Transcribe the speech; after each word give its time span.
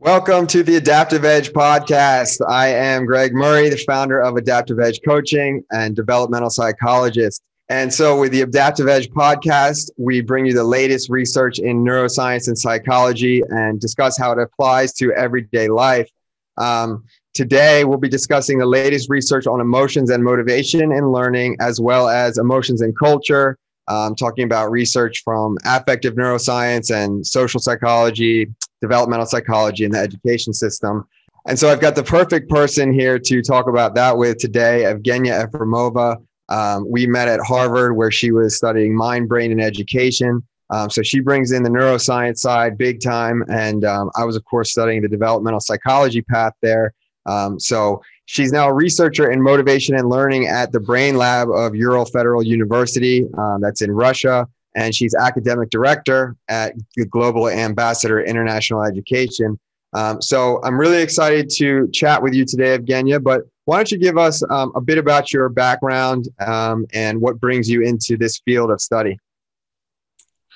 Welcome 0.00 0.48
to 0.48 0.64
the 0.64 0.74
Adaptive 0.74 1.24
Edge 1.24 1.52
podcast. 1.52 2.40
I 2.48 2.66
am 2.66 3.06
Greg 3.06 3.32
Murray, 3.32 3.68
the 3.68 3.76
founder 3.76 4.20
of 4.20 4.34
Adaptive 4.34 4.80
Edge 4.80 4.98
Coaching 5.06 5.62
and 5.70 5.94
developmental 5.94 6.50
psychologist. 6.50 7.40
And 7.68 7.94
so, 7.94 8.18
with 8.18 8.32
the 8.32 8.40
Adaptive 8.40 8.88
Edge 8.88 9.08
podcast, 9.10 9.92
we 9.96 10.20
bring 10.20 10.46
you 10.46 10.52
the 10.52 10.64
latest 10.64 11.10
research 11.10 11.60
in 11.60 11.84
neuroscience 11.84 12.48
and 12.48 12.58
psychology 12.58 13.44
and 13.50 13.80
discuss 13.80 14.18
how 14.18 14.32
it 14.32 14.38
applies 14.40 14.92
to 14.94 15.12
everyday 15.12 15.68
life. 15.68 16.10
Um, 16.56 17.04
today, 17.32 17.84
we'll 17.84 17.96
be 17.96 18.08
discussing 18.08 18.58
the 18.58 18.66
latest 18.66 19.08
research 19.08 19.46
on 19.46 19.60
emotions 19.60 20.10
and 20.10 20.24
motivation 20.24 20.90
in 20.90 21.12
learning, 21.12 21.56
as 21.60 21.80
well 21.80 22.08
as 22.08 22.36
emotions 22.36 22.80
and 22.80 22.98
culture. 22.98 23.56
Um, 23.86 24.14
talking 24.14 24.44
about 24.44 24.70
research 24.70 25.22
from 25.24 25.58
affective 25.66 26.14
neuroscience 26.14 26.94
and 26.94 27.26
social 27.26 27.60
psychology, 27.60 28.48
developmental 28.80 29.26
psychology, 29.26 29.84
and 29.84 29.92
the 29.92 29.98
education 29.98 30.54
system. 30.54 31.06
And 31.46 31.58
so 31.58 31.68
I've 31.68 31.80
got 31.80 31.94
the 31.94 32.02
perfect 32.02 32.48
person 32.48 32.92
here 32.92 33.18
to 33.18 33.42
talk 33.42 33.68
about 33.68 33.94
that 33.96 34.16
with 34.16 34.38
today, 34.38 34.84
Evgenia 34.86 35.46
Efremova. 35.46 36.16
Um, 36.48 36.90
we 36.90 37.06
met 37.06 37.28
at 37.28 37.40
Harvard 37.40 37.96
where 37.96 38.10
she 38.10 38.32
was 38.32 38.56
studying 38.56 38.96
mind, 38.96 39.28
brain, 39.28 39.52
and 39.52 39.60
education. 39.60 40.42
Um, 40.70 40.88
so 40.88 41.02
she 41.02 41.20
brings 41.20 41.52
in 41.52 41.62
the 41.62 41.70
neuroscience 41.70 42.38
side 42.38 42.78
big 42.78 43.02
time. 43.02 43.44
And 43.48 43.84
um, 43.84 44.10
I 44.16 44.24
was, 44.24 44.36
of 44.36 44.44
course, 44.44 44.70
studying 44.70 45.02
the 45.02 45.08
developmental 45.08 45.60
psychology 45.60 46.22
path 46.22 46.54
there. 46.62 46.94
Um, 47.26 47.60
so 47.60 48.02
she's 48.26 48.52
now 48.52 48.68
a 48.68 48.72
researcher 48.72 49.30
in 49.30 49.42
motivation 49.42 49.94
and 49.96 50.08
learning 50.08 50.46
at 50.46 50.72
the 50.72 50.80
Brain 50.80 51.16
Lab 51.16 51.50
of 51.50 51.74
Ural 51.74 52.04
Federal 52.04 52.42
University. 52.42 53.26
Um, 53.36 53.60
that's 53.60 53.82
in 53.82 53.90
Russia. 53.90 54.46
And 54.76 54.94
she's 54.94 55.14
academic 55.14 55.70
director 55.70 56.36
at 56.48 56.74
the 56.96 57.06
Global 57.06 57.48
Ambassador 57.48 58.20
International 58.20 58.82
Education. 58.82 59.58
Um, 59.92 60.20
so 60.20 60.60
I'm 60.64 60.76
really 60.78 61.00
excited 61.00 61.48
to 61.58 61.88
chat 61.92 62.20
with 62.20 62.34
you 62.34 62.44
today, 62.44 62.76
Evgenia. 62.76 63.22
But 63.22 63.42
why 63.66 63.76
don't 63.76 63.92
you 63.92 63.98
give 63.98 64.18
us 64.18 64.42
um, 64.50 64.72
a 64.74 64.80
bit 64.80 64.98
about 64.98 65.32
your 65.32 65.48
background 65.48 66.28
um, 66.44 66.86
and 66.92 67.20
what 67.20 67.40
brings 67.40 67.70
you 67.70 67.82
into 67.82 68.16
this 68.16 68.40
field 68.44 68.72
of 68.72 68.80
study? 68.80 69.16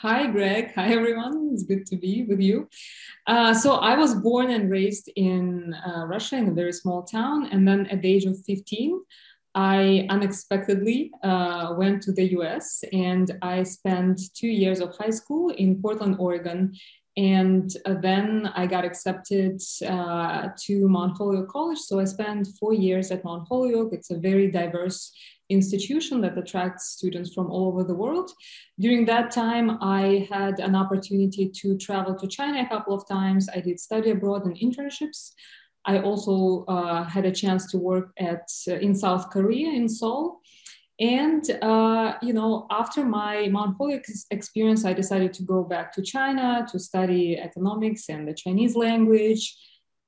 Hi, 0.03 0.29
Greg. 0.29 0.75
Hi, 0.77 0.93
everyone. 0.93 1.51
It's 1.53 1.65
good 1.65 1.85
to 1.87 1.97
be 1.97 2.23
with 2.23 2.41
you. 2.41 2.69
Uh, 3.27 3.53
so, 3.53 3.79
I 3.79 3.97
was 3.97 4.15
born 4.15 4.49
and 4.51 4.71
raised 4.71 5.11
in 5.17 5.75
uh, 5.75 6.05
Russia 6.07 6.37
in 6.37 6.49
a 6.49 6.53
very 6.53 6.73
small 6.73 7.03
town. 7.03 7.49
And 7.51 7.67
then 7.67 7.87
at 7.87 8.03
the 8.03 8.15
age 8.15 8.25
of 8.25 8.37
15, 8.47 9.01
I 9.57 10.07
unexpectedly 10.09 11.11
uh, 11.25 11.75
went 11.77 12.01
to 12.05 12.13
the 12.13 12.31
US 12.39 12.85
and 12.93 13.37
I 13.43 13.65
spent 13.65 14.21
two 14.35 14.47
years 14.47 14.79
of 14.79 14.97
high 14.97 15.11
school 15.11 15.51
in 15.51 15.83
Portland, 15.83 16.15
Oregon, 16.21 16.77
and 17.19 17.75
uh, 17.85 17.95
then 18.01 18.49
I 18.55 18.67
got 18.67 18.85
accepted 18.85 19.61
uh, 19.85 20.51
to 20.67 20.89
Mount 20.89 21.19
Holyoke 21.19 21.49
College. 21.49 21.79
So 21.79 21.99
I 21.99 22.05
spent 22.05 22.47
four 22.61 22.73
years 22.73 23.11
at 23.11 23.25
Mount 23.25 23.49
Holyoke. 23.49 23.93
It's 23.93 24.13
a 24.13 24.19
very 24.19 24.49
diverse 24.53 25.13
institution 25.49 26.21
that 26.21 26.39
attracts 26.39 26.91
students 26.91 27.35
from 27.35 27.51
all 27.51 27.67
over 27.73 27.83
the 27.83 27.95
world. 27.95 28.31
During 28.79 29.05
that 29.07 29.33
time, 29.33 29.79
I 29.83 30.29
had 30.31 30.61
an 30.61 30.77
opportunity 30.77 31.51
to 31.57 31.77
travel 31.77 32.15
to 32.15 32.29
China 32.29 32.63
a 32.63 32.69
couple 32.69 32.95
of 32.95 33.09
times. 33.09 33.49
I 33.53 33.61
did 33.63 33.81
study 33.81 34.11
abroad 34.11 34.45
and 34.47 34.57
internships. 34.57 35.33
I 35.87 35.99
also 35.99 36.65
uh, 36.69 37.03
had 37.03 37.25
a 37.25 37.33
chance 37.33 37.69
to 37.73 37.79
work 37.79 38.13
at 38.19 38.49
uh, 38.69 38.75
in 38.75 38.95
South 38.95 39.31
Korea 39.31 39.71
in 39.71 39.89
Seoul. 39.89 40.41
And, 41.01 41.49
uh, 41.63 42.15
you 42.21 42.33
know, 42.33 42.67
after 42.71 43.05
my 43.05 43.49
Mount 43.49 43.77
Holyoke 43.79 44.07
experience, 44.31 44.85
I 44.85 44.93
decided 44.93 45.33
to 45.35 45.45
go 45.45 45.63
back 45.63 45.93
to 45.93 46.03
China 46.03 46.67
to 46.73 46.79
study 46.79 47.39
economics 47.39 48.09
and 48.09 48.27
the 48.27 48.35
Chinese 48.35 48.75
language. 48.75 49.57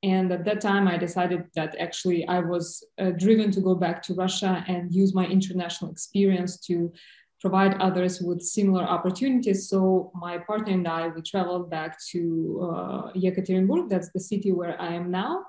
And 0.03 0.33
at 0.33 0.45
that 0.47 0.61
time, 0.61 0.89
I 0.89 0.97
decided 0.97 1.45
that 1.55 1.77
actually 1.79 2.27
I 2.27 2.41
was 2.41 2.85
uh, 2.99 3.11
driven 3.11 3.53
to 3.53 3.61
go 3.61 3.75
back 3.75 4.03
to 4.05 4.15
Russia 4.15 4.65
and 4.67 4.93
use 4.93 5.15
my 5.15 5.27
international 5.27 5.93
experience 5.93 6.59
to 6.67 6.93
provide 7.41 7.75
others 7.81 8.21
with 8.21 8.43
similar 8.43 8.83
opportunities. 8.83 9.69
So 9.69 10.11
my 10.15 10.39
partner 10.39 10.73
and 10.73 10.89
I, 10.89 11.09
we 11.09 11.23
traveled 11.23 11.71
back 11.71 11.99
to 12.11 12.71
uh, 12.75 13.13
Yekaterinburg, 13.13 13.89
that's 13.89 14.11
the 14.11 14.21
city 14.21 14.53
where 14.53 14.81
I 14.81 14.95
am 14.95 15.11
now 15.11 15.45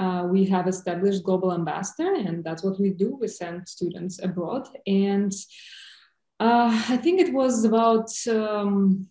uh, 0.00 0.22
we 0.24 0.44
have 0.46 0.66
established 0.66 1.22
global 1.22 1.52
ambassador 1.52 2.14
and 2.14 2.42
that's 2.42 2.64
what 2.64 2.80
we 2.80 2.90
do. 2.90 3.16
We 3.20 3.28
send 3.28 3.68
students 3.68 4.22
abroad. 4.22 4.66
And 4.86 5.32
uh, 6.40 6.72
i 6.88 6.96
think 6.96 7.20
it 7.20 7.32
was 7.32 7.64
about 7.64 8.10
um, 8.28 9.08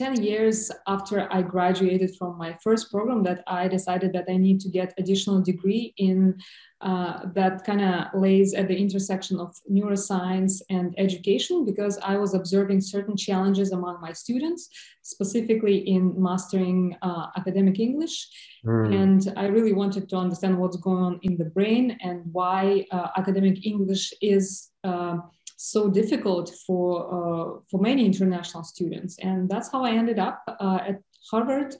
10 0.00 0.22
years 0.22 0.70
after 0.86 1.28
i 1.30 1.42
graduated 1.42 2.10
from 2.16 2.38
my 2.38 2.56
first 2.64 2.90
program 2.90 3.22
that 3.22 3.44
i 3.46 3.68
decided 3.68 4.10
that 4.14 4.24
i 4.34 4.36
need 4.46 4.58
to 4.58 4.70
get 4.78 4.94
additional 4.98 5.42
degree 5.42 5.92
in 5.98 6.34
uh, 6.82 7.26
that 7.34 7.62
kind 7.64 7.82
of 7.82 8.06
lays 8.14 8.54
at 8.54 8.66
the 8.66 8.74
intersection 8.76 9.38
of 9.38 9.54
neuroscience 9.70 10.62
and 10.70 10.94
education 10.96 11.66
because 11.66 11.98
I 12.02 12.16
was 12.16 12.32
observing 12.32 12.80
certain 12.80 13.18
challenges 13.18 13.72
among 13.72 14.00
my 14.00 14.12
students, 14.12 14.70
specifically 15.02 15.76
in 15.76 16.14
mastering 16.16 16.96
uh, 17.02 17.26
academic 17.36 17.78
English. 17.78 18.26
Mm. 18.64 18.94
And 18.94 19.34
I 19.36 19.46
really 19.48 19.74
wanted 19.74 20.08
to 20.08 20.16
understand 20.16 20.56
what's 20.56 20.78
going 20.78 21.02
on 21.04 21.20
in 21.22 21.36
the 21.36 21.44
brain 21.44 21.98
and 22.02 22.22
why 22.32 22.86
uh, 22.90 23.08
academic 23.14 23.66
English 23.66 24.14
is 24.22 24.70
uh, 24.82 25.18
so 25.62 25.90
difficult 25.90 26.50
for, 26.66 26.86
uh, 27.04 27.60
for 27.70 27.80
many 27.80 28.06
international 28.06 28.64
students. 28.64 29.18
And 29.18 29.48
that's 29.48 29.70
how 29.70 29.84
I 29.84 29.90
ended 29.90 30.18
up 30.18 30.42
at 30.48 31.00
Harvard 31.30 31.74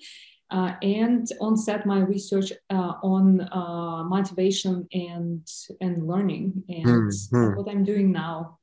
uh, 0.50 0.74
and 0.82 1.26
on 1.40 1.56
set 1.56 1.86
my 1.86 2.00
research 2.00 2.52
uh, 2.70 2.94
on 3.02 3.40
uh, 3.52 4.04
motivation 4.04 4.86
and 4.92 5.46
and 5.80 6.06
learning. 6.06 6.62
And 6.68 7.10
mm-hmm. 7.12 7.56
what 7.56 7.68
i'm 7.68 7.84
doing 7.84 8.12
now. 8.12 8.58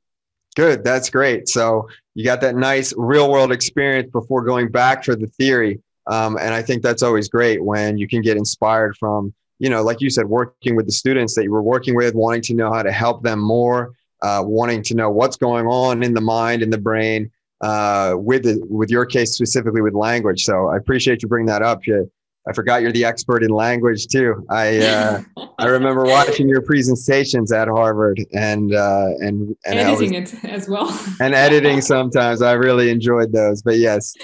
Good 0.54 0.84
that's 0.84 1.10
great. 1.10 1.48
So 1.48 1.88
you 2.14 2.24
got 2.24 2.40
that 2.42 2.56
nice 2.56 2.92
real 2.96 3.30
world 3.30 3.52
experience 3.52 4.10
before 4.12 4.44
going 4.44 4.70
back 4.70 5.04
for 5.04 5.16
the 5.16 5.26
theory. 5.26 5.80
Um, 6.06 6.38
and 6.40 6.54
i 6.54 6.62
think 6.62 6.82
that's 6.82 7.02
always 7.02 7.28
great 7.28 7.62
when 7.62 7.98
you 7.98 8.08
can 8.08 8.22
get 8.22 8.38
inspired 8.38 8.96
from 8.96 9.34
you 9.58 9.68
know 9.68 9.82
like 9.82 10.00
you 10.00 10.08
said 10.08 10.24
working 10.24 10.74
with 10.74 10.86
the 10.86 10.92
students 10.92 11.34
that 11.34 11.44
you 11.44 11.52
were 11.52 11.62
working 11.62 11.94
with 11.94 12.14
wanting 12.14 12.40
to 12.42 12.54
know 12.54 12.72
how 12.72 12.82
to 12.82 12.90
help 12.90 13.22
them 13.22 13.40
more 13.40 13.92
uh, 14.22 14.42
wanting 14.44 14.82
to 14.84 14.94
know 14.94 15.10
what's 15.10 15.36
going 15.36 15.66
on 15.66 16.02
in 16.02 16.14
the 16.14 16.20
mind 16.20 16.62
and 16.62 16.72
the 16.72 16.78
brain 16.78 17.30
uh, 17.60 18.14
with 18.16 18.44
the, 18.44 18.60
with 18.68 18.90
your 18.90 19.06
case 19.06 19.32
specifically 19.32 19.80
with 19.80 19.94
language. 19.94 20.44
So 20.44 20.68
I 20.68 20.76
appreciate 20.76 21.22
you 21.22 21.28
bringing 21.28 21.46
that 21.46 21.62
up. 21.62 21.86
You, 21.86 22.10
I 22.48 22.52
forgot 22.52 22.80
you're 22.80 22.92
the 22.92 23.04
expert 23.04 23.42
in 23.42 23.50
language 23.50 24.06
too. 24.06 24.46
I 24.48 24.78
uh, 24.78 25.20
I 25.58 25.66
remember 25.66 26.04
watching 26.06 26.48
your 26.48 26.62
presentations 26.62 27.52
at 27.52 27.68
Harvard 27.68 28.24
and 28.32 28.74
uh, 28.74 29.08
and, 29.20 29.54
and 29.66 29.78
editing 29.78 30.22
was, 30.22 30.32
it 30.32 30.44
as 30.44 30.68
well. 30.68 30.88
and 31.20 31.34
editing 31.34 31.82
sometimes. 31.82 32.40
I 32.40 32.52
really 32.52 32.90
enjoyed 32.90 33.32
those. 33.32 33.60
But 33.60 33.76
yes, 33.76 34.14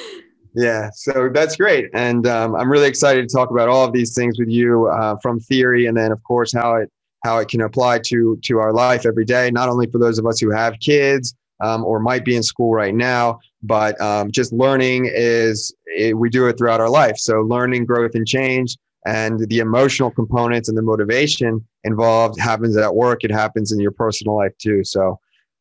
yeah. 0.54 0.88
So 0.94 1.28
that's 1.34 1.56
great, 1.56 1.91
and 1.93 2.27
um, 2.27 2.56
I'm 2.56 2.72
really 2.72 2.88
excited 2.88 3.28
to 3.28 3.34
talk 3.34 3.50
about 3.50 3.69
all 3.69 3.84
of 3.84 3.93
these 3.93 4.15
things 4.15 4.38
with 4.38 4.49
you 4.49 4.87
uh, 4.87 5.16
from 5.21 5.38
theory, 5.38 5.84
and 5.84 5.97
then 5.97 6.10
of 6.10 6.22
course 6.22 6.50
how 6.50 6.77
it 6.77 6.91
how 7.24 7.38
it 7.38 7.48
can 7.48 7.62
apply 7.62 7.98
to 8.06 8.38
to 8.42 8.58
our 8.58 8.72
life 8.72 9.06
every 9.06 9.24
day. 9.24 9.50
Not 9.50 9.68
only 9.68 9.86
for 9.90 9.98
those 9.98 10.18
of 10.18 10.26
us 10.26 10.38
who 10.38 10.50
have 10.50 10.78
kids 10.78 11.34
um, 11.60 11.84
or 11.84 11.98
might 11.98 12.24
be 12.24 12.36
in 12.36 12.42
school 12.42 12.72
right 12.72 12.94
now. 12.94 13.40
But 13.62 14.00
um, 14.00 14.30
just 14.30 14.52
learning 14.52 15.10
is, 15.12 15.74
it, 15.86 16.16
we 16.16 16.28
do 16.28 16.46
it 16.46 16.58
throughout 16.58 16.80
our 16.80 16.90
life. 16.90 17.16
So 17.16 17.40
learning, 17.40 17.86
growth, 17.86 18.14
and 18.14 18.26
change, 18.26 18.76
and 19.06 19.40
the 19.48 19.58
emotional 19.58 20.10
components 20.10 20.68
and 20.68 20.76
the 20.76 20.82
motivation 20.82 21.66
involved 21.84 22.38
happens 22.38 22.76
at 22.76 22.94
work. 22.94 23.24
It 23.24 23.30
happens 23.30 23.72
in 23.72 23.80
your 23.80 23.92
personal 23.92 24.36
life 24.36 24.56
too. 24.58 24.84
So 24.84 25.18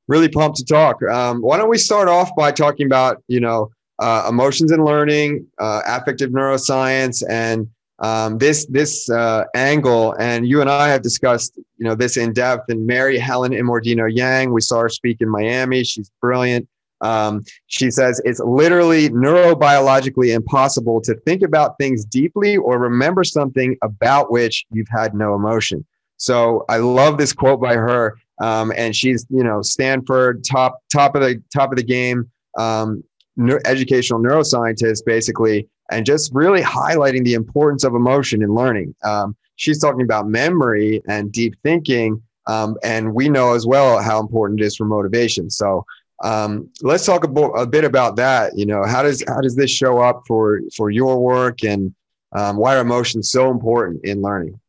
really 0.08 0.28
pumped 0.28 0.58
to 0.58 0.66
talk. 0.66 1.02
Um, 1.04 1.42
why 1.42 1.58
don't 1.58 1.70
we 1.70 1.78
start 1.78 2.10
off 2.10 2.36
by 2.36 2.52
talking 2.52 2.86
about, 2.86 3.24
you 3.28 3.40
know, 3.40 3.70
uh, 4.00 4.26
emotions 4.28 4.72
and 4.72 4.84
learning, 4.84 5.48
uh, 5.60 5.82
affective 5.86 6.32
neuroscience, 6.32 7.24
and 7.30 7.68
um, 8.04 8.38
this 8.38 8.66
this 8.66 9.10
uh, 9.10 9.46
angle, 9.56 10.14
and 10.20 10.46
you 10.46 10.60
and 10.60 10.70
I 10.70 10.90
have 10.90 11.02
discussed 11.02 11.58
you 11.78 11.86
know 11.86 11.96
this 11.96 12.18
in 12.18 12.34
depth. 12.34 12.70
And 12.70 12.86
Mary 12.86 13.18
Helen 13.18 13.54
Immordino 13.54 14.14
Yang, 14.14 14.52
we 14.52 14.60
saw 14.60 14.82
her 14.82 14.90
speak 14.90 15.22
in 15.22 15.30
Miami. 15.30 15.86
She's 15.86 16.12
brilliant. 16.22 16.68
Um, 17.00 17.44
she 17.68 17.90
says 17.90 18.22
it's 18.26 18.42
literally 18.42 19.10
neurobiologically 19.10 20.36
impossible 20.36 21.02
to 21.02 21.16
think 21.26 21.44
about 21.44 21.78
things 21.78 22.04
deeply 22.04 22.58
or 22.58 22.78
remember 22.78 23.24
something 23.24 23.78
about 23.82 24.32
which 24.32 24.66
you've 24.72 24.88
had 24.90 25.14
no 25.14 25.34
emotion. 25.36 25.86
So 26.18 26.66
I 26.70 26.78
love 26.78 27.18
this 27.18 27.32
quote 27.32 27.62
by 27.62 27.76
her, 27.76 28.18
um, 28.42 28.74
and 28.76 28.94
she's 28.94 29.26
you 29.30 29.46
know 29.46 29.62
Stanford 29.62 30.44
top 30.44 30.80
top 30.92 31.16
of 31.16 31.22
the 31.22 31.42
top 31.54 31.72
of 31.72 31.78
the 31.78 31.84
game, 31.84 32.30
um, 32.58 33.02
educational 33.64 34.20
neuroscientist 34.20 35.06
basically, 35.06 35.70
and 35.94 36.06
just 36.06 36.32
really 36.34 36.62
highlighting 36.62 37.24
the 37.24 37.36
importance 37.36 37.84
of 37.84 37.96
emotion 37.96 38.42
in 38.42 38.54
learning. 38.54 38.94
Um, 39.04 39.36
she's 39.56 39.80
talking 39.80 40.02
about 40.02 40.28
memory 40.28 41.02
and 41.08 41.32
deep 41.32 41.54
thinking, 41.64 42.22
um, 42.48 42.76
and 42.84 43.14
we 43.14 43.30
know 43.30 43.54
as 43.54 43.66
well 43.66 44.02
how 44.02 44.20
important 44.20 44.60
it 44.60 44.66
is 44.66 44.76
for 44.76 44.86
motivation. 44.86 45.50
So 45.50 45.86
um, 46.24 46.70
let's 46.82 47.06
talk 47.06 47.24
a, 47.24 47.28
bo- 47.28 47.54
a, 47.54 47.66
bit 47.66 47.86
about 47.86 48.16
that. 48.18 48.58
You 48.58 48.66
know, 48.66 48.84
how 48.86 49.04
does 49.04 49.24
how 49.28 49.42
does 49.42 49.56
this 49.56 49.72
show 49.72 50.00
up 50.00 50.24
for 50.28 50.62
for 50.76 50.90
your 50.90 51.20
work, 51.20 51.64
and 51.64 51.94
Um, 52.34 52.58
why 52.58 52.76
are 52.76 52.82
emotions 52.82 53.30
so 53.30 53.52
important 53.52 54.04
in 54.04 54.22
learning? 54.22 54.60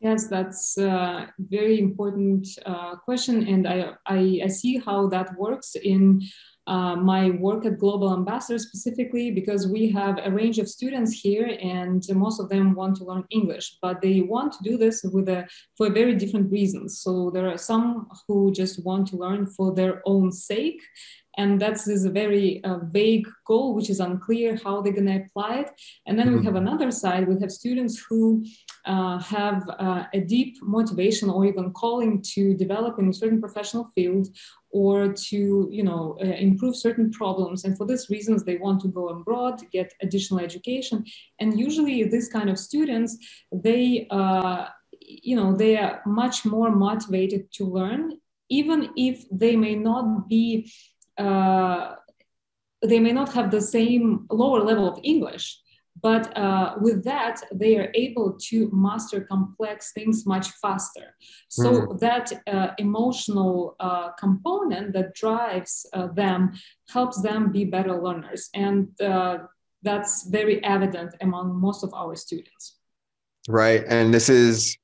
Yes, 0.00 0.28
that's 0.28 0.78
a 0.78 1.32
very 1.38 1.78
important 1.78 2.46
uh, 2.64 2.94
question, 3.06 3.36
and 3.48 3.66
I, 3.66 3.78
I, 4.06 4.40
I 4.44 4.48
see 4.48 4.78
how 4.78 5.08
that 5.08 5.34
works 5.36 5.74
in 5.74 6.20
uh, 6.66 6.96
my 6.96 7.30
work 7.30 7.66
at 7.66 7.78
Global 7.78 8.14
Ambassador 8.14 8.58
specifically 8.58 9.30
because 9.30 9.66
we 9.66 9.90
have 9.90 10.18
a 10.22 10.30
range 10.30 10.58
of 10.58 10.68
students 10.68 11.12
here 11.12 11.58
and 11.60 12.02
most 12.14 12.40
of 12.40 12.48
them 12.48 12.74
want 12.74 12.96
to 12.96 13.04
learn 13.04 13.24
English, 13.30 13.76
but 13.82 14.00
they 14.00 14.22
want 14.22 14.52
to 14.52 14.58
do 14.62 14.78
this 14.78 15.02
with 15.12 15.28
a, 15.28 15.46
for 15.76 15.90
very 15.90 16.14
different 16.14 16.50
reasons. 16.50 17.00
So 17.00 17.30
there 17.30 17.48
are 17.48 17.58
some 17.58 18.08
who 18.26 18.52
just 18.52 18.84
want 18.84 19.08
to 19.08 19.16
learn 19.16 19.46
for 19.46 19.74
their 19.74 20.02
own 20.06 20.32
sake 20.32 20.80
and 21.36 21.60
that's 21.60 21.84
this 21.84 22.04
very 22.06 22.62
uh, 22.64 22.78
vague 22.90 23.26
goal 23.46 23.74
which 23.74 23.90
is 23.90 24.00
unclear 24.00 24.58
how 24.64 24.80
they're 24.80 24.92
going 24.92 25.06
to 25.06 25.24
apply 25.24 25.60
it. 25.60 25.70
And 26.06 26.18
then 26.18 26.28
mm-hmm. 26.28 26.38
we 26.38 26.44
have 26.44 26.56
another 26.56 26.90
side. 26.90 27.28
We 27.28 27.40
have 27.40 27.50
students 27.50 28.02
who 28.08 28.44
uh, 28.84 29.18
have 29.18 29.68
uh, 29.78 30.04
a 30.12 30.20
deep 30.20 30.56
motivation 30.62 31.30
or 31.30 31.44
even 31.46 31.72
calling 31.72 32.22
to 32.34 32.54
develop 32.54 32.98
in 32.98 33.08
a 33.08 33.12
certain 33.12 33.40
professional 33.40 33.90
field 33.94 34.28
or 34.70 35.12
to 35.12 35.68
you 35.70 35.84
know 35.84 36.16
uh, 36.20 36.24
improve 36.24 36.76
certain 36.76 37.10
problems. 37.10 37.64
And 37.64 37.76
for 37.76 37.86
these 37.86 38.10
reasons 38.10 38.44
they 38.44 38.56
want 38.56 38.80
to 38.82 38.88
go 38.88 39.08
abroad 39.08 39.62
get 39.72 39.92
additional 40.02 40.40
education. 40.40 41.04
And 41.40 41.58
usually 41.58 42.04
this 42.04 42.28
kind 42.28 42.50
of 42.50 42.58
students 42.58 43.16
they 43.52 44.06
uh, 44.10 44.66
you 45.00 45.36
know 45.36 45.54
they 45.54 45.76
are 45.76 46.02
much 46.06 46.44
more 46.44 46.70
motivated 46.70 47.52
to 47.52 47.64
learn 47.64 48.18
even 48.50 48.90
if 48.96 49.24
they 49.30 49.56
may 49.56 49.74
not 49.74 50.28
be 50.28 50.70
uh, 51.18 51.94
they 52.82 53.00
may 53.00 53.12
not 53.12 53.32
have 53.32 53.50
the 53.50 53.60
same 53.60 54.26
lower 54.30 54.60
level 54.60 54.88
of 54.88 54.98
English, 55.02 55.60
but 56.02 56.36
uh, 56.36 56.74
with 56.80 57.04
that, 57.04 57.40
they 57.52 57.76
are 57.76 57.90
able 57.94 58.36
to 58.48 58.68
master 58.72 59.20
complex 59.22 59.92
things 59.92 60.26
much 60.26 60.50
faster. 60.62 61.16
So 61.48 61.70
mm. 61.72 62.00
that 62.00 62.32
uh, 62.46 62.68
emotional 62.78 63.76
uh, 63.80 64.10
component 64.12 64.92
that 64.94 65.14
drives 65.14 65.86
uh, 65.92 66.08
them 66.08 66.52
helps 66.90 67.22
them 67.22 67.52
be 67.52 67.64
better 67.64 67.94
learners. 68.00 68.50
And 68.54 68.88
uh, 69.00 69.38
that's 69.82 70.26
very 70.28 70.62
evident 70.64 71.14
among 71.20 71.54
most 71.60 71.84
of 71.84 71.94
our 71.94 72.16
students. 72.16 72.76
Right. 73.48 73.84
And 73.86 74.12
this 74.12 74.28
is 74.28 74.76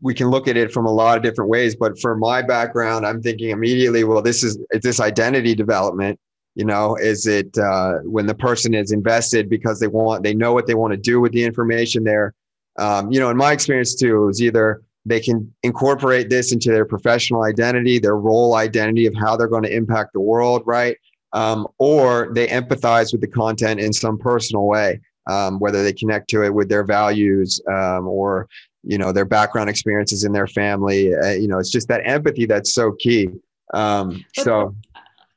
we 0.00 0.14
can 0.14 0.28
look 0.28 0.48
at 0.48 0.56
it 0.56 0.72
from 0.72 0.86
a 0.86 0.92
lot 0.92 1.16
of 1.16 1.22
different 1.22 1.50
ways 1.50 1.74
but 1.74 1.98
for 2.00 2.16
my 2.16 2.42
background 2.42 3.06
i'm 3.06 3.22
thinking 3.22 3.50
immediately 3.50 4.04
well 4.04 4.22
this 4.22 4.42
is 4.42 4.58
is 4.70 4.82
this 4.82 5.00
identity 5.00 5.54
development? 5.54 6.18
You 6.54 6.64
know 6.64 6.96
is 6.96 7.26
it 7.26 7.56
uh, 7.58 7.98
when 8.04 8.26
the 8.26 8.34
person 8.34 8.74
is 8.74 8.90
invested 8.90 9.48
because 9.48 9.78
they 9.78 9.88
want 9.88 10.22
they 10.22 10.34
know 10.34 10.52
what 10.52 10.66
they 10.66 10.74
want 10.74 10.92
to 10.92 10.96
do 10.96 11.20
with 11.20 11.32
the 11.32 11.44
information 11.44 12.04
there? 12.04 12.34
Um, 12.78 13.10
you 13.12 13.20
know 13.20 13.30
in 13.30 13.36
my 13.36 13.52
experience 13.52 13.94
too 13.94 14.28
is 14.28 14.42
either 14.42 14.82
they 15.04 15.20
can 15.20 15.54
incorporate 15.62 16.30
this 16.30 16.52
into 16.52 16.70
their 16.70 16.84
professional 16.84 17.44
identity 17.44 17.98
their 17.98 18.16
role 18.16 18.54
identity 18.54 19.06
of 19.06 19.14
how 19.14 19.36
they're 19.36 19.48
going 19.48 19.62
to 19.64 19.74
impact 19.74 20.12
the 20.14 20.20
world 20.20 20.62
right? 20.66 20.96
Um, 21.32 21.68
or 21.78 22.30
they 22.32 22.46
empathize 22.46 23.12
with 23.12 23.20
the 23.20 23.28
content 23.28 23.78
in 23.80 23.92
some 23.92 24.16
personal 24.16 24.66
way 24.66 25.00
um, 25.26 25.58
whether 25.58 25.82
they 25.82 25.92
connect 25.92 26.30
to 26.30 26.44
it 26.44 26.54
with 26.54 26.68
their 26.68 26.84
values 26.84 27.60
um, 27.68 28.06
or 28.06 28.48
you 28.86 28.98
know 28.98 29.12
their 29.12 29.24
background 29.24 29.68
experiences 29.68 30.24
in 30.24 30.32
their 30.32 30.46
family 30.46 31.14
uh, 31.14 31.30
you 31.30 31.48
know 31.48 31.58
it's 31.58 31.70
just 31.70 31.88
that 31.88 32.00
empathy 32.04 32.46
that's 32.46 32.72
so 32.72 32.92
key 32.92 33.28
um, 33.74 34.24
so 34.34 34.74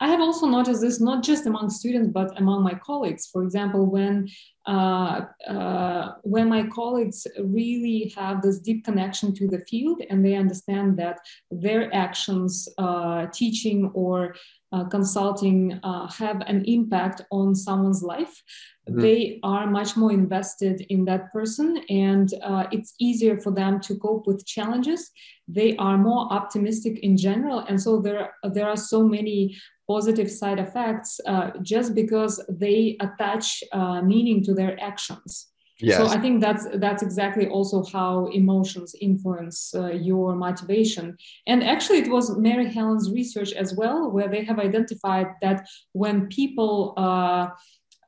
I 0.01 0.07
have 0.07 0.21
also 0.21 0.45
noticed 0.47 0.81
this 0.81 1.01
not 1.01 1.23
just 1.23 1.45
among 1.45 1.69
students 1.69 2.09
but 2.13 2.39
among 2.39 2.63
my 2.63 2.73
colleagues. 2.73 3.27
For 3.27 3.43
example, 3.43 3.85
when 3.85 4.29
uh, 4.65 5.25
uh, 5.47 6.13
when 6.21 6.47
my 6.47 6.67
colleagues 6.67 7.27
really 7.43 8.13
have 8.15 8.41
this 8.41 8.59
deep 8.59 8.85
connection 8.85 9.33
to 9.35 9.47
the 9.47 9.59
field 9.69 10.01
and 10.09 10.23
they 10.23 10.35
understand 10.35 10.97
that 10.99 11.19
their 11.51 11.93
actions, 11.93 12.69
uh, 12.77 13.25
teaching 13.33 13.91
or 13.93 14.35
uh, 14.71 14.85
consulting, 14.85 15.79
uh, 15.83 16.07
have 16.11 16.41
an 16.45 16.63
impact 16.65 17.23
on 17.31 17.55
someone's 17.55 18.03
life, 18.03 18.43
mm-hmm. 18.89 19.01
they 19.01 19.39
are 19.43 19.67
much 19.67 19.95
more 19.95 20.11
invested 20.11 20.85
in 20.89 21.05
that 21.05 21.31
person, 21.31 21.77
and 21.89 22.33
uh, 22.43 22.65
it's 22.71 22.93
easier 22.99 23.39
for 23.39 23.51
them 23.51 23.79
to 23.81 23.95
cope 23.95 24.27
with 24.27 24.45
challenges. 24.45 25.11
They 25.47 25.75
are 25.77 25.97
more 25.97 26.31
optimistic 26.31 26.99
in 26.99 27.17
general, 27.17 27.59
and 27.59 27.81
so 27.81 28.01
there 28.01 28.33
there 28.43 28.67
are 28.67 28.77
so 28.77 29.03
many 29.03 29.57
positive 29.87 30.29
side 30.29 30.59
effects 30.59 31.19
uh, 31.25 31.49
just 31.63 31.95
because 31.95 32.43
they 32.47 32.95
attach 33.01 33.63
uh, 33.71 34.01
meaning 34.01 34.43
to 34.43 34.53
their 34.53 34.79
actions. 34.79 35.47
Yes. 35.81 35.97
So 35.97 36.07
I 36.07 36.19
think 36.19 36.41
that's 36.41 36.67
that's 36.75 37.01
exactly 37.01 37.47
also 37.47 37.85
how 37.85 38.25
emotions 38.27 38.95
influence 38.99 39.73
uh, 39.73 39.87
your 39.87 40.35
motivation. 40.35 41.17
And 41.47 41.63
actually, 41.63 41.99
it 41.99 42.11
was 42.11 42.37
Mary 42.37 42.69
Helen's 42.69 43.09
research 43.11 43.53
as 43.53 43.73
well, 43.73 44.11
where 44.11 44.27
they 44.27 44.43
have 44.43 44.59
identified 44.59 45.27
that 45.41 45.65
when 45.93 46.27
people 46.27 46.93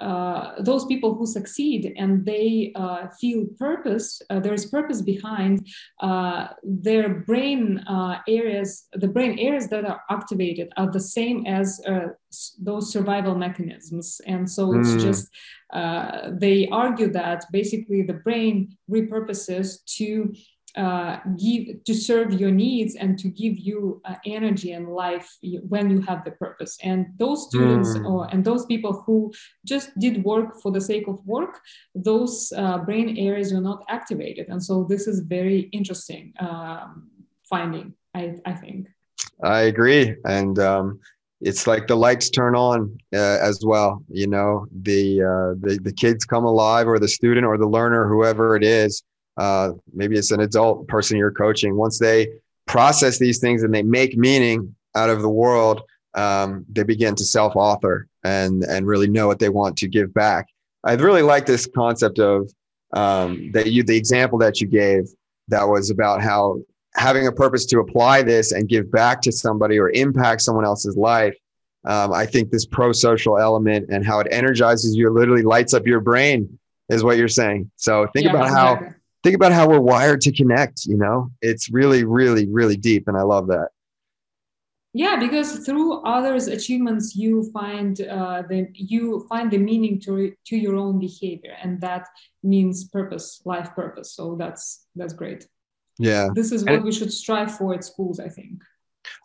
uh, 0.02 0.54
those 0.60 0.86
people 0.86 1.16
who 1.16 1.26
succeed 1.26 1.94
and 1.98 2.26
they 2.26 2.72
uh, 2.76 3.08
feel 3.20 3.46
purpose, 3.58 4.22
uh, 4.30 4.40
there 4.40 4.54
is 4.54 4.66
purpose 4.66 5.02
behind 5.02 5.68
uh, 6.02 6.48
their 6.64 7.10
brain 7.30 7.78
uh, 7.88 8.18
areas, 8.28 8.88
the 8.94 9.08
brain 9.08 9.38
areas 9.38 9.68
that 9.70 9.86
are 9.86 10.02
activated 10.10 10.68
are 10.78 10.92
the 10.92 11.00
same 11.00 11.46
as 11.46 11.80
uh, 11.88 12.08
those 12.60 12.92
survival 12.92 13.36
mechanisms. 13.36 14.20
And 14.26 14.50
so 14.50 14.74
it's 14.74 14.90
mm. 14.90 15.02
just, 15.02 15.30
they 16.40 16.68
argue 16.72 17.12
that 17.12 17.46
basically 17.52 18.02
the 18.02 18.20
brain 18.26 18.76
repurposes 18.90 19.86
to 19.98 20.34
uh, 20.78 21.18
give 21.38 21.84
to 21.84 21.94
serve 21.94 22.34
your 22.34 22.52
needs 22.52 22.96
and 22.96 23.18
to 23.20 23.28
give 23.30 23.58
you 23.58 24.02
uh, 24.06 24.16
energy 24.26 24.72
and 24.72 24.90
life 24.90 25.38
when 25.68 25.90
you 25.90 26.02
have 26.02 26.24
the 26.24 26.32
purpose. 26.32 26.78
And 26.84 27.08
those 27.18 27.48
students 27.48 27.90
mm. 27.90 28.10
or, 28.10 28.28
and 28.32 28.44
those 28.44 28.66
people 28.66 29.04
who 29.06 29.32
just 29.66 29.98
did 30.00 30.24
work 30.24 30.62
for 30.62 30.72
the 30.72 30.82
sake 30.82 31.08
of 31.08 31.26
work 31.26 31.60
those 31.96 32.54
uh, 32.56 32.78
brain 32.80 33.18
areas 33.18 33.54
were 33.54 33.62
not 33.62 33.84
activated. 33.90 34.48
And 34.50 34.64
so 34.64 34.86
this 34.88 35.08
is 35.08 35.20
very 35.20 35.62
interesting 35.72 36.34
um, 36.40 37.10
finding 37.50 37.94
I, 38.14 38.36
I 38.46 38.54
think. 38.54 38.88
I 39.44 39.62
agree. 39.62 40.16
And 40.26 40.60
um, 40.60 41.00
it's 41.42 41.66
like 41.66 41.88
the 41.88 41.96
lights 41.96 42.30
turn 42.30 42.56
on 42.56 42.98
uh, 43.14 43.38
as 43.42 43.64
well 43.66 44.04
you 44.10 44.28
know 44.28 44.68
the, 44.84 45.22
uh, 45.22 45.56
the 45.66 45.80
the 45.82 45.92
kids 45.92 46.24
come 46.24 46.46
alive 46.46 46.88
or 46.88 47.00
the 47.00 47.08
student 47.08 47.46
or 47.46 47.58
the 47.58 47.68
learner 47.68 48.08
whoever 48.08 48.56
it 48.56 48.64
is 48.64 49.04
uh, 49.42 49.74
maybe 49.92 50.16
it's 50.18 50.32
an 50.32 50.42
adult 50.42 50.88
person 50.88 51.18
you're 51.18 51.32
coaching. 51.32 51.76
Once 51.76 51.98
they 51.98 52.28
process 52.68 53.18
these 53.18 53.40
things 53.40 53.64
and 53.64 53.74
they 53.74 53.82
make 53.82 54.16
meaning 54.16 54.76
out 54.96 55.10
of 55.10 55.22
the 55.22 55.30
world 55.30 55.82
um, 56.14 56.66
they 56.70 56.84
begin 56.84 57.16
to 57.16 57.24
self-author 57.24 58.08
and 58.24 58.64
and 58.64 58.86
really 58.86 59.08
know 59.08 59.28
what 59.28 59.40
they 59.40 59.50
want 59.50 59.78
to 59.78 59.88
give 59.88 60.14
back. 60.14 60.48
I 60.84 60.94
really 60.94 61.22
like 61.22 61.46
this 61.46 61.66
concept 61.66 62.20
of 62.20 62.52
um, 62.94 63.52
that 63.54 63.72
you 63.72 63.82
the 63.84 63.98
example 63.98 64.38
that 64.40 64.62
you 64.62 64.68
gave 64.68 65.04
that 65.48 65.68
was 65.68 65.90
about 65.90 66.22
how 66.22 66.60
having 66.94 67.26
a 67.28 67.32
purpose 67.32 67.66
to 67.68 67.80
apply 67.80 68.22
this 68.22 68.52
and 68.52 68.68
give 68.68 68.92
back 68.92 69.22
to 69.22 69.32
somebody 69.32 69.80
or 69.80 69.90
impact 69.92 70.42
someone 70.42 70.66
else's 70.66 70.98
life 70.98 71.38
um, 71.86 72.12
i 72.12 72.26
think 72.26 72.52
this 72.52 72.66
pro-social 72.66 73.40
element 73.40 73.90
and 73.90 74.06
how 74.06 74.20
it 74.20 74.28
energizes 74.30 74.94
you 74.94 75.10
literally 75.10 75.42
lights 75.42 75.74
up 75.74 75.88
your 75.88 76.02
brain 76.02 76.60
is 76.92 77.04
what 77.04 77.18
you're 77.18 77.28
saying. 77.28 77.72
So 77.78 78.06
think 78.14 78.26
yeah, 78.26 78.32
about 78.32 78.48
exactly. 78.48 78.88
Think 79.24 79.36
about 79.36 79.52
how 79.52 79.68
we're 79.68 79.80
wired 79.80 80.22
to 80.22 80.32
connect 80.32 80.86
you 80.86 80.98
know? 80.98 81.32
It's 81.42 81.70
really 81.72 82.04
really 82.04 82.48
really 82.48 82.78
deep 82.78 83.08
and 83.08 83.18
i 83.18 83.22
love 83.22 83.48
that. 83.48 83.70
Yeah 84.94 85.18
because 85.18 85.66
through 85.66 86.02
others 86.02 86.48
achievements 86.48 87.16
you 87.16 87.50
find 87.52 88.02
uh, 88.02 88.44
the 88.50 88.68
you 88.74 89.26
find 89.30 89.50
the 89.50 89.58
meaning 89.58 90.00
to 90.02 90.34
to 90.48 90.58
your 90.58 90.76
own 90.76 91.00
behavior 91.00 91.56
and 91.62 91.80
that 91.82 92.08
means 92.44 92.86
purpose 92.86 93.42
life 93.46 93.70
purpose. 93.76 94.14
So 94.14 94.36
that's 94.36 94.86
that's 94.96 95.14
great. 95.14 95.48
Yeah. 95.98 96.30
This 96.34 96.52
is 96.52 96.64
what 96.64 96.76
and 96.76 96.84
we 96.84 96.92
should 96.92 97.14
strive 97.14 97.56
for 97.58 97.74
at 97.74 97.84
schools 97.84 98.20
i 98.20 98.28
think. 98.28 98.64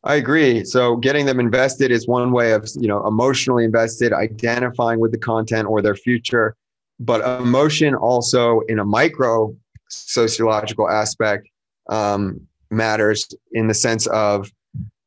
I 0.05 0.17
agree. 0.17 0.65
So 0.65 0.97
getting 0.97 1.27
them 1.27 1.41
invested 1.41 1.91
is 1.91 2.07
one 2.07 2.33
way 2.33 2.53
of, 2.53 2.69
you 2.77 2.89
know, 2.89 3.07
emotionally 3.07 3.65
invested, 3.65 4.13
identifying 4.13 5.01
with 5.01 5.13
the 5.13 5.19
content 5.19 5.69
or 5.69 5.83
their 5.83 5.95
future. 5.95 6.57
But 6.99 7.21
emotion 7.41 7.95
also 7.95 8.61
in 8.69 8.79
a 8.79 8.85
micro 8.85 9.55
sociological 9.89 10.89
aspect 10.89 11.49
um, 11.89 12.41
matters 12.71 13.29
in 13.53 13.69
the 13.69 13.75
sense 13.75 14.07
of 14.09 14.51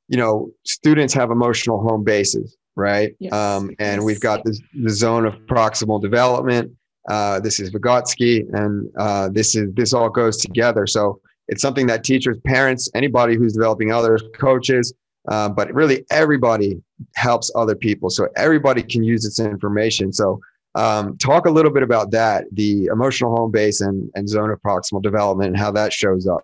you 0.08 0.18
know 0.18 0.50
students 0.66 1.14
have 1.14 1.32
emotional 1.32 1.82
home 1.82 2.04
bases 2.04 2.58
right 2.76 3.16
yes. 3.20 3.34
um, 3.34 3.70
and 3.80 3.98
yes. 3.98 4.04
we've 4.04 4.22
got 4.22 4.44
the, 4.44 4.58
the 4.82 4.90
zone 4.90 5.26
of 5.26 5.34
proximal 5.46 6.02
development 6.02 6.72
uh, 7.10 7.40
this 7.40 7.60
is 7.60 7.72
vygotsky 7.72 8.46
and 8.54 8.90
uh, 8.98 9.30
this 9.30 9.56
is 9.56 9.74
this 9.74 9.94
all 9.94 10.10
goes 10.10 10.38
together 10.38 10.88
so 10.88 11.20
it's 11.48 11.62
something 11.62 11.88
that 11.88 12.04
teachers 12.04 12.38
parents 12.46 12.90
anybody 12.96 13.36
who's 13.36 13.54
developing 13.54 13.92
others 13.92 14.24
coaches 14.38 14.94
uh, 15.28 15.50
but 15.50 15.72
really 15.74 16.06
everybody 16.12 16.82
helps 17.16 17.52
other 17.56 17.76
people 17.76 18.10
so 18.10 18.28
everybody 18.36 18.82
can 18.82 19.04
use 19.04 19.24
this 19.24 19.40
information 19.40 20.14
so 20.14 20.40
Um, 20.76 21.18
talk 21.18 21.46
a 21.46 21.50
little 21.50 21.72
bit 21.72 21.84
about 21.84 22.12
that, 22.12 22.46
the 22.52 22.86
emotional 22.86 23.36
home 23.36 23.52
base 23.52 23.82
and, 23.82 24.10
and 24.16 24.30
zone 24.30 24.52
of 24.52 24.62
proximal 24.62 25.02
development 25.02 25.50
and 25.50 25.58
how 25.58 25.72
that 25.72 25.92
shows 25.92 26.28
up. 26.28 26.42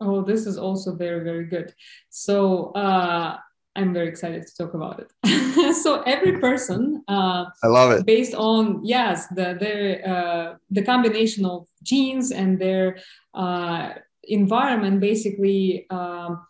Oh, 0.00 0.22
this 0.22 0.46
is 0.46 0.58
also 0.58 0.94
very, 0.94 1.24
very 1.24 1.46
good. 1.46 1.74
So 2.10 2.70
uh, 2.72 3.38
I'm 3.74 3.92
very 3.92 4.08
excited 4.08 4.46
to 4.46 4.56
talk 4.56 4.74
about 4.74 5.00
it. 5.00 5.74
so 5.76 6.02
every 6.02 6.38
person, 6.38 7.02
uh, 7.08 7.46
I 7.62 7.66
love 7.66 7.92
it, 7.92 8.06
based 8.06 8.34
on 8.34 8.80
yes, 8.84 9.26
the 9.28 9.56
their 9.58 10.06
uh, 10.06 10.56
the 10.70 10.82
combination 10.82 11.44
of 11.44 11.66
genes 11.82 12.30
and 12.30 12.58
their 12.58 12.98
uh, 13.34 13.92
environment, 14.24 15.00
basically 15.00 15.86
um, 15.90 16.46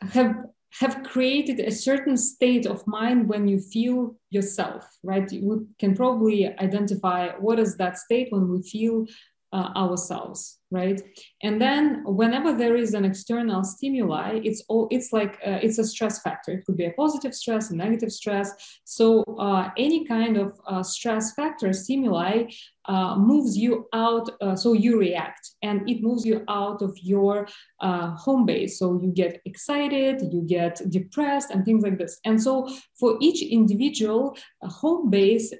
have 0.00 0.36
have 0.80 1.02
created 1.04 1.60
a 1.60 1.70
certain 1.70 2.16
state 2.16 2.66
of 2.66 2.86
mind 2.86 3.28
when 3.28 3.48
you 3.48 3.58
feel 3.58 4.14
yourself, 4.30 4.84
right? 5.02 5.30
We 5.30 5.64
can 5.78 5.94
probably 5.94 6.46
identify 6.58 7.30
what 7.38 7.58
is 7.58 7.76
that 7.76 7.98
state 7.98 8.28
when 8.30 8.50
we 8.50 8.62
feel 8.62 9.06
uh, 9.52 9.70
ourselves 9.76 10.58
right? 10.70 11.00
And 11.42 11.60
then 11.60 12.02
whenever 12.04 12.52
there 12.52 12.76
is 12.76 12.94
an 12.94 13.04
external 13.04 13.62
stimuli 13.62 14.40
it's 14.42 14.64
all 14.68 14.88
it's 14.90 15.12
like 15.12 15.34
uh, 15.46 15.58
it's 15.62 15.78
a 15.78 15.84
stress 15.84 16.20
factor. 16.22 16.52
It 16.52 16.64
could 16.64 16.76
be 16.76 16.86
a 16.86 16.92
positive 16.92 17.34
stress 17.34 17.70
a 17.70 17.76
negative 17.76 18.12
stress. 18.12 18.80
So 18.84 19.22
uh, 19.38 19.70
any 19.76 20.04
kind 20.04 20.36
of 20.36 20.58
uh, 20.66 20.82
stress 20.82 21.34
factor 21.34 21.72
stimuli 21.72 22.44
uh, 22.88 23.16
moves 23.16 23.56
you 23.56 23.88
out 23.92 24.30
uh, 24.40 24.54
so 24.54 24.72
you 24.72 24.96
react 24.98 25.50
and 25.62 25.88
it 25.90 26.02
moves 26.02 26.24
you 26.24 26.44
out 26.48 26.82
of 26.82 26.96
your 27.02 27.48
home 27.80 28.46
base. 28.46 28.78
So 28.78 29.00
you 29.02 29.10
get 29.10 29.40
excited 29.44 30.22
you 30.32 30.42
get 30.46 30.80
depressed 30.88 31.50
and 31.50 31.64
things 31.64 31.82
like 31.82 31.98
this. 31.98 32.18
And 32.24 32.40
so 32.40 32.68
for 32.98 33.16
each 33.20 33.42
individual 33.42 34.36
home 34.62 35.10
base 35.10 35.52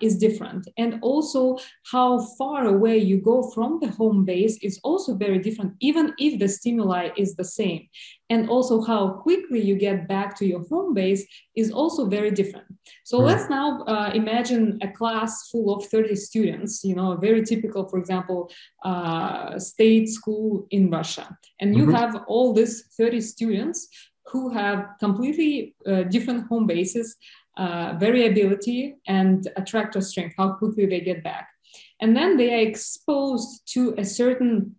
is 0.00 0.18
different. 0.18 0.68
And 0.76 0.98
also 1.02 1.58
how 1.90 2.20
far 2.38 2.66
away 2.66 2.98
you 2.98 3.20
go 3.20 3.50
from 3.54 3.80
the 3.80 3.88
home 3.88 4.24
base 4.24 4.53
is 4.62 4.80
also 4.82 5.14
very 5.14 5.38
different, 5.38 5.74
even 5.80 6.14
if 6.18 6.38
the 6.38 6.48
stimuli 6.48 7.10
is 7.16 7.34
the 7.34 7.44
same. 7.44 7.88
And 8.30 8.48
also 8.48 8.80
how 8.80 9.08
quickly 9.08 9.60
you 9.60 9.76
get 9.76 10.08
back 10.08 10.36
to 10.38 10.46
your 10.46 10.64
home 10.68 10.94
base 10.94 11.24
is 11.54 11.70
also 11.70 12.06
very 12.06 12.30
different. 12.30 12.66
So 13.04 13.18
mm. 13.18 13.26
let's 13.26 13.48
now 13.50 13.82
uh, 13.82 14.10
imagine 14.14 14.78
a 14.82 14.88
class 14.88 15.50
full 15.50 15.74
of 15.74 15.86
30 15.86 16.16
students, 16.16 16.84
you 16.84 16.94
know, 16.94 17.12
a 17.12 17.16
very 17.18 17.44
typical, 17.44 17.88
for 17.88 17.98
example, 17.98 18.50
uh, 18.84 19.58
state 19.58 20.08
school 20.08 20.66
in 20.70 20.90
Russia. 20.90 21.36
And 21.60 21.76
you 21.76 21.84
mm-hmm. 21.84 21.94
have 21.94 22.24
all 22.26 22.52
these 22.52 22.86
30 22.96 23.20
students 23.20 23.88
who 24.26 24.50
have 24.50 24.88
completely 25.00 25.74
uh, 25.86 26.04
different 26.04 26.46
home 26.48 26.66
bases, 26.66 27.16
uh, 27.56 27.94
variability, 27.98 28.96
and 29.06 29.48
attractor 29.56 30.00
strength, 30.00 30.34
how 30.36 30.54
quickly 30.54 30.86
they 30.86 31.00
get 31.00 31.22
back 31.22 31.53
and 32.00 32.16
then 32.16 32.36
they 32.36 32.52
are 32.54 32.66
exposed 32.68 33.62
to 33.72 33.94
a 33.98 34.04
certain 34.04 34.76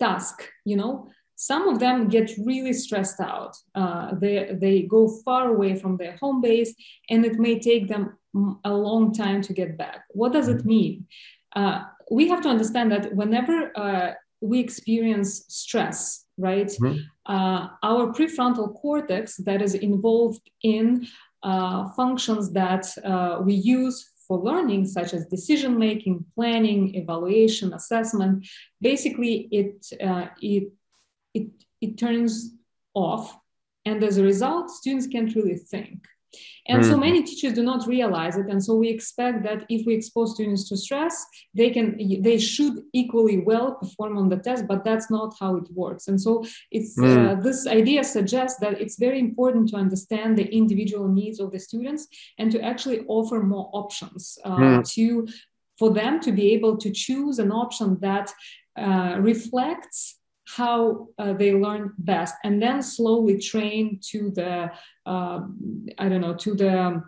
task 0.00 0.48
you 0.64 0.76
know? 0.76 1.08
Some 1.34 1.66
of 1.66 1.80
them 1.80 2.08
get 2.08 2.30
really 2.44 2.72
stressed 2.72 3.20
out. 3.20 3.56
Uh, 3.74 4.14
they, 4.14 4.50
they 4.52 4.82
go 4.82 5.08
far 5.24 5.48
away 5.48 5.74
from 5.74 5.96
their 5.96 6.16
home 6.18 6.40
base 6.40 6.72
and 7.10 7.24
it 7.24 7.36
may 7.36 7.58
take 7.58 7.88
them 7.88 8.16
a 8.64 8.72
long 8.72 9.12
time 9.12 9.42
to 9.42 9.52
get 9.52 9.76
back. 9.76 10.04
What 10.10 10.32
does 10.32 10.46
it 10.46 10.64
mean? 10.64 11.06
Uh, 11.56 11.82
we 12.12 12.28
have 12.28 12.42
to 12.42 12.48
understand 12.48 12.92
that 12.92 13.16
whenever 13.16 13.76
uh, 13.76 14.12
we 14.40 14.60
experience 14.60 15.44
stress 15.48 16.22
right? 16.38 16.66
Mm-hmm. 16.66 16.98
Uh, 17.26 17.68
our 17.82 18.12
prefrontal 18.12 18.74
cortex 18.74 19.36
that 19.38 19.62
is 19.62 19.74
involved 19.74 20.50
in 20.62 21.06
uh, 21.42 21.88
functions 21.90 22.52
that 22.52 22.86
uh, 23.04 23.40
we 23.42 23.54
use 23.54 24.10
for 24.26 24.38
learning, 24.38 24.86
such 24.86 25.14
as 25.14 25.26
decision 25.26 25.78
making, 25.78 26.24
planning, 26.34 26.94
evaluation, 26.94 27.72
assessment, 27.72 28.46
basically 28.80 29.48
it, 29.50 29.86
uh, 30.02 30.26
it, 30.40 30.72
it, 31.34 31.48
it 31.80 31.98
turns 31.98 32.54
off. 32.94 33.36
And 33.84 34.02
as 34.04 34.18
a 34.18 34.22
result, 34.22 34.70
students 34.70 35.06
can't 35.06 35.34
really 35.34 35.56
think. 35.56 36.06
And 36.68 36.82
mm. 36.82 36.88
so 36.88 36.96
many 36.96 37.22
teachers 37.22 37.52
do 37.54 37.62
not 37.62 37.86
realize 37.86 38.36
it. 38.36 38.46
And 38.46 38.62
so 38.62 38.74
we 38.74 38.88
expect 38.88 39.42
that 39.44 39.64
if 39.68 39.84
we 39.86 39.94
expose 39.94 40.34
students 40.34 40.68
to 40.68 40.76
stress, 40.76 41.14
they 41.54 41.70
can 41.70 41.98
they 42.22 42.38
should 42.38 42.82
equally 42.92 43.38
well 43.38 43.74
perform 43.74 44.16
on 44.18 44.28
the 44.28 44.36
test, 44.36 44.66
but 44.66 44.84
that's 44.84 45.10
not 45.10 45.34
how 45.40 45.56
it 45.56 45.68
works. 45.72 46.08
And 46.08 46.20
so 46.20 46.44
it's 46.70 46.98
mm. 46.98 47.38
uh, 47.38 47.40
this 47.40 47.66
idea 47.66 48.04
suggests 48.04 48.58
that 48.60 48.80
it's 48.80 48.98
very 48.98 49.18
important 49.18 49.68
to 49.70 49.76
understand 49.76 50.38
the 50.38 50.48
individual 50.54 51.08
needs 51.08 51.40
of 51.40 51.52
the 51.52 51.58
students 51.58 52.06
and 52.38 52.50
to 52.52 52.60
actually 52.62 53.04
offer 53.08 53.42
more 53.42 53.70
options 53.72 54.38
uh, 54.44 54.56
mm. 54.56 54.92
to 54.94 55.26
for 55.78 55.90
them 55.90 56.20
to 56.20 56.32
be 56.32 56.52
able 56.52 56.76
to 56.76 56.90
choose 56.90 57.38
an 57.38 57.50
option 57.50 57.98
that 58.00 58.32
uh, 58.76 59.16
reflects 59.18 60.18
how 60.56 61.08
uh, 61.18 61.32
they 61.32 61.52
learn 61.52 61.92
best 61.98 62.34
and 62.44 62.60
then 62.62 62.82
slowly 62.82 63.38
train 63.38 63.98
to 64.02 64.30
the 64.30 64.70
uh, 65.06 65.40
i 65.98 66.08
don't 66.08 66.20
know 66.20 66.34
to 66.34 66.54
the 66.54 67.02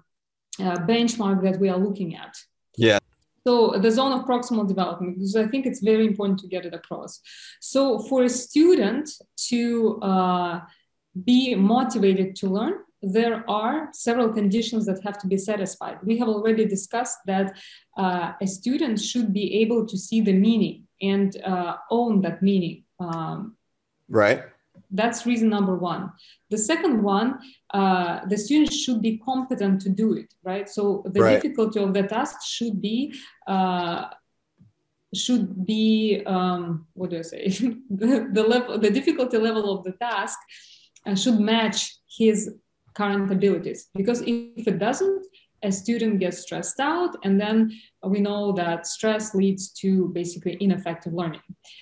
uh, 0.60 0.76
benchmark 0.90 1.42
that 1.42 1.58
we 1.58 1.68
are 1.68 1.78
looking 1.78 2.16
at 2.16 2.34
yeah 2.76 2.98
so 3.46 3.78
the 3.78 3.90
zone 3.90 4.12
of 4.12 4.24
proximal 4.26 4.66
development 4.66 5.14
because 5.14 5.36
i 5.36 5.46
think 5.46 5.66
it's 5.66 5.80
very 5.80 6.06
important 6.06 6.38
to 6.38 6.48
get 6.48 6.64
it 6.64 6.74
across 6.74 7.20
so 7.60 7.98
for 7.98 8.24
a 8.24 8.28
student 8.28 9.08
to 9.36 10.00
uh, 10.00 10.60
be 11.24 11.54
motivated 11.54 12.34
to 12.36 12.48
learn 12.48 12.74
there 13.12 13.48
are 13.48 13.88
several 13.92 14.32
conditions 14.32 14.86
that 14.86 15.02
have 15.04 15.18
to 15.18 15.26
be 15.26 15.36
satisfied. 15.36 15.98
We 16.02 16.18
have 16.18 16.28
already 16.28 16.64
discussed 16.64 17.18
that 17.26 17.56
uh, 17.96 18.32
a 18.40 18.46
student 18.46 19.00
should 19.00 19.32
be 19.32 19.60
able 19.60 19.86
to 19.86 19.98
see 19.98 20.20
the 20.20 20.32
meaning 20.32 20.84
and 21.02 21.36
uh, 21.42 21.76
own 21.90 22.22
that 22.22 22.42
meaning. 22.42 22.83
Um, 23.00 23.56
right. 24.08 24.44
That's 24.90 25.26
reason 25.26 25.48
number 25.48 25.76
one. 25.76 26.12
The 26.50 26.58
second 26.58 27.02
one, 27.02 27.38
uh, 27.72 28.26
the 28.26 28.36
students 28.36 28.76
should 28.76 29.00
be 29.02 29.18
competent 29.18 29.80
to 29.82 29.88
do 29.88 30.14
it, 30.14 30.34
right? 30.42 30.68
So 30.68 31.04
the 31.06 31.20
right. 31.20 31.40
difficulty 31.40 31.80
of 31.80 31.94
the 31.94 32.02
task 32.02 32.42
should 32.44 32.80
be 32.80 33.14
uh, 33.46 34.06
should 35.14 35.64
be 35.64 36.22
um, 36.26 36.86
what 36.94 37.10
do 37.10 37.18
I 37.18 37.22
say? 37.22 37.48
the, 37.90 38.28
the 38.32 38.42
level, 38.42 38.78
the 38.78 38.90
difficulty 38.90 39.38
level 39.38 39.76
of 39.76 39.84
the 39.84 39.92
task 39.92 40.38
uh, 41.06 41.14
should 41.14 41.38
match 41.38 41.96
his 42.18 42.54
current 42.94 43.30
abilities. 43.30 43.88
Because 43.94 44.22
if 44.22 44.66
it 44.66 44.78
doesn't, 44.78 45.26
a 45.64 45.72
student 45.72 46.20
gets 46.20 46.38
stressed 46.38 46.78
out 46.78 47.16
and 47.24 47.40
then 47.40 47.72
we 48.04 48.20
know 48.20 48.52
that 48.52 48.86
stress 48.86 49.34
leads 49.34 49.70
to 49.70 50.08
basically 50.08 50.56
ineffective 50.60 51.12
learning 51.12 51.40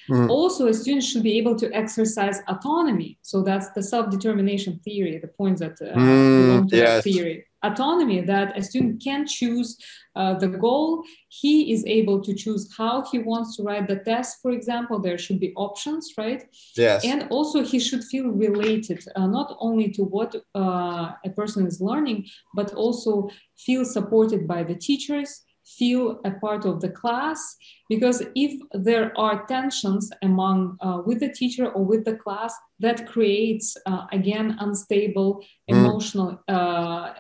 mm. 0.09 0.29
also 0.31 0.69
a 0.69 0.75
student 0.75 1.03
should 1.03 1.23
be 1.23 1.37
able 1.37 1.57
to 1.57 1.71
exercise 1.75 2.41
autonomy 2.49 3.19
so 3.23 3.43
that's 3.43 3.71
the 3.71 3.83
self-determination 3.83 4.81
theory 4.85 5.19
the 5.19 5.29
points 5.29 5.61
that 5.61 5.77
uh, 5.83 5.95
mm, 5.97 6.47
belong 6.47 6.69
to 6.69 6.77
yes. 6.77 6.89
that 6.89 7.03
theory 7.03 7.45
autonomy 7.63 8.21
that 8.21 8.57
a 8.57 8.63
student 8.63 9.03
can 9.03 9.27
choose 9.27 9.79
uh, 10.15 10.35
the 10.35 10.49
goal. 10.49 11.05
He 11.29 11.73
is 11.73 11.85
able 11.87 12.21
to 12.23 12.35
choose 12.35 12.69
how 12.77 13.05
he 13.11 13.19
wants 13.19 13.57
to 13.57 13.63
write 13.63 13.89
the 13.89 13.97
test. 13.97 14.39
For 14.43 14.51
example 14.53 15.01
there 15.01 15.19
should 15.19 15.41
be 15.41 15.53
options 15.57 16.13
right? 16.19 16.45
Yes. 16.77 17.05
And 17.05 17.29
also 17.31 17.63
he 17.63 17.79
should 17.79 18.05
feel 18.05 18.29
related 18.29 19.05
uh, 19.17 19.27
not 19.27 19.57
only 19.61 19.91
to 19.91 20.03
what 20.05 20.35
uh, 20.55 21.13
a 21.25 21.31
person 21.35 21.67
is 21.67 21.81
learning 21.81 22.27
but 22.55 22.73
also 22.75 23.29
feel 23.57 23.85
supported 23.85 24.47
by 24.47 24.63
the 24.63 24.75
teachers 24.75 25.43
feel 25.65 26.21
a 26.25 26.31
part 26.33 26.65
of 26.65 26.81
the 26.81 26.89
class. 26.89 27.57
Because 27.89 28.23
if 28.35 28.61
there 28.73 29.17
are 29.19 29.47
tensions 29.47 30.11
among 30.23 30.77
uh, 30.81 31.03
with 31.05 31.21
the 31.21 31.33
teacher 31.33 31.71
or 31.71 31.85
with 31.85 32.05
the 32.05 32.17
class 32.17 32.55
that 32.81 33.07
creates 33.07 33.77
uh, 33.87 34.07
again 34.13 34.57
unstable 34.61 35.41
mm. 35.41 35.77
emotional 35.77 36.41
uh, 36.49 37.13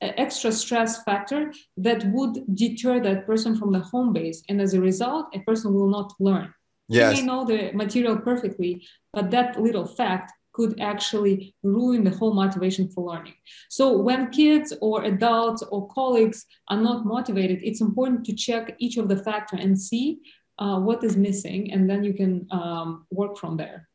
extra 0.00 0.50
stress 0.50 1.02
factor 1.02 1.52
that 1.76 2.04
would 2.06 2.44
deter 2.54 3.00
that 3.00 3.26
person 3.26 3.56
from 3.56 3.72
the 3.72 3.80
home 3.80 4.12
base. 4.12 4.42
And 4.48 4.60
as 4.60 4.74
a 4.74 4.80
result 4.80 5.26
a 5.34 5.40
person 5.40 5.74
will 5.74 5.88
not 5.88 6.12
learn. 6.18 6.52
Yes. 6.88 7.14
he 7.14 7.20
may 7.20 7.26
know 7.26 7.44
the 7.44 7.70
material 7.72 8.16
perfectly 8.16 8.84
but 9.12 9.30
that 9.30 9.60
little 9.60 9.86
fact 9.86 10.32
could 10.52 10.80
actually 10.80 11.54
ruin 11.62 12.02
the 12.02 12.10
whole 12.10 12.34
motivation 12.34 12.88
for 12.88 13.12
learning. 13.12 13.34
So 13.68 13.96
when 13.96 14.30
kids 14.30 14.72
or 14.80 15.04
adults 15.04 15.62
or 15.70 15.86
colleagues 15.88 16.46
are 16.68 16.80
not 16.80 17.06
motivated 17.06 17.60
it's 17.62 17.80
important 17.80 18.24
to 18.26 18.34
check 18.34 18.74
each 18.78 18.96
of 18.96 19.08
the 19.08 19.16
factor 19.16 19.56
and 19.56 19.80
see 19.80 20.18
uh, 20.58 20.78
what 20.80 21.04
is 21.04 21.16
missing 21.16 21.72
and 21.72 21.88
then 21.88 22.02
you 22.02 22.12
can 22.12 22.46
um, 22.50 23.06
work 23.10 23.38
from 23.38 23.56
there 23.56 23.88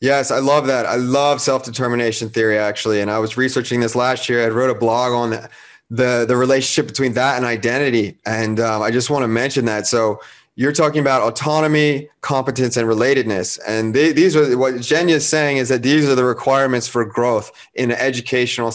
Yes, 0.00 0.30
I 0.30 0.40
love 0.40 0.66
that. 0.66 0.84
I 0.84 0.96
love 0.96 1.40
self-determination 1.40 2.30
theory 2.30 2.58
actually. 2.58 3.00
And 3.00 3.10
I 3.10 3.18
was 3.18 3.36
researching 3.36 3.80
this 3.80 3.94
last 3.94 4.28
year. 4.28 4.44
I 4.44 4.48
wrote 4.48 4.70
a 4.70 4.78
blog 4.78 5.12
on 5.12 5.48
the 5.90 6.24
the 6.26 6.36
relationship 6.36 6.86
between 6.86 7.12
that 7.12 7.36
and 7.36 7.44
identity. 7.44 8.16
And 8.24 8.58
um, 8.58 8.82
I 8.82 8.90
just 8.90 9.10
want 9.10 9.22
to 9.22 9.28
mention 9.28 9.66
that. 9.66 9.86
So 9.86 10.20
you're 10.56 10.72
talking 10.72 11.00
about 11.00 11.22
autonomy, 11.22 12.08
competence, 12.20 12.76
and 12.76 12.88
relatedness. 12.88 13.58
And 13.66 13.94
they, 13.94 14.12
these 14.12 14.36
are 14.36 14.56
what 14.58 14.74
Jenya 14.74 15.14
is 15.14 15.28
saying 15.28 15.58
is 15.58 15.68
that 15.68 15.82
these 15.82 16.08
are 16.08 16.14
the 16.14 16.24
requirements 16.24 16.88
for 16.88 17.04
growth 17.04 17.52
in 17.74 17.90
an 17.90 17.96
educational 17.98 18.72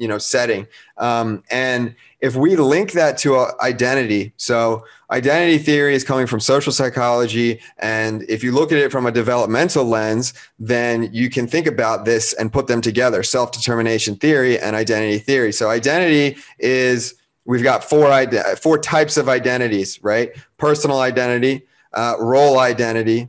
you 0.00 0.08
know 0.08 0.18
setting. 0.18 0.66
Um, 0.96 1.44
and 1.50 1.94
if 2.20 2.34
we 2.34 2.56
link 2.56 2.92
that 2.92 3.18
to 3.18 3.46
identity 3.60 4.32
so 4.36 4.84
identity 5.10 5.58
theory 5.58 5.94
is 5.94 6.04
coming 6.04 6.26
from 6.26 6.40
social 6.40 6.72
psychology 6.72 7.60
and 7.78 8.24
if 8.28 8.42
you 8.42 8.52
look 8.52 8.72
at 8.72 8.78
it 8.78 8.90
from 8.90 9.06
a 9.06 9.12
developmental 9.12 9.84
lens 9.84 10.34
then 10.58 11.08
you 11.12 11.30
can 11.30 11.46
think 11.46 11.66
about 11.66 12.04
this 12.04 12.32
and 12.34 12.52
put 12.52 12.66
them 12.66 12.80
together 12.80 13.22
self-determination 13.22 14.16
theory 14.16 14.58
and 14.58 14.74
identity 14.74 15.18
theory. 15.18 15.52
So 15.52 15.68
identity 15.68 16.40
is 16.58 17.14
we've 17.44 17.62
got 17.62 17.84
four 17.84 18.10
four 18.56 18.78
types 18.78 19.16
of 19.16 19.28
identities 19.28 20.02
right? 20.02 20.30
Personal 20.56 21.00
identity 21.00 21.66
uh, 21.92 22.16
role 22.18 22.58
identity 22.58 23.28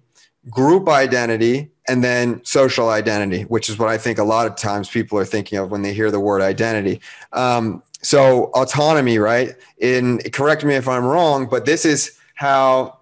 group 0.50 0.88
identity 0.88 1.71
and 1.88 2.04
then 2.04 2.44
social 2.44 2.90
identity, 2.90 3.44
which 3.44 3.70
is 3.70 3.80
what 3.80 3.90
I 3.90 3.98
think 3.98 4.20
a 4.20 4.24
lot 4.24 4.48
of 4.48 4.56
times 4.56 4.90
people 4.90 5.18
are 5.18 5.26
thinking 5.26 5.58
of 5.58 5.72
when 5.72 5.82
they 5.82 5.94
hear 5.94 6.12
the 6.12 6.20
word 6.20 6.42
identity. 6.42 7.02
Um, 7.34 7.82
so 8.02 8.46
autonomy, 8.54 9.18
right? 9.18 9.56
In 9.80 10.20
correct 10.32 10.64
me 10.64 10.76
if 10.76 10.88
I'm 10.88 11.06
wrong, 11.06 11.48
but 11.50 11.66
this 11.66 11.86
is 11.86 12.18
how 12.36 13.00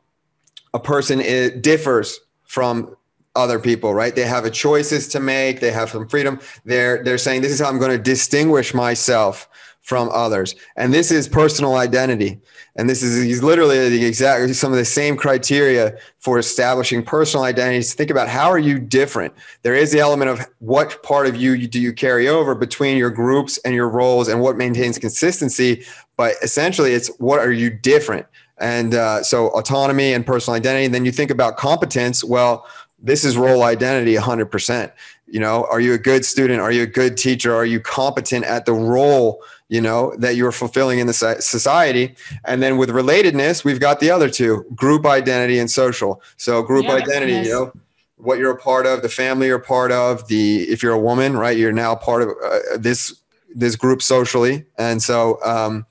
a 0.74 0.80
person 0.80 1.20
is, 1.22 1.52
differs 1.62 2.20
from 2.44 2.96
other 3.36 3.60
people, 3.60 3.94
right? 3.94 4.16
They 4.16 4.26
have 4.26 4.46
a 4.46 4.50
choices 4.50 5.08
to 5.10 5.20
make. 5.20 5.60
They 5.60 5.72
have 5.72 5.90
some 5.90 6.08
freedom. 6.08 6.40
They're 6.66 7.04
they're 7.04 7.18
saying 7.18 7.42
this 7.42 7.52
is 7.52 7.60
how 7.60 7.70
I'm 7.70 7.80
going 7.80 7.92
to 7.92 8.04
distinguish 8.04 8.74
myself 8.74 9.48
from 9.90 10.08
others. 10.14 10.54
And 10.76 10.94
this 10.94 11.10
is 11.10 11.28
personal 11.28 11.74
identity. 11.74 12.40
And 12.76 12.88
this 12.88 13.02
is 13.02 13.24
he's 13.24 13.42
literally 13.42 13.90
the 13.90 14.06
exact 14.06 14.54
some 14.54 14.72
of 14.72 14.78
the 14.78 14.86
same 14.86 15.18
criteria 15.18 15.98
for 16.20 16.38
establishing 16.38 17.02
personal 17.04 17.44
identities. 17.44 17.96
Think 17.96 18.12
about 18.12 18.30
how 18.30 18.52
are 18.52 18.60
you 18.60 18.78
different? 18.78 19.34
There 19.64 19.74
is 19.74 19.92
the 19.92 20.00
element 20.00 20.30
of 20.30 20.46
what 20.60 21.02
part 21.02 21.26
of 21.26 21.36
you 21.36 21.68
do 21.68 21.82
you 21.82 21.92
carry 21.92 22.28
over 22.28 22.54
between 22.54 22.98
your 22.98 23.10
groups 23.10 23.58
and 23.66 23.74
your 23.74 23.90
roles 23.90 24.28
and 24.28 24.40
what 24.42 24.58
maintains 24.58 25.00
consistency. 25.00 25.84
But 26.18 26.36
essentially, 26.44 26.94
it's 26.94 27.08
what 27.18 27.40
are 27.40 27.52
you 27.52 27.72
different? 27.72 28.28
And 28.60 28.94
uh, 28.94 29.24
so 29.24 29.48
autonomy 29.58 30.14
and 30.14 30.24
personal 30.24 30.56
identity. 30.56 30.86
And 30.86 30.94
then 30.94 31.04
you 31.04 31.12
think 31.12 31.32
about 31.32 31.58
competence. 31.58 32.24
Well, 32.24 32.68
this 33.02 33.26
is 33.26 33.38
role 33.38 33.64
identity 33.64 34.14
100%. 34.14 34.92
You 35.26 35.40
know, 35.40 35.66
are 35.72 35.80
you 35.80 35.94
a 35.94 35.98
good 35.98 36.26
student? 36.26 36.62
Are 36.62 36.72
you 36.72 36.84
a 36.84 36.88
good 36.88 37.18
teacher? 37.18 37.56
Are 37.56 37.66
you 37.66 37.80
competent 37.80 38.46
at 38.46 38.66
the 38.66 38.74
role? 38.74 39.42
You 39.70 39.80
know 39.80 40.14
that 40.18 40.36
you're 40.36 40.52
fulfilling 40.52 41.00
in 41.00 41.08
the 41.08 41.14
society. 41.14 42.16
And 42.44 42.62
then 42.62 42.78
with 42.78 42.90
relatedness 42.90 43.64
we've 43.64 43.80
got 43.80 44.00
the 44.00 44.12
other 44.12 44.30
two 44.30 44.66
group 44.76 45.06
identity 45.06 45.60
and 45.60 45.72
social. 45.72 46.22
So 46.38 46.62
group 46.62 46.86
yeah, 46.86 46.96
identity 46.96 47.34
you 47.34 47.54
know 47.54 47.74
what 48.18 48.38
you're 48.38 48.52
a 48.52 48.58
part 48.58 48.86
of 48.86 49.02
the 49.02 49.10
family 49.10 49.48
you're 49.48 49.58
a 49.58 49.62
part 49.62 49.92
of 49.92 50.28
the 50.28 50.62
if 50.64 50.84
you're 50.84 50.94
a 50.94 51.00
woman 51.00 51.38
right 51.38 51.58
you're 51.58 51.72
now 51.72 51.96
part 51.96 52.24
of 52.24 52.30
uh, 52.44 52.78
this 52.78 53.16
this 53.56 53.76
group 53.76 54.02
socially. 54.02 54.66
And 54.78 55.02
so 55.02 55.40
um, 55.44 55.86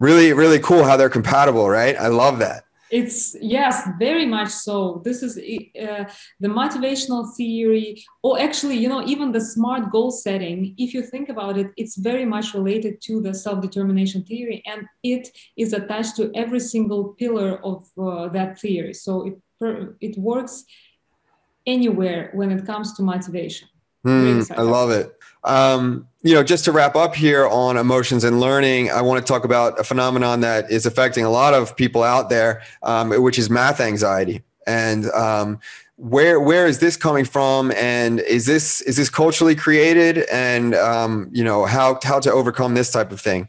really 0.00 0.32
really 0.32 0.58
cool 0.58 0.84
how 0.84 0.96
they're 0.96 1.08
compatible 1.08 1.70
right? 1.70 1.96
I 1.96 2.08
love 2.08 2.40
that 2.40 2.64
it's 2.90 3.36
yes 3.40 3.88
very 3.98 4.26
much 4.26 4.48
so. 4.48 5.00
This 5.04 5.22
is 5.22 5.38
uh, 5.38 6.04
the 6.40 6.48
motivational 6.48 7.34
theory 7.36 8.04
or 8.22 8.40
actually 8.40 8.76
you 8.76 8.88
know 8.88 9.02
even 9.06 9.32
the 9.32 9.40
smart 9.40 9.90
goal 9.90 10.10
setting 10.10 10.74
if 10.76 10.92
you 10.92 11.02
think 11.02 11.28
about 11.28 11.56
it 11.56 11.68
it's 11.76 11.96
very 11.96 12.24
much 12.24 12.52
related 12.54 13.00
to 13.02 13.20
the 13.20 13.32
self-determination 13.32 14.24
theory 14.24 14.62
and 14.66 14.86
it 15.02 15.28
is 15.56 15.72
attached 15.72 16.16
to 16.16 16.30
every 16.34 16.60
single 16.60 17.14
pillar 17.18 17.64
of 17.64 17.86
uh, 17.98 18.28
that 18.28 18.58
theory. 18.60 18.94
So 18.94 19.12
it 19.28 19.36
it 20.00 20.18
works 20.18 20.64
anywhere 21.66 22.30
when 22.34 22.50
it 22.50 22.66
comes 22.66 22.94
to 22.94 23.02
motivation 23.02 23.68
mm, 24.04 24.50
i 24.56 24.62
love 24.62 24.90
it 24.90 25.14
um, 25.44 26.06
you 26.22 26.34
know, 26.34 26.42
just 26.42 26.64
to 26.66 26.72
wrap 26.72 26.96
up 26.96 27.14
here 27.14 27.46
on 27.46 27.76
emotions 27.76 28.24
and 28.24 28.40
learning, 28.40 28.90
I 28.90 29.00
want 29.00 29.24
to 29.24 29.30
talk 29.32 29.44
about 29.44 29.78
a 29.80 29.84
phenomenon 29.84 30.40
that 30.40 30.70
is 30.70 30.84
affecting 30.84 31.24
a 31.24 31.30
lot 31.30 31.54
of 31.54 31.74
people 31.76 32.02
out 32.02 32.28
there, 32.28 32.62
um, 32.82 33.10
which 33.22 33.38
is 33.38 33.48
math 33.48 33.80
anxiety. 33.80 34.42
And 34.66 35.10
um, 35.12 35.58
where 35.96 36.38
where 36.38 36.66
is 36.66 36.78
this 36.78 36.96
coming 36.96 37.24
from? 37.24 37.72
And 37.72 38.20
is 38.20 38.44
this 38.44 38.82
is 38.82 38.96
this 38.96 39.08
culturally 39.08 39.56
created? 39.56 40.18
And 40.30 40.74
um, 40.74 41.30
you 41.32 41.42
know, 41.42 41.64
how 41.64 41.98
how 42.02 42.20
to 42.20 42.30
overcome 42.30 42.74
this 42.74 42.92
type 42.92 43.12
of 43.12 43.20
thing? 43.20 43.48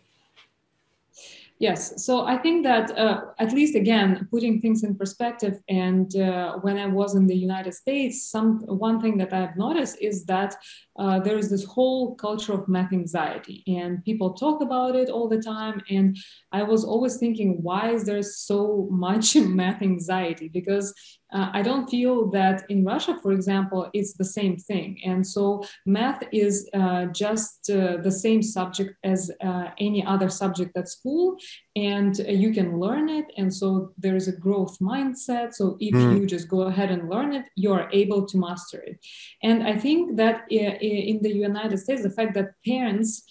Yes, 1.61 2.03
so 2.03 2.25
I 2.25 2.39
think 2.39 2.63
that 2.63 2.89
uh, 2.97 3.21
at 3.37 3.53
least 3.53 3.75
again, 3.75 4.27
putting 4.31 4.59
things 4.61 4.83
in 4.83 4.95
perspective, 4.95 5.59
and 5.69 6.09
uh, 6.15 6.53
when 6.61 6.79
I 6.79 6.87
was 6.87 7.13
in 7.13 7.27
the 7.27 7.35
United 7.35 7.75
States, 7.75 8.31
some 8.31 8.61
one 8.65 8.99
thing 8.99 9.15
that 9.19 9.31
I've 9.31 9.55
noticed 9.55 9.97
is 10.01 10.25
that 10.25 10.55
uh, 10.97 11.19
there 11.19 11.37
is 11.37 11.51
this 11.51 11.63
whole 11.63 12.15
culture 12.15 12.53
of 12.53 12.67
math 12.67 12.91
anxiety, 12.91 13.63
and 13.67 14.03
people 14.03 14.33
talk 14.33 14.63
about 14.63 14.95
it 14.95 15.09
all 15.09 15.29
the 15.29 15.39
time. 15.39 15.83
And 15.87 16.17
I 16.51 16.63
was 16.63 16.83
always 16.83 17.17
thinking, 17.17 17.59
why 17.61 17.91
is 17.91 18.05
there 18.05 18.23
so 18.23 18.87
much 18.91 19.35
math 19.35 19.83
anxiety? 19.83 20.47
Because 20.47 20.95
uh, 21.31 21.49
I 21.53 21.61
don't 21.61 21.89
feel 21.89 22.29
that 22.31 22.63
in 22.69 22.83
Russia, 22.83 23.17
for 23.21 23.31
example, 23.31 23.89
it's 23.93 24.13
the 24.13 24.25
same 24.25 24.57
thing. 24.57 24.99
And 25.05 25.25
so 25.25 25.63
math 25.85 26.23
is 26.31 26.69
uh, 26.73 27.05
just 27.05 27.69
uh, 27.69 27.97
the 27.97 28.11
same 28.11 28.41
subject 28.41 28.95
as 29.03 29.31
uh, 29.41 29.69
any 29.79 30.05
other 30.05 30.29
subject 30.29 30.75
at 30.75 30.89
school, 30.89 31.37
and 31.75 32.19
uh, 32.19 32.31
you 32.31 32.51
can 32.51 32.79
learn 32.79 33.09
it. 33.09 33.25
And 33.37 33.53
so 33.53 33.93
there 33.97 34.15
is 34.15 34.27
a 34.27 34.35
growth 34.35 34.77
mindset. 34.79 35.53
So 35.53 35.77
if 35.79 35.93
mm. 35.93 36.19
you 36.19 36.25
just 36.25 36.49
go 36.49 36.61
ahead 36.63 36.91
and 36.91 37.09
learn 37.09 37.33
it, 37.33 37.45
you 37.55 37.71
are 37.73 37.89
able 37.93 38.25
to 38.25 38.37
master 38.37 38.81
it. 38.81 38.97
And 39.41 39.63
I 39.63 39.77
think 39.77 40.17
that 40.17 40.43
uh, 40.51 40.55
in 40.55 41.21
the 41.21 41.33
United 41.33 41.77
States, 41.77 42.03
the 42.03 42.09
fact 42.09 42.33
that 42.33 42.55
parents 42.65 43.23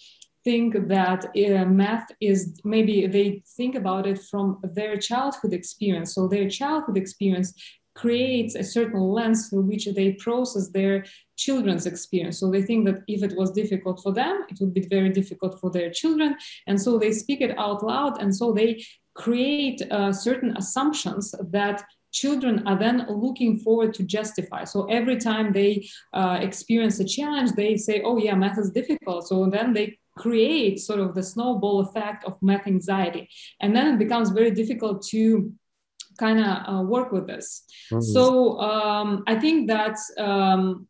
think 0.43 0.87
that 0.87 1.25
uh, 1.25 1.65
math 1.65 2.09
is 2.19 2.59
maybe 2.63 3.05
they 3.07 3.43
think 3.57 3.75
about 3.75 4.07
it 4.07 4.19
from 4.29 4.59
their 4.63 4.97
childhood 4.97 5.53
experience. 5.53 6.15
So 6.15 6.27
their 6.27 6.49
childhood 6.49 6.97
experience 6.97 7.53
creates 7.95 8.55
a 8.55 8.63
certain 8.63 8.99
lens 8.99 9.49
through 9.49 9.63
which 9.63 9.87
they 9.95 10.13
process 10.13 10.69
their 10.69 11.05
children's 11.37 11.85
experience. 11.85 12.39
So 12.39 12.49
they 12.49 12.61
think 12.61 12.85
that 12.85 13.03
if 13.07 13.23
it 13.23 13.35
was 13.35 13.51
difficult 13.51 14.01
for 14.01 14.13
them, 14.13 14.45
it 14.49 14.59
would 14.59 14.73
be 14.73 14.87
very 14.89 15.09
difficult 15.09 15.59
for 15.59 15.69
their 15.71 15.89
children. 15.89 16.35
And 16.67 16.81
so 16.81 16.97
they 16.97 17.11
speak 17.11 17.41
it 17.41 17.57
out 17.57 17.83
loud. 17.83 18.21
And 18.21 18.35
so 18.35 18.53
they 18.53 18.83
create 19.13 19.81
uh, 19.91 20.13
certain 20.13 20.55
assumptions 20.57 21.35
that 21.51 21.83
children 22.11 22.67
are 22.67 22.77
then 22.77 23.05
looking 23.09 23.57
forward 23.57 23.93
to 23.95 24.03
justify. 24.03 24.63
So 24.65 24.85
every 24.85 25.17
time 25.17 25.53
they 25.53 25.87
uh, 26.13 26.39
experience 26.41 26.99
a 26.99 27.05
challenge, 27.05 27.53
they 27.53 27.77
say, 27.77 28.01
oh, 28.03 28.17
yeah, 28.17 28.35
math 28.35 28.57
is 28.57 28.71
difficult. 28.71 29.27
So 29.27 29.49
then 29.49 29.73
they 29.73 29.97
create 30.17 30.79
sort 30.79 30.99
of 30.99 31.15
the 31.15 31.23
snowball 31.23 31.79
effect 31.81 32.25
of 32.25 32.37
math 32.41 32.67
anxiety. 32.67 33.29
And 33.61 33.75
then 33.75 33.93
it 33.93 33.97
becomes 33.97 34.29
very 34.29 34.51
difficult 34.51 35.05
to 35.07 35.53
kind 36.25 36.39
of 36.39 36.51
uh, 36.71 36.81
work 36.95 37.09
with 37.11 37.25
this. 37.27 37.47
Mm-hmm. 37.91 38.01
So 38.15 38.23
um, 38.59 39.09
I 39.27 39.35
think 39.43 39.57
that 39.67 39.97
um, 40.17 40.87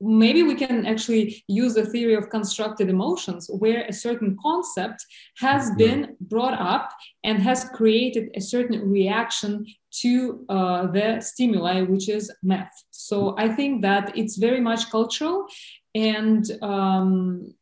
maybe 0.00 0.42
we 0.50 0.54
can 0.54 0.86
actually 0.86 1.24
use 1.48 1.74
the 1.74 1.86
theory 1.92 2.14
of 2.14 2.30
constructed 2.30 2.88
emotions 2.88 3.50
where 3.62 3.82
a 3.84 3.92
certain 3.92 4.36
concept 4.40 4.98
has 5.38 5.62
mm-hmm. 5.64 5.82
been 5.82 6.00
brought 6.32 6.58
up 6.74 6.86
and 7.24 7.42
has 7.42 7.60
created 7.78 8.24
a 8.34 8.40
certain 8.40 8.88
reaction 8.98 9.66
to 10.02 10.44
uh, 10.48 10.86
the 10.96 11.20
stimuli 11.20 11.80
which 11.82 12.08
is 12.08 12.30
math 12.42 12.76
so 12.90 13.34
i 13.38 13.48
think 13.48 13.72
that 13.88 14.04
it's 14.20 14.36
very 14.36 14.60
much 14.60 14.90
cultural 14.90 15.46
and 15.94 16.44
um, 16.62 17.54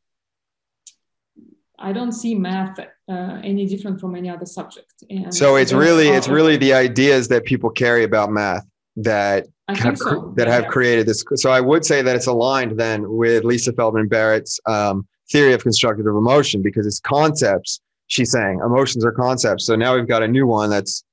I 1.78 1.92
don't 1.92 2.12
see 2.12 2.34
math 2.34 2.78
uh, 3.08 3.40
any 3.44 3.66
different 3.66 4.00
from 4.00 4.14
any 4.16 4.28
other 4.28 4.46
subject. 4.46 5.04
And 5.10 5.34
so 5.34 5.56
it's 5.56 5.72
really 5.72 6.08
it's 6.08 6.28
really 6.28 6.56
the 6.56 6.72
ideas 6.72 7.28
that 7.28 7.44
people 7.44 7.70
carry 7.70 8.04
about 8.04 8.30
math 8.30 8.66
that 8.96 9.46
have, 9.68 9.98
so. 9.98 10.32
that 10.36 10.48
yeah, 10.48 10.54
have 10.54 10.66
created 10.68 11.06
this. 11.06 11.24
So 11.36 11.50
I 11.50 11.60
would 11.60 11.84
say 11.84 12.02
that 12.02 12.16
it's 12.16 12.26
aligned 12.26 12.78
then 12.78 13.04
with 13.08 13.44
Lisa 13.44 13.72
Feldman 13.72 14.08
Barrett's 14.08 14.60
um, 14.66 15.06
theory 15.30 15.52
of 15.52 15.62
constructive 15.62 16.06
emotion 16.06 16.62
because 16.62 16.86
it's 16.86 17.00
concepts. 17.00 17.80
She's 18.08 18.30
saying 18.30 18.60
emotions 18.64 19.04
are 19.04 19.12
concepts. 19.12 19.66
So 19.66 19.74
now 19.74 19.94
we've 19.96 20.08
got 20.08 20.22
a 20.22 20.28
new 20.28 20.46
one 20.46 20.70
that's 20.70 21.04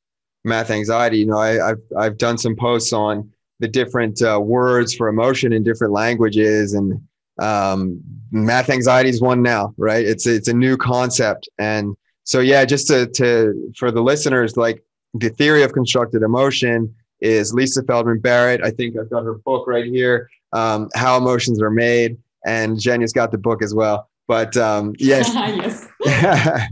math 0.44 0.70
anxiety. 0.70 1.18
You 1.20 1.28
know, 1.28 1.38
I, 1.38 1.54
have 1.54 1.80
I've 1.98 2.18
done 2.18 2.38
some 2.38 2.56
posts 2.56 2.94
on 2.94 3.30
the 3.60 3.68
different 3.68 4.22
uh, 4.22 4.40
words 4.42 4.94
for 4.94 5.08
emotion 5.08 5.54
in 5.54 5.64
different 5.64 5.94
languages 5.94 6.74
and 6.74 7.00
um, 7.40 8.02
math 8.32 8.70
anxiety 8.70 9.10
is 9.10 9.22
one 9.22 9.42
now, 9.42 9.74
right? 9.78 10.06
It's 10.06 10.28
it's 10.28 10.48
a 10.48 10.54
new 10.54 10.78
concept, 10.78 11.50
and 11.58 11.96
so 12.24 12.40
yeah, 12.40 12.66
just 12.66 12.88
to 12.88 13.08
to 13.08 13.74
for 13.78 13.92
the 13.92 14.02
listeners, 14.02 14.58
like 14.58 14.84
the 15.14 15.30
theory 15.30 15.64
of 15.64 15.74
constructed 15.74 16.22
emotion 16.22 16.94
is 17.22 17.54
Lisa 17.54 17.84
Feldman 17.84 18.20
Barrett. 18.20 18.64
I 18.64 18.72
think 18.72 18.98
I've 18.98 19.10
got 19.10 19.24
her 19.24 19.36
book 19.36 19.68
right 19.68 19.86
here, 19.86 20.30
um, 20.52 20.90
How 20.96 21.18
Emotions 21.18 21.62
Are 21.62 21.72
Made, 21.72 22.18
and 22.46 22.80
Jenya's 22.80 23.14
got 23.14 23.32
the 23.32 23.38
book 23.38 23.64
as 23.64 23.74
well. 23.74 24.10
But 24.28 24.56
um, 24.58 24.94
yes, 25.00 25.34
yes. 25.34 25.88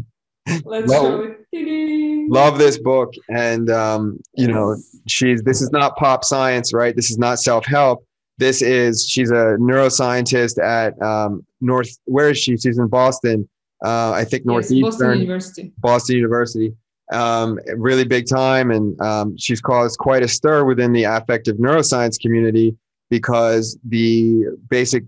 Let's 0.66 0.90
love, 0.90 1.04
show 1.04 1.36
it. 1.54 2.30
Love 2.30 2.58
this 2.58 2.78
book, 2.78 3.14
and 3.30 3.70
um, 3.70 4.20
you 4.36 4.48
know, 4.48 4.76
she's 5.08 5.42
this 5.44 5.62
is 5.62 5.72
not 5.72 5.96
pop 5.98 6.24
science, 6.24 6.74
right? 6.74 6.96
This 6.96 7.10
is 7.10 7.18
not 7.18 7.40
self 7.40 7.66
help 7.66 8.06
this 8.42 8.64
is 8.64 9.08
she's 9.08 9.30
a 9.30 9.56
neuroscientist 9.60 10.62
at 10.62 11.00
um, 11.00 11.46
North. 11.62 11.96
Where 12.06 12.32
is 12.32 12.40
she? 12.40 12.58
She's 12.58 12.80
in 12.80 12.88
Boston. 12.88 13.48
Uh, 13.86 14.12
I 14.12 14.26
think 14.26 14.48
Northeastern 14.48 14.84
yes, 14.84 14.96
Boston 14.98 15.20
University. 15.20 15.72
Boston 15.78 16.16
University. 16.16 16.74
Um, 17.12 17.60
really 17.76 18.04
big 18.04 18.26
time, 18.28 18.72
and 18.72 19.00
um, 19.00 19.38
she's 19.38 19.62
caused 19.62 20.00
quite 20.00 20.24
a 20.24 20.28
stir 20.28 20.66
within 20.66 20.92
the 20.92 21.04
affective 21.04 21.58
neuroscience 21.58 22.20
community 22.20 22.76
because 23.12 23.78
the 23.88 24.46
basic 24.70 25.04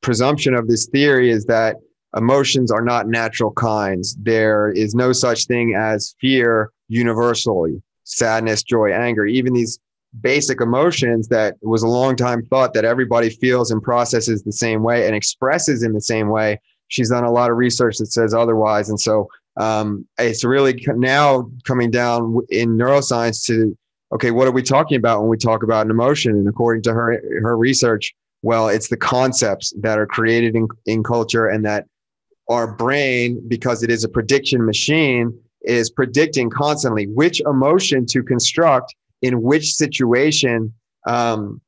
presumption 0.00 0.54
of 0.54 0.66
this 0.66 0.86
theory 0.86 1.30
is 1.30 1.44
that 1.46 1.76
emotions 2.16 2.70
are 2.70 2.82
not 2.82 3.08
natural 3.08 3.52
kinds. 3.52 4.16
There 4.22 4.70
is 4.70 4.94
no 4.94 5.12
such 5.12 5.46
thing 5.46 5.74
as 5.76 6.14
fear 6.18 6.70
universally, 6.88 7.82
sadness, 8.04 8.62
joy, 8.62 8.92
anger, 8.92 9.26
even 9.26 9.52
these 9.52 9.78
basic 10.20 10.60
emotions 10.60 11.28
that 11.28 11.56
was 11.62 11.82
a 11.82 11.88
long 11.88 12.16
time 12.16 12.42
thought 12.44 12.74
that 12.74 12.84
everybody 12.84 13.30
feels 13.30 13.70
and 13.70 13.82
processes 13.82 14.42
the 14.42 14.52
same 14.52 14.82
way 14.82 15.06
and 15.06 15.14
expresses 15.14 15.82
in 15.82 15.92
the 15.92 16.00
same 16.00 16.28
way. 16.28 16.60
She's 16.88 17.10
done 17.10 17.24
a 17.24 17.32
lot 17.32 17.50
of 17.50 17.56
research 17.56 17.98
that 17.98 18.06
says 18.06 18.34
otherwise. 18.34 18.88
And 18.88 19.00
so 19.00 19.28
um, 19.56 20.06
it's 20.18 20.44
really 20.44 20.84
now 20.96 21.50
coming 21.64 21.90
down 21.90 22.40
in 22.50 22.76
neuroscience 22.76 23.44
to, 23.46 23.76
okay, 24.12 24.30
what 24.30 24.46
are 24.46 24.52
we 24.52 24.62
talking 24.62 24.96
about 24.96 25.20
when 25.20 25.30
we 25.30 25.36
talk 25.36 25.62
about 25.62 25.86
an 25.86 25.90
emotion? 25.90 26.32
And 26.32 26.48
according 26.48 26.82
to 26.84 26.92
her, 26.92 27.22
her 27.42 27.56
research, 27.56 28.14
well, 28.42 28.68
it's 28.68 28.88
the 28.88 28.96
concepts 28.96 29.72
that 29.80 29.98
are 29.98 30.06
created 30.06 30.54
in, 30.54 30.68
in 30.86 31.02
culture 31.02 31.46
and 31.46 31.64
that 31.64 31.86
our 32.48 32.72
brain, 32.74 33.42
because 33.48 33.82
it 33.82 33.90
is 33.90 34.04
a 34.04 34.08
prediction 34.08 34.64
machine, 34.64 35.36
is 35.62 35.88
predicting 35.88 36.50
constantly 36.50 37.06
which 37.06 37.40
emotion 37.40 38.04
to 38.04 38.22
construct 38.22 38.94
in 39.24 39.40
which 39.40 39.72
situation 39.74 40.72
um, 41.06 41.60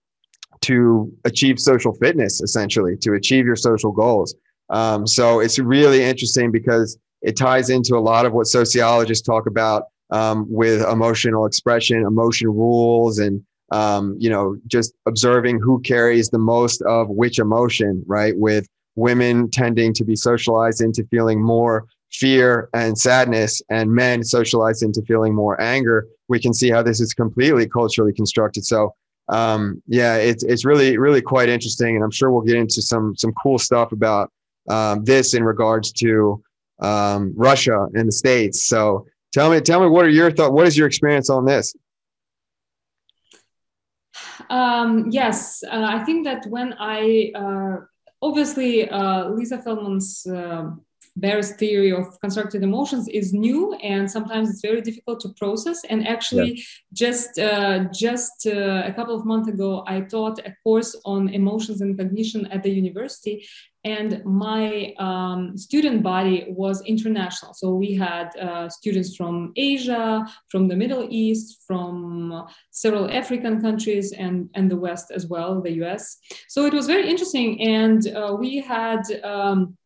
to 0.60 1.10
achieve 1.24 1.58
social 1.58 1.94
fitness, 1.94 2.42
essentially, 2.42 2.96
to 2.98 3.14
achieve 3.14 3.46
your 3.46 3.56
social 3.56 3.92
goals. 3.92 4.34
Um, 4.68 5.06
so 5.06 5.40
it's 5.40 5.58
really 5.58 6.02
interesting 6.02 6.50
because 6.50 6.98
it 7.22 7.34
ties 7.36 7.70
into 7.70 7.96
a 7.96 8.04
lot 8.12 8.26
of 8.26 8.32
what 8.34 8.46
sociologists 8.46 9.26
talk 9.26 9.46
about 9.46 9.84
um, 10.10 10.46
with 10.50 10.82
emotional 10.82 11.46
expression, 11.46 12.02
emotion 12.02 12.48
rules, 12.48 13.18
and 13.18 13.42
um, 13.72 14.16
you 14.18 14.30
know, 14.30 14.56
just 14.66 14.92
observing 15.06 15.58
who 15.58 15.80
carries 15.80 16.28
the 16.28 16.38
most 16.38 16.82
of 16.82 17.08
which 17.08 17.38
emotion, 17.38 18.04
right? 18.06 18.34
With 18.36 18.68
women 18.96 19.50
tending 19.50 19.94
to 19.94 20.04
be 20.04 20.14
socialized 20.14 20.80
into 20.82 21.04
feeling 21.10 21.42
more 21.42 21.86
fear 22.12 22.68
and 22.74 22.96
sadness, 22.98 23.62
and 23.70 23.92
men 23.92 24.22
socialized 24.22 24.82
into 24.82 25.02
feeling 25.02 25.34
more 25.34 25.60
anger. 25.60 26.06
We 26.28 26.40
can 26.40 26.54
see 26.54 26.70
how 26.70 26.82
this 26.82 27.00
is 27.00 27.14
completely 27.14 27.68
culturally 27.68 28.12
constructed. 28.12 28.64
So, 28.64 28.94
um, 29.28 29.82
yeah, 29.86 30.16
it's 30.16 30.44
it's 30.44 30.64
really 30.64 30.98
really 30.98 31.22
quite 31.22 31.48
interesting, 31.48 31.96
and 31.96 32.04
I'm 32.04 32.10
sure 32.10 32.30
we'll 32.30 32.42
get 32.42 32.56
into 32.56 32.82
some 32.82 33.16
some 33.16 33.32
cool 33.32 33.58
stuff 33.58 33.92
about 33.92 34.30
um, 34.68 35.04
this 35.04 35.34
in 35.34 35.44
regards 35.44 35.92
to 35.92 36.42
um, 36.80 37.32
Russia 37.36 37.86
and 37.94 38.08
the 38.08 38.12
states. 38.12 38.66
So, 38.66 39.06
tell 39.32 39.50
me 39.50 39.60
tell 39.60 39.80
me 39.80 39.88
what 39.88 40.04
are 40.04 40.10
your 40.10 40.30
thoughts? 40.30 40.52
What 40.52 40.66
is 40.66 40.76
your 40.76 40.86
experience 40.86 41.30
on 41.30 41.44
this? 41.44 41.74
Um, 44.48 45.06
yes, 45.10 45.64
uh, 45.64 45.84
I 45.84 46.04
think 46.04 46.24
that 46.24 46.46
when 46.46 46.74
I 46.78 47.32
uh, 47.34 47.76
obviously 48.22 48.88
uh, 48.88 49.30
Lisa 49.30 49.58
Feldman's 49.58 50.26
uh, 51.24 51.42
theory 51.58 51.92
of 51.92 52.20
constructed 52.20 52.62
emotions 52.62 53.08
is 53.08 53.32
new 53.32 53.74
and 53.74 54.10
sometimes 54.10 54.50
it's 54.50 54.60
very 54.60 54.80
difficult 54.80 55.20
to 55.20 55.28
process. 55.30 55.82
And 55.88 56.06
actually, 56.06 56.54
yeah. 56.54 56.62
just 56.92 57.38
uh, 57.38 57.84
just 57.92 58.46
uh, 58.46 58.82
a 58.86 58.92
couple 58.92 59.14
of 59.14 59.24
months 59.24 59.48
ago, 59.48 59.84
I 59.86 60.00
taught 60.00 60.38
a 60.40 60.54
course 60.62 60.96
on 61.04 61.28
emotions 61.28 61.80
and 61.80 61.96
cognition 61.96 62.46
at 62.46 62.62
the 62.62 62.70
university, 62.70 63.46
and 63.84 64.24
my 64.24 64.94
um, 64.98 65.56
student 65.56 66.02
body 66.02 66.46
was 66.48 66.82
international. 66.82 67.54
So 67.54 67.74
we 67.74 67.94
had 67.94 68.36
uh, 68.36 68.68
students 68.68 69.14
from 69.16 69.52
Asia, 69.56 70.26
from 70.48 70.66
the 70.66 70.74
Middle 70.74 71.06
East, 71.08 71.62
from 71.66 72.46
several 72.72 73.10
African 73.10 73.60
countries, 73.60 74.12
and 74.12 74.50
and 74.54 74.70
the 74.70 74.76
West 74.76 75.12
as 75.12 75.26
well, 75.26 75.62
the 75.62 75.74
U.S. 75.82 76.18
So 76.48 76.66
it 76.66 76.74
was 76.74 76.86
very 76.86 77.08
interesting, 77.08 77.62
and 77.62 78.06
uh, 78.08 78.36
we 78.38 78.60
had. 78.60 79.02
Um, 79.22 79.76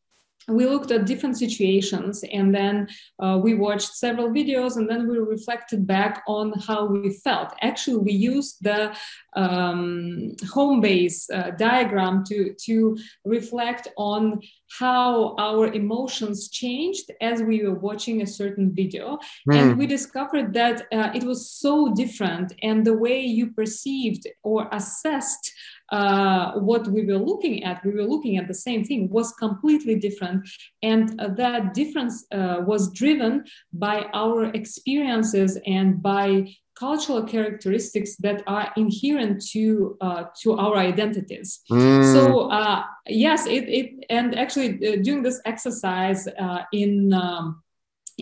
we 0.49 0.67
looked 0.67 0.91
at 0.91 1.07
different 1.07 1.39
situations 1.39 2.25
and 2.33 2.55
then 2.55 2.89
uh, 3.23 3.39
we 3.43 3.55
watched 3.55 3.95
several 3.95 4.31
videos 4.31 4.77
and 4.77 4.89
then 4.89 5.09
we 5.09 5.19
reflected 5.19 5.87
back 5.87 6.23
on 6.27 6.53
how 6.67 6.87
we 6.87 7.11
felt 7.11 7.55
actually 7.63 7.99
we 7.99 8.13
used 8.13 8.57
the 8.63 8.95
um, 9.37 10.35
home 10.53 10.81
base 10.81 11.29
uh, 11.31 11.51
diagram 11.59 12.25
to 12.25 12.55
to 12.55 12.97
reflect 13.25 13.89
on 13.97 14.41
how 14.79 15.35
our 15.39 15.67
emotions 15.73 16.49
changed 16.49 17.11
as 17.21 17.43
we 17.43 17.65
were 17.65 17.75
watching 17.75 18.23
a 18.23 18.27
certain 18.27 18.73
video 18.73 19.19
mm. 19.49 19.57
and 19.57 19.77
we 19.77 19.87
discovered 19.87 20.55
that 20.55 20.83
uh, 20.93 21.11
it 21.15 21.25
was 21.25 21.51
so 21.51 21.93
different 21.95 22.53
and 22.63 22.85
the 22.85 22.95
way 22.95 23.21
you 23.21 23.51
perceived 23.53 24.27
or 24.43 24.69
assessed 24.73 25.53
uh, 25.91 26.53
what 26.53 26.87
we 26.89 27.05
were 27.05 27.19
looking 27.19 27.65
at, 27.65 27.85
we 27.85 27.93
were 27.93 28.05
looking 28.05 28.37
at 28.37 28.47
the 28.49 28.55
same 28.55 28.85
thing, 28.85 29.09
was 29.11 29.33
completely 29.33 29.97
different. 29.97 30.49
And 30.83 31.21
uh, 31.21 31.29
that 31.35 31.75
difference 31.75 32.27
uh, 32.33 32.59
was 32.61 32.93
driven 32.93 33.45
by 33.73 34.07
our 34.15 34.45
experiences 34.45 35.59
and 35.67 36.03
by 36.03 36.55
cultural 36.79 37.23
characteristics 37.25 38.17
that 38.17 38.43
are 38.47 38.73
inherent 38.77 39.45
to 39.53 39.99
uh, 40.01 40.25
to 40.43 40.59
our 40.59 40.77
identities. 40.77 41.61
Mm. 41.71 42.15
So 42.15 42.51
uh, 42.51 42.85
yes, 43.07 43.47
it, 43.47 43.69
it 43.69 44.05
and 44.09 44.39
actually 44.39 44.71
uh, 44.87 45.03
doing 45.03 45.23
this 45.23 45.41
exercise 45.45 46.27
in 46.73 47.13
um, 47.13 47.63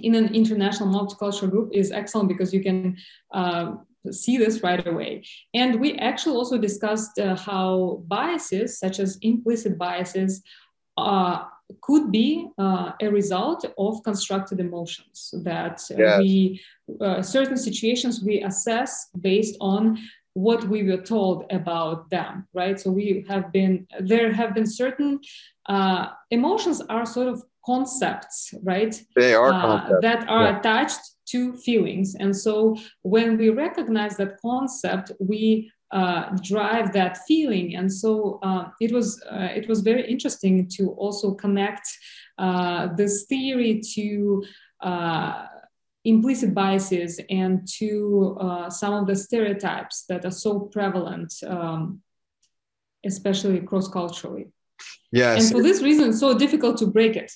in 0.03 0.15
an 0.15 0.35
international 0.35 0.89
multicultural 0.89 1.51
group 1.51 1.71
is 1.73 1.91
excellent 1.93 2.29
because 2.29 2.53
you 2.53 2.63
can 2.63 2.97
uh, 3.33 3.75
see 4.13 4.37
this 4.37 4.63
right 4.63 4.87
away. 4.87 5.25
And 5.55 5.81
we 5.81 5.95
actually 5.95 6.37
also 6.37 6.59
discussed 6.59 7.19
uh, 7.19 7.37
how 7.37 8.03
biases, 8.07 8.79
such 8.79 9.01
as 9.01 9.19
implicit 9.23 9.79
biases, 9.79 10.43
uh, 10.97 11.45
could 11.83 12.11
be 12.11 12.49
uh, 12.59 12.93
a 13.01 13.09
result 13.09 13.65
of 13.77 14.03
constructed 14.03 14.61
emotions 14.61 15.35
that 15.45 15.83
uh, 15.91 15.97
yes. 15.97 16.19
we 16.19 16.61
uh, 17.01 17.23
certain 17.23 17.57
situations 17.57 18.23
we 18.25 18.43
assess 18.43 19.09
based 19.21 19.57
on 19.61 19.99
what 20.33 20.65
we 20.65 20.83
were 20.83 21.03
told 21.03 21.45
about 21.51 22.09
them 22.11 22.47
right 22.55 22.81
so 22.81 22.91
we 22.91 23.25
have 23.29 23.53
been 23.53 23.87
there 24.01 24.33
have 24.33 24.55
been 24.55 24.67
certain 24.67 25.21
uh, 25.69 26.07
emotions 26.31 26.81
are 26.89 27.05
sort 27.05 27.29
of 27.29 27.43
concepts 27.67 28.55
right 28.63 29.03
they 29.15 29.35
are 29.35 29.51
that 30.01 30.27
are 30.29 30.45
yeah. 30.45 30.59
attached 30.59 31.01
to 31.31 31.57
feelings. 31.57 32.15
And 32.15 32.37
so 32.37 32.77
when 33.03 33.37
we 33.37 33.51
recognize 33.51 34.17
that 34.17 34.41
concept, 34.41 35.13
we 35.21 35.71
uh, 35.91 36.37
drive 36.43 36.93
that 36.93 37.19
feeling. 37.27 37.77
And 37.77 37.93
so 37.93 38.39
uh, 38.43 38.69
it 38.81 38.93
was 38.93 39.23
uh, 39.31 39.49
it 39.55 39.69
was 39.69 39.81
very 39.81 40.09
interesting 40.11 40.69
to 40.77 40.91
also 40.91 41.35
connect 41.35 41.89
uh, 42.39 42.89
this 42.95 43.25
theory 43.25 43.81
to 43.95 44.45
uh, 44.83 45.47
implicit 46.05 46.55
biases 46.55 47.21
and 47.31 47.67
to 47.79 48.37
uh, 48.41 48.71
some 48.71 48.95
of 48.95 49.07
the 49.07 49.17
stereotypes 49.17 50.05
that 50.09 50.25
are 50.25 50.31
so 50.31 50.61
prevalent, 50.61 51.33
um, 51.47 52.03
especially 53.05 53.61
cross 53.61 53.89
culturally. 53.89 54.49
Yes. 55.11 55.43
And 55.43 55.53
for 55.53 55.63
this 55.63 55.83
reason, 55.83 56.11
it's 56.11 56.21
so 56.21 56.37
difficult 56.37 56.77
to 56.79 56.87
break 56.87 57.17
it 57.17 57.33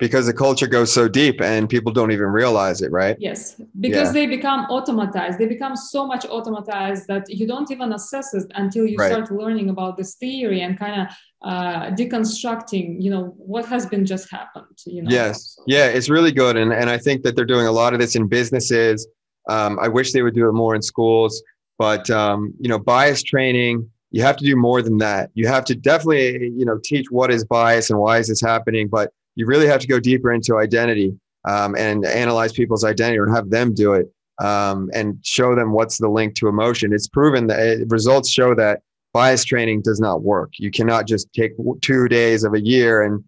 because 0.00 0.26
the 0.26 0.32
culture 0.32 0.66
goes 0.66 0.92
so 0.92 1.06
deep 1.06 1.40
and 1.40 1.68
people 1.68 1.92
don't 1.92 2.10
even 2.10 2.26
realize 2.26 2.80
it 2.80 2.90
right 2.90 3.16
yes 3.20 3.60
because 3.78 4.08
yeah. 4.08 4.12
they 4.12 4.26
become 4.26 4.66
automatized 4.66 5.38
they 5.38 5.46
become 5.46 5.76
so 5.76 6.06
much 6.06 6.24
automatized 6.24 7.06
that 7.06 7.28
you 7.28 7.46
don't 7.46 7.70
even 7.70 7.92
assess 7.92 8.34
it 8.34 8.50
until 8.56 8.86
you 8.86 8.96
right. 8.96 9.12
start 9.12 9.30
learning 9.30 9.68
about 9.68 9.96
this 9.96 10.14
theory 10.16 10.62
and 10.62 10.78
kind 10.78 11.02
of 11.02 11.06
uh, 11.42 11.90
deconstructing 11.92 13.00
you 13.00 13.10
know 13.10 13.34
what 13.36 13.64
has 13.64 13.86
been 13.86 14.04
just 14.04 14.30
happened 14.30 14.76
you 14.86 15.02
know 15.02 15.10
yes 15.10 15.54
so. 15.56 15.64
yeah 15.66 15.86
it's 15.86 16.08
really 16.08 16.32
good 16.32 16.56
and, 16.56 16.72
and 16.72 16.90
i 16.90 16.98
think 16.98 17.22
that 17.22 17.36
they're 17.36 17.44
doing 17.44 17.66
a 17.66 17.72
lot 17.72 17.92
of 17.92 18.00
this 18.00 18.16
in 18.16 18.26
businesses 18.26 19.06
um, 19.48 19.78
i 19.80 19.88
wish 19.88 20.12
they 20.12 20.22
would 20.22 20.34
do 20.34 20.48
it 20.48 20.52
more 20.52 20.74
in 20.74 20.82
schools 20.82 21.42
but 21.78 22.10
um, 22.10 22.52
you 22.58 22.68
know 22.68 22.78
bias 22.78 23.22
training 23.22 23.88
you 24.10 24.22
have 24.22 24.36
to 24.36 24.44
do 24.44 24.56
more 24.56 24.82
than 24.82 24.98
that 24.98 25.30
you 25.34 25.46
have 25.46 25.64
to 25.64 25.74
definitely 25.74 26.48
you 26.48 26.64
know 26.64 26.78
teach 26.84 27.06
what 27.10 27.30
is 27.30 27.44
bias 27.44 27.90
and 27.90 27.98
why 27.98 28.18
is 28.18 28.28
this 28.28 28.40
happening 28.40 28.88
but 28.88 29.12
you 29.40 29.46
really 29.46 29.66
have 29.66 29.80
to 29.80 29.86
go 29.86 29.98
deeper 29.98 30.32
into 30.32 30.58
identity 30.58 31.18
um, 31.48 31.74
and 31.74 32.04
analyze 32.04 32.52
people's 32.52 32.84
identity 32.84 33.18
or 33.18 33.32
have 33.34 33.48
them 33.48 33.72
do 33.72 33.94
it 33.94 34.12
um, 34.38 34.90
and 34.92 35.18
show 35.22 35.54
them 35.54 35.72
what's 35.72 35.96
the 35.96 36.08
link 36.08 36.34
to 36.34 36.48
emotion. 36.48 36.92
It's 36.92 37.08
proven 37.08 37.46
that 37.46 37.58
it, 37.60 37.88
results 37.88 38.28
show 38.28 38.54
that 38.54 38.82
bias 39.14 39.44
training 39.44 39.80
does 39.80 39.98
not 39.98 40.22
work. 40.22 40.50
You 40.58 40.70
cannot 40.70 41.06
just 41.06 41.32
take 41.32 41.52
two 41.80 42.06
days 42.06 42.44
of 42.44 42.52
a 42.52 42.60
year 42.60 43.02
and 43.02 43.24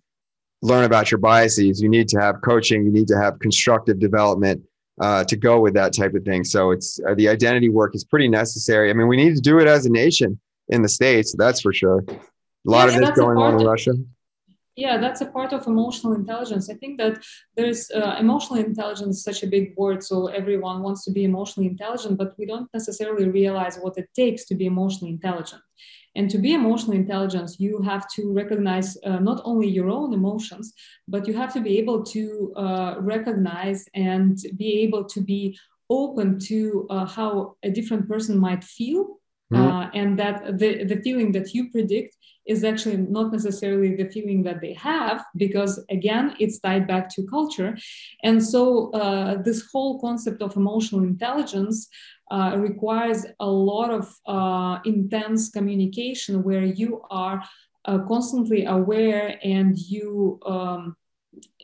learn 0.61 0.85
about 0.85 1.11
your 1.11 1.19
biases. 1.19 1.81
You 1.81 1.89
need 1.89 2.09
to 2.09 2.21
have 2.21 2.43
coaching. 2.45 2.85
You 2.85 2.93
need 2.93 3.09
to 3.09 3.19
have 3.19 3.39
constructive 3.39 3.99
development 3.99 4.63
uh, 5.01 5.25
to 5.25 5.37
go 5.37 5.61
with 5.61 5.73
that 5.75 5.95
type 5.95 6.13
of 6.15 6.25
thing. 6.25 6.45
So 6.45 6.73
it's 6.73 7.01
uh, 7.09 7.15
the 7.15 7.29
identity 7.31 7.71
work 7.71 7.95
is 7.95 8.05
pretty 8.05 8.29
necessary. 8.29 8.91
I 8.91 8.93
mean, 8.93 9.09
we 9.09 9.17
need 9.17 9.35
to 9.35 9.41
do 9.41 9.59
it 9.61 9.67
as 9.67 9.87
a 9.87 9.91
nation. 9.91 10.39
in 10.69 10.83
the 10.83 10.89
states. 10.89 11.35
That's 11.37 11.63
for 11.63 11.73
sure. 11.73 12.05
A 12.09 12.71
lot 12.71 12.89
yeah, 12.89 12.95
of 12.95 13.01
this 13.01 13.11
going 13.11 13.39
on 13.39 13.59
in 13.59 13.67
Russia. 13.67 13.93
Yeah, 14.75 14.97
that's 14.97 15.21
a 15.21 15.27
part 15.27 15.53
of 15.53 15.67
emotional 15.67 16.15
intelligence. 16.15 16.71
I 16.71 16.75
think 16.75 16.99
that 16.99 17.23
there's 17.57 17.91
uh, 17.91 18.17
emotional 18.19 18.59
intelligence 18.59 19.23
such 19.23 19.43
a 19.43 19.47
big 19.47 19.75
word, 19.77 20.03
so 20.03 20.29
everyone 20.29 20.83
wants 20.83 21.05
to 21.05 21.11
be 21.13 21.25
emotionally 21.25 21.69
intelligent, 21.69 22.17
but 22.17 22.33
we 22.39 22.47
don't 22.47 22.69
necessarily 22.73 23.29
realize 23.29 23.77
what 23.77 23.99
it 23.99 24.09
takes 24.17 24.47
to 24.47 24.55
be 24.55 24.65
emotionally 24.65 25.13
intelligent. 25.13 25.61
And 26.15 26.31
to 26.31 26.39
be 26.39 26.55
emotionally 26.55 26.99
intelligent, 26.99 27.51
you 27.59 27.83
have 27.83 28.09
to 28.17 28.33
recognize 28.33 28.97
uh, 29.05 29.19
not 29.19 29.43
only 29.45 29.69
your 29.69 29.91
own 29.91 30.15
emotions, 30.15 30.73
but 31.07 31.27
you 31.27 31.35
have 31.35 31.53
to 31.53 31.61
be 31.61 31.79
able 31.79 32.03
to 32.05 32.53
uh, 32.57 32.95
recognize 32.99 33.85
and 33.95 34.39
be 34.57 34.81
able 34.81 35.05
to 35.05 35.21
be 35.21 35.59
open 35.91 36.39
to 36.39 36.87
uh, 36.89 37.07
how 37.07 37.57
a 37.63 37.71
different 37.71 38.09
person 38.09 38.39
might 38.39 38.65
feel. 38.65 39.19
Mm-hmm. 39.53 39.99
and 39.99 40.19
that 40.19 40.59
the, 40.59 40.85
the 40.85 40.97
feeling 41.03 41.31
that 41.33 41.53
you 41.53 41.71
predict 41.71 42.17
is 42.47 42.65
actually 42.65 42.97
not 42.97 43.33
necessarily 43.33 43.95
the 43.95 44.09
feeling 44.09 44.43
that 44.43 44.61
they 44.61 44.73
have, 44.75 45.25
because 45.37 45.85
again, 45.91 46.35
it's 46.39 46.59
tied 46.59 46.87
back 46.87 47.09
to 47.11 47.27
culture. 47.27 47.77
And 48.23 48.45
so, 48.45 48.91
uh, 48.93 49.43
this 49.43 49.69
whole 49.71 50.01
concept 50.01 50.43
of 50.43 50.57
emotional 50.57 51.03
intelligence 51.03 51.89
uh, 52.31 52.57
requires 52.57 53.27
a 53.41 53.47
lot 53.47 53.91
of 53.91 54.15
uh, 54.27 54.79
intense 54.85 55.51
communication 55.51 56.43
where 56.43 56.65
you 56.65 57.03
are 57.11 57.43
uh, 57.85 57.99
constantly 58.09 58.65
aware 58.65 59.39
and 59.43 59.77
you 59.79 60.39
um, 60.47 60.97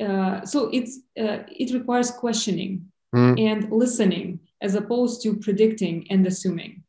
uh, 0.01 0.45
so 0.45 0.69
it's 0.73 1.01
uh, 1.19 1.38
it 1.49 1.73
requires 1.73 2.11
questioning 2.11 2.87
mm. 3.14 3.41
and 3.41 3.71
listening 3.71 4.41
as 4.61 4.75
opposed 4.75 5.23
to 5.23 5.37
predicting 5.37 6.07
and 6.11 6.27
assuming 6.27 6.83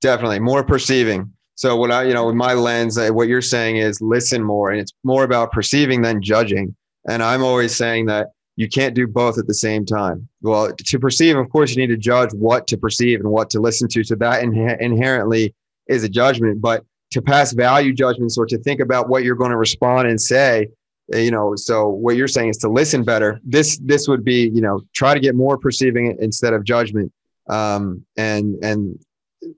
definitely 0.00 0.38
more 0.38 0.62
perceiving 0.62 1.32
so 1.56 1.76
what 1.76 1.90
i 1.90 2.04
you 2.04 2.14
know 2.14 2.26
with 2.26 2.36
my 2.36 2.54
lens 2.54 2.98
what 3.10 3.28
you're 3.28 3.42
saying 3.42 3.76
is 3.76 4.00
listen 4.00 4.42
more 4.42 4.70
and 4.70 4.80
it's 4.80 4.92
more 5.02 5.24
about 5.24 5.50
perceiving 5.50 6.00
than 6.02 6.22
judging 6.22 6.74
and 7.08 7.22
i'm 7.22 7.42
always 7.42 7.74
saying 7.74 8.06
that 8.06 8.28
you 8.56 8.68
can't 8.68 8.94
do 8.94 9.06
both 9.06 9.38
at 9.38 9.46
the 9.46 9.54
same 9.54 9.84
time. 9.84 10.28
Well, 10.40 10.72
to 10.72 10.98
perceive, 10.98 11.36
of 11.36 11.48
course, 11.50 11.74
you 11.74 11.76
need 11.76 11.94
to 11.94 11.98
judge 11.98 12.30
what 12.32 12.66
to 12.68 12.78
perceive 12.78 13.20
and 13.20 13.30
what 13.30 13.50
to 13.50 13.60
listen 13.60 13.86
to. 13.88 14.02
So 14.02 14.14
that 14.16 14.42
inherently 14.42 15.54
is 15.88 16.04
a 16.04 16.08
judgment. 16.08 16.62
But 16.62 16.82
to 17.12 17.22
pass 17.22 17.52
value 17.52 17.92
judgments 17.92 18.38
or 18.38 18.46
to 18.46 18.58
think 18.58 18.80
about 18.80 19.08
what 19.08 19.24
you're 19.24 19.36
going 19.36 19.50
to 19.50 19.58
respond 19.58 20.08
and 20.08 20.20
say, 20.20 20.68
eh, 21.12 21.20
you 21.20 21.30
know, 21.30 21.54
so 21.54 21.88
what 21.88 22.16
you're 22.16 22.28
saying 22.28 22.48
is 22.48 22.56
to 22.58 22.68
listen 22.70 23.04
better. 23.04 23.40
This 23.44 23.78
this 23.84 24.08
would 24.08 24.24
be, 24.24 24.50
you 24.54 24.62
know, 24.62 24.80
try 24.94 25.12
to 25.12 25.20
get 25.20 25.34
more 25.34 25.58
perceiving 25.58 26.16
instead 26.18 26.54
of 26.54 26.64
judgment. 26.64 27.12
Um, 27.48 28.04
and 28.16 28.56
and 28.64 28.98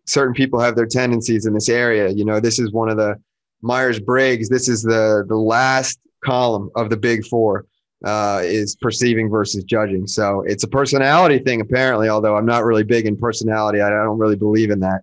certain 0.06 0.34
people 0.34 0.60
have 0.60 0.76
their 0.76 0.86
tendencies 0.86 1.46
in 1.46 1.54
this 1.54 1.68
area. 1.68 2.08
You 2.08 2.24
know, 2.24 2.40
this 2.40 2.58
is 2.58 2.72
one 2.72 2.88
of 2.88 2.96
the 2.96 3.20
Myers 3.62 4.00
Briggs. 4.00 4.48
This 4.48 4.68
is 4.68 4.82
the 4.82 5.24
the 5.28 5.36
last 5.36 5.98
column 6.24 6.70
of 6.74 6.90
the 6.90 6.96
Big 6.96 7.24
Four 7.26 7.66
uh, 8.04 8.40
is 8.44 8.76
perceiving 8.76 9.28
versus 9.28 9.64
judging. 9.64 10.06
So 10.06 10.42
it's 10.46 10.64
a 10.64 10.68
personality 10.68 11.38
thing, 11.38 11.60
apparently, 11.60 12.08
although 12.08 12.36
I'm 12.36 12.46
not 12.46 12.64
really 12.64 12.84
big 12.84 13.06
in 13.06 13.16
personality. 13.16 13.80
I, 13.80 13.90
don't 13.90 14.18
really 14.18 14.36
believe 14.36 14.70
in 14.70 14.80
that. 14.80 15.02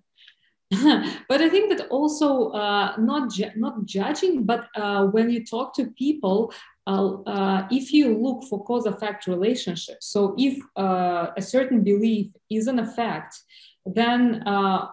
but 1.28 1.40
I 1.40 1.48
think 1.48 1.76
that 1.76 1.86
also 1.88 2.50
uh, 2.50 2.96
not 2.98 3.30
ju- 3.30 3.52
not 3.54 3.84
judging, 3.84 4.44
but 4.44 4.66
uh, 4.74 5.06
when 5.06 5.30
you 5.30 5.44
talk 5.44 5.74
to 5.76 5.86
people, 5.92 6.52
uh, 6.88 7.20
uh 7.22 7.68
if 7.70 7.92
you 7.92 8.18
look 8.18 8.42
for 8.44 8.64
cause 8.64 8.86
effect 8.86 9.28
relationships, 9.28 10.06
so 10.08 10.34
if 10.36 10.58
uh, 10.76 11.28
a 11.36 11.42
certain 11.42 11.84
belief 11.84 12.32
is 12.50 12.66
an 12.66 12.80
effect, 12.80 13.38
then 13.86 14.42
uh, 14.46 14.88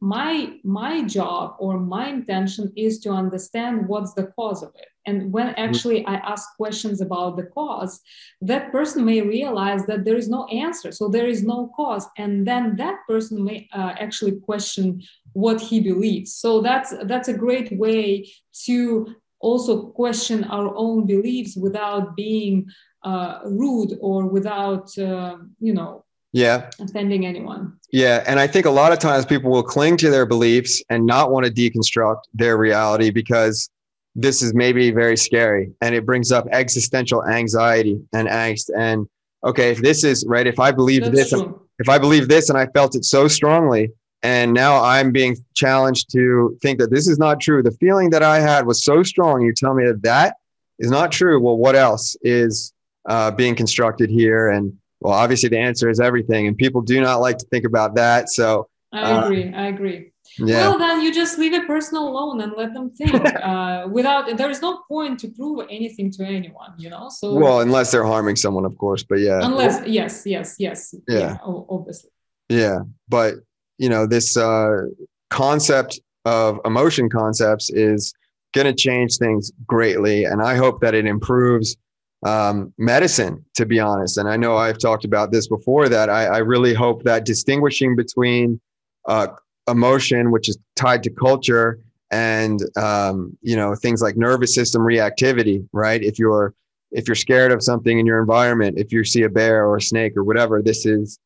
my 0.00 0.54
my 0.64 1.02
job 1.04 1.56
or 1.58 1.78
my 1.78 2.08
intention 2.08 2.72
is 2.76 3.00
to 3.00 3.10
understand 3.10 3.88
what's 3.88 4.14
the 4.14 4.26
cause 4.36 4.62
of 4.62 4.72
it 4.76 4.88
and 5.08 5.32
when 5.32 5.48
actually 5.54 6.04
I 6.04 6.16
ask 6.16 6.54
questions 6.56 7.00
about 7.00 7.38
the 7.38 7.44
cause, 7.44 8.02
that 8.42 8.70
person 8.70 9.06
may 9.06 9.22
realize 9.22 9.86
that 9.86 10.04
there 10.04 10.18
is 10.18 10.28
no 10.28 10.44
answer. 10.66 10.92
So 10.92 11.08
there 11.08 11.26
is 11.26 11.42
no 11.42 11.72
cause. 11.74 12.06
And 12.18 12.46
then 12.46 12.76
that 12.76 12.96
person 13.08 13.42
may 13.42 13.68
uh, 13.72 13.94
actually 13.98 14.36
question 14.40 15.02
what 15.32 15.62
he 15.62 15.80
believes. 15.80 16.34
So 16.34 16.60
that's 16.60 16.92
that's 17.04 17.28
a 17.28 17.40
great 17.44 17.68
way 17.78 18.30
to 18.66 19.14
also 19.40 19.86
question 20.02 20.44
our 20.44 20.70
own 20.76 21.06
beliefs 21.06 21.56
without 21.56 22.14
being 22.14 22.68
uh, 23.02 23.38
rude 23.46 23.92
or 24.02 24.26
without 24.26 24.86
uh, 24.98 25.36
you 25.58 25.72
know 25.72 26.04
yeah. 26.32 26.70
Offending 26.78 27.26
anyone. 27.26 27.78
Yeah 27.90 28.22
and 28.26 28.38
i 28.38 28.46
think 28.46 28.66
a 28.66 28.70
lot 28.70 28.92
of 28.92 28.98
times 28.98 29.24
people 29.24 29.50
will 29.50 29.62
cling 29.62 29.96
to 29.98 30.10
their 30.10 30.26
beliefs 30.26 30.82
and 30.90 31.06
not 31.06 31.30
want 31.30 31.46
to 31.46 31.52
deconstruct 31.52 32.22
their 32.34 32.58
reality 32.58 33.10
because 33.10 33.70
this 34.14 34.42
is 34.42 34.52
maybe 34.52 34.90
very 34.90 35.16
scary 35.16 35.72
and 35.80 35.94
it 35.94 36.04
brings 36.04 36.32
up 36.32 36.46
existential 36.50 37.24
anxiety 37.26 38.00
and 38.12 38.28
angst 38.28 38.68
and 38.76 39.08
okay 39.44 39.70
if 39.70 39.78
this 39.78 40.04
is 40.04 40.24
right 40.28 40.46
if 40.46 40.58
i 40.58 40.70
believe 40.70 41.04
That's 41.04 41.30
this 41.30 41.42
if 41.78 41.88
i 41.88 41.98
believe 41.98 42.28
this 42.28 42.50
and 42.50 42.58
i 42.58 42.66
felt 42.66 42.94
it 42.94 43.04
so 43.04 43.28
strongly 43.28 43.92
and 44.22 44.52
now 44.52 44.82
i'm 44.82 45.12
being 45.12 45.36
challenged 45.54 46.10
to 46.12 46.58
think 46.60 46.78
that 46.80 46.90
this 46.90 47.08
is 47.08 47.18
not 47.18 47.40
true 47.40 47.62
the 47.62 47.70
feeling 47.72 48.10
that 48.10 48.22
i 48.22 48.40
had 48.40 48.66
was 48.66 48.82
so 48.82 49.02
strong 49.02 49.40
you 49.40 49.54
tell 49.54 49.74
me 49.74 49.86
that 49.86 50.02
that 50.02 50.36
is 50.78 50.90
not 50.90 51.12
true 51.12 51.40
well 51.40 51.56
what 51.56 51.76
else 51.76 52.16
is 52.22 52.72
uh, 53.08 53.30
being 53.30 53.54
constructed 53.54 54.10
here 54.10 54.50
and 54.50 54.76
well 55.00 55.14
obviously 55.14 55.48
the 55.48 55.58
answer 55.58 55.88
is 55.88 56.00
everything 56.00 56.46
and 56.46 56.56
people 56.56 56.80
do 56.80 57.00
not 57.00 57.16
like 57.16 57.38
to 57.38 57.46
think 57.46 57.64
about 57.64 57.94
that 57.94 58.28
so 58.28 58.68
i 58.92 59.24
agree 59.24 59.52
uh, 59.52 59.56
i 59.56 59.66
agree 59.66 60.10
yeah. 60.36 60.68
Well, 60.68 60.78
then 60.78 61.02
you 61.02 61.12
just 61.12 61.38
leave 61.38 61.52
a 61.52 61.64
person 61.66 61.96
alone 61.96 62.40
and 62.40 62.52
let 62.56 62.74
them 62.74 62.90
think. 62.90 63.14
uh, 63.42 63.86
without 63.90 64.36
there 64.36 64.50
is 64.50 64.60
no 64.60 64.82
point 64.88 65.18
to 65.20 65.28
prove 65.28 65.66
anything 65.70 66.10
to 66.12 66.24
anyone, 66.24 66.74
you 66.76 66.90
know. 66.90 67.08
So 67.08 67.34
well, 67.34 67.60
unless 67.60 67.90
they're 67.90 68.04
harming 68.04 68.36
someone, 68.36 68.64
of 68.64 68.76
course. 68.78 69.02
But 69.02 69.20
yeah. 69.20 69.40
Unless 69.42 69.86
yes, 69.86 70.22
yes, 70.26 70.56
yes. 70.58 70.94
Yeah. 71.08 71.18
yeah 71.18 71.36
obviously. 71.42 72.10
Yeah, 72.48 72.80
but 73.08 73.34
you 73.78 73.88
know 73.88 74.06
this 74.06 74.36
uh, 74.36 74.82
concept 75.30 76.00
of 76.24 76.60
emotion 76.64 77.08
concepts 77.08 77.70
is 77.70 78.14
going 78.54 78.66
to 78.66 78.74
change 78.74 79.16
things 79.16 79.52
greatly, 79.66 80.24
and 80.24 80.42
I 80.42 80.56
hope 80.56 80.80
that 80.80 80.94
it 80.94 81.06
improves 81.06 81.76
um, 82.24 82.72
medicine. 82.78 83.44
To 83.56 83.66
be 83.66 83.80
honest, 83.80 84.18
and 84.18 84.28
I 84.28 84.36
know 84.36 84.56
I've 84.56 84.78
talked 84.78 85.04
about 85.04 85.32
this 85.32 85.48
before. 85.48 85.88
That 85.88 86.10
I, 86.10 86.26
I 86.26 86.38
really 86.38 86.74
hope 86.74 87.02
that 87.04 87.24
distinguishing 87.24 87.96
between 87.96 88.60
uh, 89.06 89.28
emotion, 89.68 90.30
which 90.30 90.48
is 90.48 90.58
tied 90.76 91.02
to 91.04 91.10
culture 91.10 91.80
and 92.10 92.60
um, 92.76 93.36
you 93.42 93.56
know 93.56 93.74
things 93.74 94.02
like 94.02 94.16
nervous 94.16 94.54
system 94.54 94.82
reactivity. 94.82 95.66
Right? 95.72 96.02
If 96.02 96.18
you're 96.18 96.54
if 96.90 97.06
you're 97.06 97.14
scared 97.14 97.52
of 97.52 97.62
something 97.62 97.98
in 97.98 98.06
your 98.06 98.20
environment, 98.20 98.78
if 98.78 98.92
you 98.92 99.04
see 99.04 99.22
a 99.22 99.28
bear 99.28 99.66
or 99.66 99.76
a 99.76 99.82
snake 99.82 100.16
or 100.16 100.24
whatever, 100.24 100.62
this 100.62 100.86
is 100.86 101.18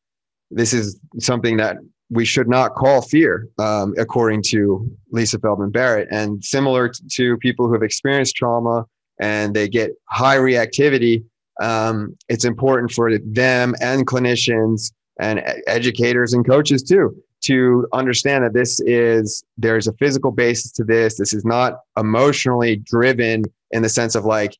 this 0.51 0.73
is 0.73 0.99
something 1.19 1.57
that 1.57 1.77
we 2.09 2.25
should 2.25 2.47
not 2.47 2.75
call 2.75 3.01
fear, 3.01 3.47
um, 3.57 3.93
according 3.97 4.43
to 4.43 4.89
Lisa 5.11 5.39
Feldman 5.39 5.71
Barrett. 5.71 6.07
And 6.11 6.43
similar 6.43 6.91
to 7.13 7.37
people 7.37 7.67
who 7.67 7.73
have 7.73 7.81
experienced 7.81 8.35
trauma 8.35 8.85
and 9.23 9.53
they 9.53 9.69
get 9.69 9.91
high 10.09 10.35
reactivity, 10.35 11.23
um, 11.61 12.17
it's 12.27 12.43
important 12.43 12.91
for 12.91 13.17
them 13.17 13.73
and 13.79 14.05
clinicians 14.05 14.91
and 15.17 15.41
educators 15.65 16.33
and 16.33 16.45
coaches 16.45 16.83
too 16.83 17.15
to 17.39 17.87
understand 17.93 18.43
that 18.43 18.53
this 18.53 18.81
is 18.81 19.43
there's 19.57 19.87
a 19.87 19.93
physical 19.93 20.31
basis 20.31 20.71
to 20.73 20.83
this. 20.83 21.17
This 21.17 21.33
is 21.33 21.45
not 21.45 21.79
emotionally 21.97 22.77
driven 22.77 23.43
in 23.71 23.81
the 23.81 23.89
sense 23.89 24.15
of 24.15 24.25
like 24.25 24.57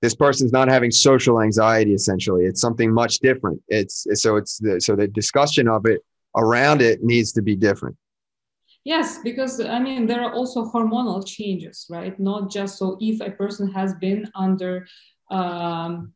this 0.00 0.14
person's 0.14 0.52
not 0.52 0.68
having 0.68 0.92
social 0.92 1.40
anxiety 1.40 1.92
essentially. 1.92 2.44
It's 2.44 2.60
something 2.60 2.92
much 2.92 3.18
different. 3.18 3.60
It's 3.68 4.06
so 4.14 4.36
it's 4.36 4.58
the, 4.58 4.80
so 4.80 4.94
the 4.94 5.08
discussion 5.08 5.66
of 5.66 5.86
it 5.86 6.02
around 6.36 6.82
it 6.82 7.02
needs 7.02 7.32
to 7.32 7.42
be 7.42 7.56
different 7.56 7.96
yes 8.84 9.18
because 9.24 9.60
i 9.60 9.78
mean 9.78 10.06
there 10.06 10.22
are 10.22 10.32
also 10.32 10.64
hormonal 10.64 11.26
changes 11.26 11.86
right 11.90 12.18
not 12.20 12.50
just 12.50 12.78
so 12.78 12.96
if 13.00 13.20
a 13.20 13.30
person 13.30 13.70
has 13.70 13.94
been 13.94 14.30
under 14.34 14.86
um, 15.30 16.12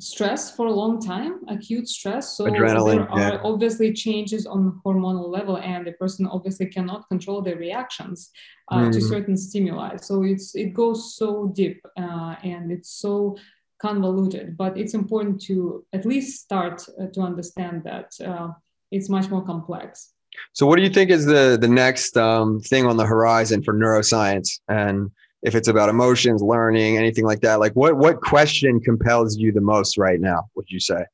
stress 0.00 0.54
for 0.56 0.66
a 0.66 0.72
long 0.72 1.00
time, 1.00 1.40
acute 1.48 1.86
stress. 1.86 2.36
So 2.36 2.46
Adrenaline, 2.46 3.06
there 3.14 3.26
are 3.26 3.34
yeah. 3.34 3.40
obviously 3.44 3.92
changes 3.92 4.46
on 4.46 4.80
hormonal 4.84 5.28
level, 5.28 5.58
and 5.58 5.86
the 5.86 5.92
person 5.92 6.26
obviously 6.26 6.66
cannot 6.66 7.08
control 7.08 7.42
their 7.42 7.56
reactions 7.56 8.30
uh, 8.70 8.78
mm. 8.78 8.92
to 8.92 9.00
certain 9.00 9.36
stimuli. 9.36 9.96
So 9.96 10.22
it's 10.24 10.54
it 10.54 10.72
goes 10.72 11.14
so 11.16 11.52
deep 11.54 11.84
uh, 11.98 12.34
and 12.42 12.72
it's 12.72 12.90
so 12.90 13.36
convoluted. 13.80 14.56
But 14.56 14.78
it's 14.78 14.94
important 14.94 15.40
to 15.42 15.84
at 15.92 16.06
least 16.06 16.42
start 16.42 16.82
uh, 17.00 17.06
to 17.14 17.20
understand 17.20 17.84
that 17.84 18.12
uh, 18.24 18.48
it's 18.90 19.08
much 19.08 19.28
more 19.28 19.44
complex. 19.44 20.12
So, 20.52 20.66
what 20.66 20.76
do 20.76 20.82
you 20.82 20.90
think 20.90 21.10
is 21.10 21.26
the 21.26 21.58
the 21.60 21.68
next 21.68 22.16
um, 22.16 22.60
thing 22.60 22.86
on 22.86 22.96
the 22.96 23.06
horizon 23.06 23.62
for 23.62 23.74
neuroscience 23.74 24.60
and 24.68 25.10
if 25.42 25.54
it's 25.54 25.68
about 25.68 25.88
emotions, 25.88 26.42
learning, 26.42 26.98
anything 26.98 27.24
like 27.24 27.40
that. 27.40 27.60
Like 27.60 27.72
what 27.74 27.96
what 27.96 28.20
question 28.20 28.80
compels 28.80 29.36
you 29.36 29.52
the 29.52 29.60
most 29.60 29.96
right 29.98 30.20
now, 30.20 30.48
would 30.54 30.70
you 30.70 30.80
say? 30.80 31.04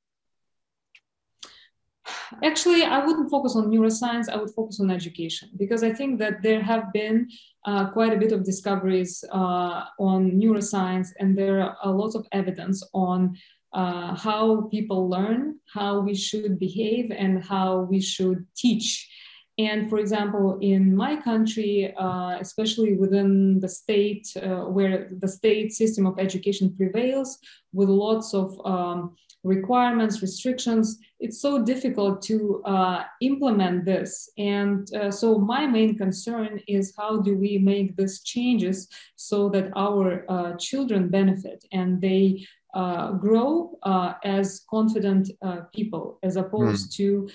Actually, 2.44 2.82
I 2.82 3.04
wouldn't 3.04 3.30
focus 3.30 3.56
on 3.56 3.66
neuroscience. 3.66 4.28
I 4.28 4.36
would 4.36 4.50
focus 4.50 4.80
on 4.80 4.90
education 4.90 5.50
because 5.56 5.82
I 5.82 5.92
think 5.92 6.18
that 6.20 6.42
there 6.42 6.62
have 6.62 6.92
been 6.92 7.28
uh, 7.64 7.90
quite 7.90 8.12
a 8.12 8.16
bit 8.16 8.32
of 8.32 8.44
discoveries 8.44 9.24
uh, 9.32 9.84
on 9.98 10.32
neuroscience, 10.32 11.08
and 11.18 11.36
there 11.36 11.62
are 11.62 11.76
a 11.82 11.90
lot 11.90 12.14
of 12.14 12.26
evidence 12.32 12.82
on 12.92 13.36
uh, 13.76 14.14
how 14.16 14.62
people 14.70 15.08
learn, 15.08 15.60
how 15.72 16.00
we 16.00 16.14
should 16.14 16.58
behave, 16.58 17.10
and 17.10 17.44
how 17.44 17.80
we 17.90 18.00
should 18.00 18.46
teach. 18.56 18.88
And 19.58 19.88
for 19.88 19.98
example, 19.98 20.58
in 20.60 20.94
my 20.94 21.16
country, 21.16 21.94
uh, 21.96 22.36
especially 22.40 22.94
within 22.94 23.60
the 23.60 23.68
state 23.68 24.26
uh, 24.36 24.64
where 24.76 25.08
the 25.22 25.28
state 25.28 25.72
system 25.72 26.06
of 26.06 26.18
education 26.18 26.74
prevails, 26.76 27.38
with 27.72 27.88
lots 27.88 28.34
of 28.34 28.58
um, 28.64 29.14
requirements, 29.44 30.22
restrictions, 30.22 30.98
it's 31.20 31.40
so 31.40 31.62
difficult 31.62 32.20
to 32.22 32.62
uh, 32.64 33.04
implement 33.20 33.84
this. 33.84 34.30
And 34.36 34.92
uh, 34.94 35.10
so 35.10 35.38
my 35.38 35.66
main 35.66 35.96
concern 35.96 36.60
is 36.66 36.94
how 36.98 37.20
do 37.20 37.36
we 37.36 37.58
make 37.58 37.96
these 37.96 38.22
changes 38.22 38.88
so 39.16 39.48
that 39.50 39.70
our 39.76 40.24
uh, 40.28 40.56
children 40.58 41.08
benefit 41.08 41.64
and 41.72 42.00
they 42.00 42.46
uh, 42.74 43.12
grow 43.12 43.78
uh, 43.82 44.14
as 44.24 44.64
confident 44.68 45.30
uh, 45.42 45.60
people 45.74 46.18
as 46.22 46.36
opposed 46.36 46.92
mm. 46.92 46.96
to, 46.96 47.28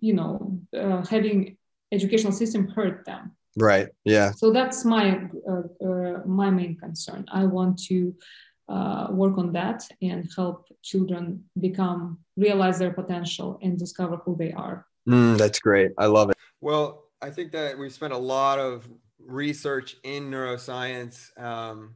you 0.00 0.14
know, 0.14 0.60
having 1.08 1.56
educational 1.92 2.32
system 2.32 2.68
hurt 2.68 3.04
them. 3.04 3.32
Right. 3.56 3.88
Yeah. 4.04 4.30
So 4.32 4.52
that's 4.52 4.84
my 4.84 5.28
my 6.26 6.50
main 6.50 6.76
concern. 6.76 7.24
I 7.32 7.44
want 7.44 7.82
to 7.84 8.14
uh, 8.68 9.06
work 9.10 9.38
on 9.38 9.52
that 9.52 9.88
and 10.02 10.30
help 10.36 10.66
children 10.82 11.42
become 11.58 12.18
realize 12.36 12.78
their 12.78 12.92
potential 12.92 13.58
and 13.62 13.78
discover 13.78 14.16
who 14.24 14.36
they 14.36 14.52
are 14.52 14.86
mm, 15.08 15.36
that's 15.38 15.58
great 15.58 15.90
i 15.96 16.04
love 16.04 16.30
it 16.30 16.36
well 16.60 17.04
i 17.22 17.30
think 17.30 17.50
that 17.50 17.78
we've 17.78 17.92
spent 17.92 18.12
a 18.12 18.18
lot 18.18 18.58
of 18.58 18.86
research 19.18 19.96
in 20.04 20.30
neuroscience 20.30 21.36
um, 21.40 21.94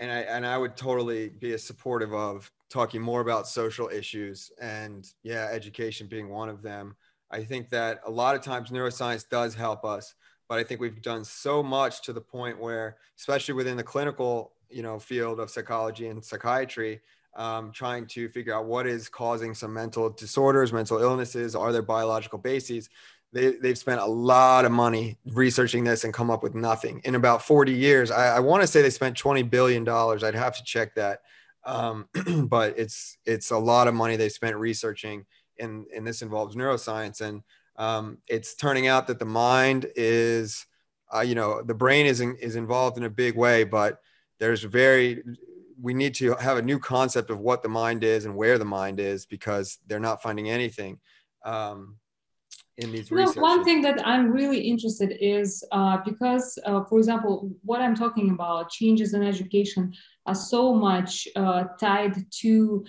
and 0.00 0.10
i 0.10 0.20
and 0.20 0.44
i 0.46 0.58
would 0.58 0.76
totally 0.76 1.28
be 1.28 1.52
as 1.52 1.62
supportive 1.62 2.12
of 2.12 2.50
talking 2.68 3.00
more 3.00 3.20
about 3.20 3.46
social 3.46 3.88
issues 3.88 4.50
and 4.60 5.12
yeah 5.22 5.48
education 5.52 6.06
being 6.06 6.28
one 6.28 6.48
of 6.48 6.62
them. 6.62 6.96
I 7.32 7.44
think 7.44 7.68
that 7.70 8.00
a 8.06 8.10
lot 8.10 8.34
of 8.34 8.42
times 8.42 8.70
neuroscience 8.70 9.28
does 9.28 9.54
help 9.54 9.84
us 9.84 10.14
but 10.50 10.58
i 10.58 10.64
think 10.64 10.80
we've 10.80 11.00
done 11.00 11.24
so 11.24 11.62
much 11.62 12.02
to 12.02 12.12
the 12.12 12.20
point 12.20 12.58
where 12.60 12.96
especially 13.16 13.54
within 13.54 13.76
the 13.76 13.82
clinical 13.82 14.52
you 14.68 14.82
know 14.82 14.98
field 14.98 15.40
of 15.40 15.48
psychology 15.48 16.08
and 16.08 16.22
psychiatry 16.22 17.00
um, 17.36 17.70
trying 17.70 18.06
to 18.08 18.28
figure 18.30 18.52
out 18.52 18.66
what 18.66 18.88
is 18.88 19.08
causing 19.08 19.54
some 19.54 19.72
mental 19.72 20.10
disorders 20.10 20.72
mental 20.72 20.98
illnesses 21.00 21.54
are 21.54 21.72
there 21.72 21.82
biological 21.82 22.38
bases 22.38 22.90
they, 23.32 23.52
they've 23.52 23.78
spent 23.78 24.00
a 24.00 24.06
lot 24.06 24.64
of 24.64 24.72
money 24.72 25.18
researching 25.26 25.84
this 25.84 26.04
and 26.04 26.12
come 26.12 26.30
up 26.30 26.42
with 26.42 26.54
nothing. 26.54 27.00
In 27.04 27.14
about 27.14 27.42
40 27.42 27.72
years 27.72 28.10
i, 28.10 28.36
I 28.36 28.40
want 28.40 28.62
to 28.62 28.66
say 28.66 28.82
they 28.82 28.90
spent 28.90 29.16
20 29.16 29.42
billion 29.44 29.84
dollars. 29.84 30.24
I'd 30.24 30.34
have 30.34 30.56
to 30.56 30.64
check 30.64 30.94
that. 30.96 31.20
Um, 31.64 32.08
but 32.48 32.78
it's 32.78 33.18
it's 33.24 33.50
a 33.50 33.58
lot 33.58 33.86
of 33.86 33.94
money 33.94 34.16
they 34.16 34.28
spent 34.28 34.56
researching 34.56 35.26
and 35.58 35.86
and 35.94 36.06
this 36.06 36.22
involves 36.22 36.56
neuroscience. 36.56 37.20
And 37.20 37.42
um, 37.76 38.18
it's 38.26 38.54
turning 38.54 38.86
out 38.86 39.06
that 39.06 39.18
the 39.18 39.24
mind 39.24 39.86
is 39.94 40.66
uh, 41.14 41.20
you 41.20 41.34
know 41.34 41.62
the 41.62 41.74
brain 41.74 42.06
is 42.06 42.20
in, 42.20 42.36
is 42.36 42.56
involved 42.56 42.96
in 42.96 43.04
a 43.04 43.10
big 43.10 43.36
way 43.36 43.64
but 43.64 44.00
there's 44.38 44.62
very 44.62 45.22
we 45.80 45.94
need 45.94 46.14
to 46.14 46.34
have 46.34 46.58
a 46.58 46.62
new 46.62 46.78
concept 46.78 47.30
of 47.30 47.40
what 47.40 47.62
the 47.62 47.68
mind 47.68 48.04
is 48.04 48.24
and 48.24 48.36
where 48.36 48.58
the 48.58 48.64
mind 48.64 49.00
is 49.00 49.24
because 49.26 49.78
they're 49.86 49.98
not 50.00 50.22
finding 50.22 50.50
anything. 50.50 50.98
Um, 51.44 51.96
in 52.80 52.92
these 52.92 53.10
one 53.36 53.62
thing 53.64 53.80
that 53.82 54.04
i'm 54.06 54.30
really 54.30 54.60
interested 54.60 55.16
is 55.20 55.64
uh, 55.72 55.98
because 56.04 56.58
uh, 56.66 56.82
for 56.84 56.98
example 56.98 57.50
what 57.62 57.80
i'm 57.80 57.94
talking 57.94 58.30
about 58.30 58.70
changes 58.70 59.14
in 59.14 59.22
education 59.22 59.92
are 60.26 60.34
so 60.34 60.74
much 60.74 61.28
uh, 61.36 61.64
tied 61.78 62.14
to 62.30 62.84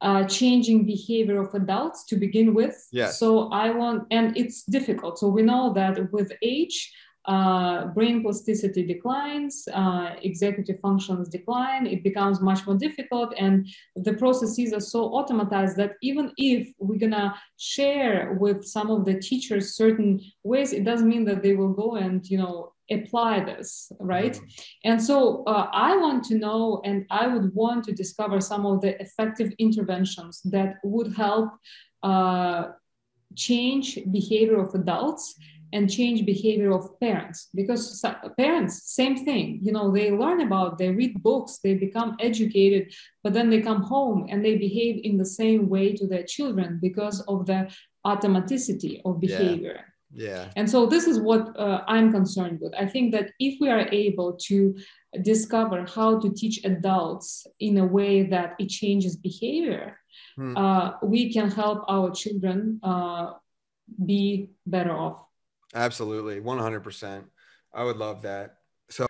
uh, 0.00 0.24
changing 0.24 0.84
behavior 0.84 1.40
of 1.40 1.54
adults 1.54 2.04
to 2.04 2.16
begin 2.16 2.54
with. 2.54 2.76
Yes. 2.90 3.18
so 3.18 3.50
i 3.52 3.70
want 3.70 4.04
and 4.10 4.36
it's 4.36 4.64
difficult. 4.64 5.18
So 5.18 5.28
we 5.28 5.42
know 5.42 5.72
that 5.74 6.12
with 6.12 6.32
age 6.42 6.92
uh, 7.26 7.86
brain 7.86 8.22
plasticity 8.22 8.84
declines, 8.84 9.68
uh, 9.72 10.14
executive 10.22 10.80
functions 10.80 11.28
decline, 11.28 11.86
it 11.86 12.02
becomes 12.02 12.40
much 12.40 12.66
more 12.66 12.76
difficult, 12.76 13.32
and 13.38 13.66
the 13.96 14.14
processes 14.14 14.72
are 14.72 14.80
so 14.80 15.10
automatized 15.10 15.76
that 15.76 15.92
even 16.02 16.32
if 16.36 16.72
we're 16.78 16.98
gonna 16.98 17.34
share 17.58 18.36
with 18.40 18.64
some 18.64 18.90
of 18.90 19.04
the 19.04 19.18
teachers 19.20 19.76
certain 19.76 20.20
ways, 20.42 20.72
it 20.72 20.84
doesn't 20.84 21.08
mean 21.08 21.24
that 21.24 21.42
they 21.42 21.54
will 21.54 21.72
go 21.72 21.94
and 21.96 22.28
you 22.28 22.38
know 22.38 22.72
apply 22.90 23.44
this, 23.44 23.90
right? 24.00 24.32
Mm-hmm. 24.32 24.44
And 24.84 25.02
so 25.02 25.44
uh, 25.44 25.68
I 25.72 25.96
want 25.96 26.24
to 26.24 26.34
know, 26.34 26.80
and 26.84 27.06
I 27.10 27.26
would 27.26 27.54
want 27.54 27.84
to 27.84 27.92
discover 27.92 28.40
some 28.40 28.66
of 28.66 28.80
the 28.80 29.00
effective 29.00 29.52
interventions 29.58 30.40
that 30.44 30.76
would 30.82 31.14
help 31.14 31.50
uh, 32.02 32.72
change 33.36 33.98
behavior 34.10 34.60
of 34.60 34.74
adults 34.74 35.36
and 35.72 35.90
change 35.90 36.24
behavior 36.26 36.72
of 36.72 36.98
parents. 37.00 37.48
Because 37.54 38.04
parents 38.36 38.92
same 38.92 39.24
thing. 39.24 39.60
You 39.62 39.72
know 39.72 39.90
they 39.90 40.10
learn 40.10 40.40
about 40.40 40.78
they 40.78 40.90
read 40.90 41.22
books 41.22 41.58
they 41.62 41.74
become 41.74 42.16
educated 42.20 42.94
but 43.22 43.32
then 43.32 43.50
they 43.50 43.60
come 43.60 43.82
home 43.82 44.26
and 44.28 44.44
they 44.44 44.56
behave 44.56 45.00
in 45.04 45.16
the 45.16 45.24
same 45.24 45.68
way 45.68 45.92
to 45.94 46.06
their 46.06 46.24
children 46.24 46.78
because 46.80 47.20
of 47.22 47.46
the 47.46 47.70
automaticity 48.06 49.00
of 49.04 49.20
behavior. 49.20 49.84
Yeah, 50.10 50.26
yeah. 50.26 50.48
and 50.56 50.68
so 50.68 50.86
this 50.86 51.06
is 51.06 51.20
what 51.20 51.58
uh, 51.58 51.82
i'm 51.86 52.12
concerned 52.12 52.58
with. 52.60 52.74
I 52.74 52.86
think 52.86 53.12
that 53.12 53.30
if 53.38 53.60
we 53.60 53.68
are 53.70 53.86
able 53.92 54.34
to 54.48 54.74
discover 55.22 55.84
how 55.86 56.18
to 56.20 56.30
teach 56.30 56.64
adults 56.64 57.46
in 57.60 57.78
a 57.78 57.86
way 57.86 58.22
that 58.24 58.54
it 58.58 58.68
changes 58.68 59.16
behavior 59.16 59.98
hmm. 60.36 60.56
uh, 60.56 60.92
we 61.02 61.32
can 61.32 61.50
help 61.50 61.84
our 61.88 62.10
children 62.10 62.80
uh, 62.82 63.32
be 64.04 64.48
better 64.66 64.92
off 64.92 65.26
Absolutely. 65.74 66.40
100%. 66.40 67.24
I 67.74 67.84
would 67.84 67.96
love 67.96 68.22
that. 68.22 68.56
So, 68.90 69.06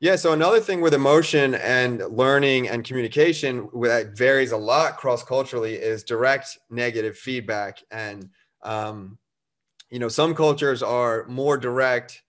yeah. 0.00 0.16
So, 0.16 0.32
another 0.32 0.60
thing 0.60 0.80
with 0.80 0.94
emotion 0.94 1.54
and 1.54 2.00
learning 2.10 2.68
and 2.68 2.84
communication 2.84 3.68
that 3.82 4.16
varies 4.16 4.52
a 4.52 4.56
lot 4.56 4.96
cross 4.98 5.24
culturally 5.24 5.74
is 5.74 6.04
direct 6.04 6.58
negative 6.70 7.16
feedback. 7.18 7.82
And, 7.90 8.30
um, 8.62 9.18
you 9.90 9.98
know, 9.98 10.08
some 10.08 10.34
cultures 10.34 10.82
are 10.82 11.26
more 11.28 11.56
direct 11.58 12.22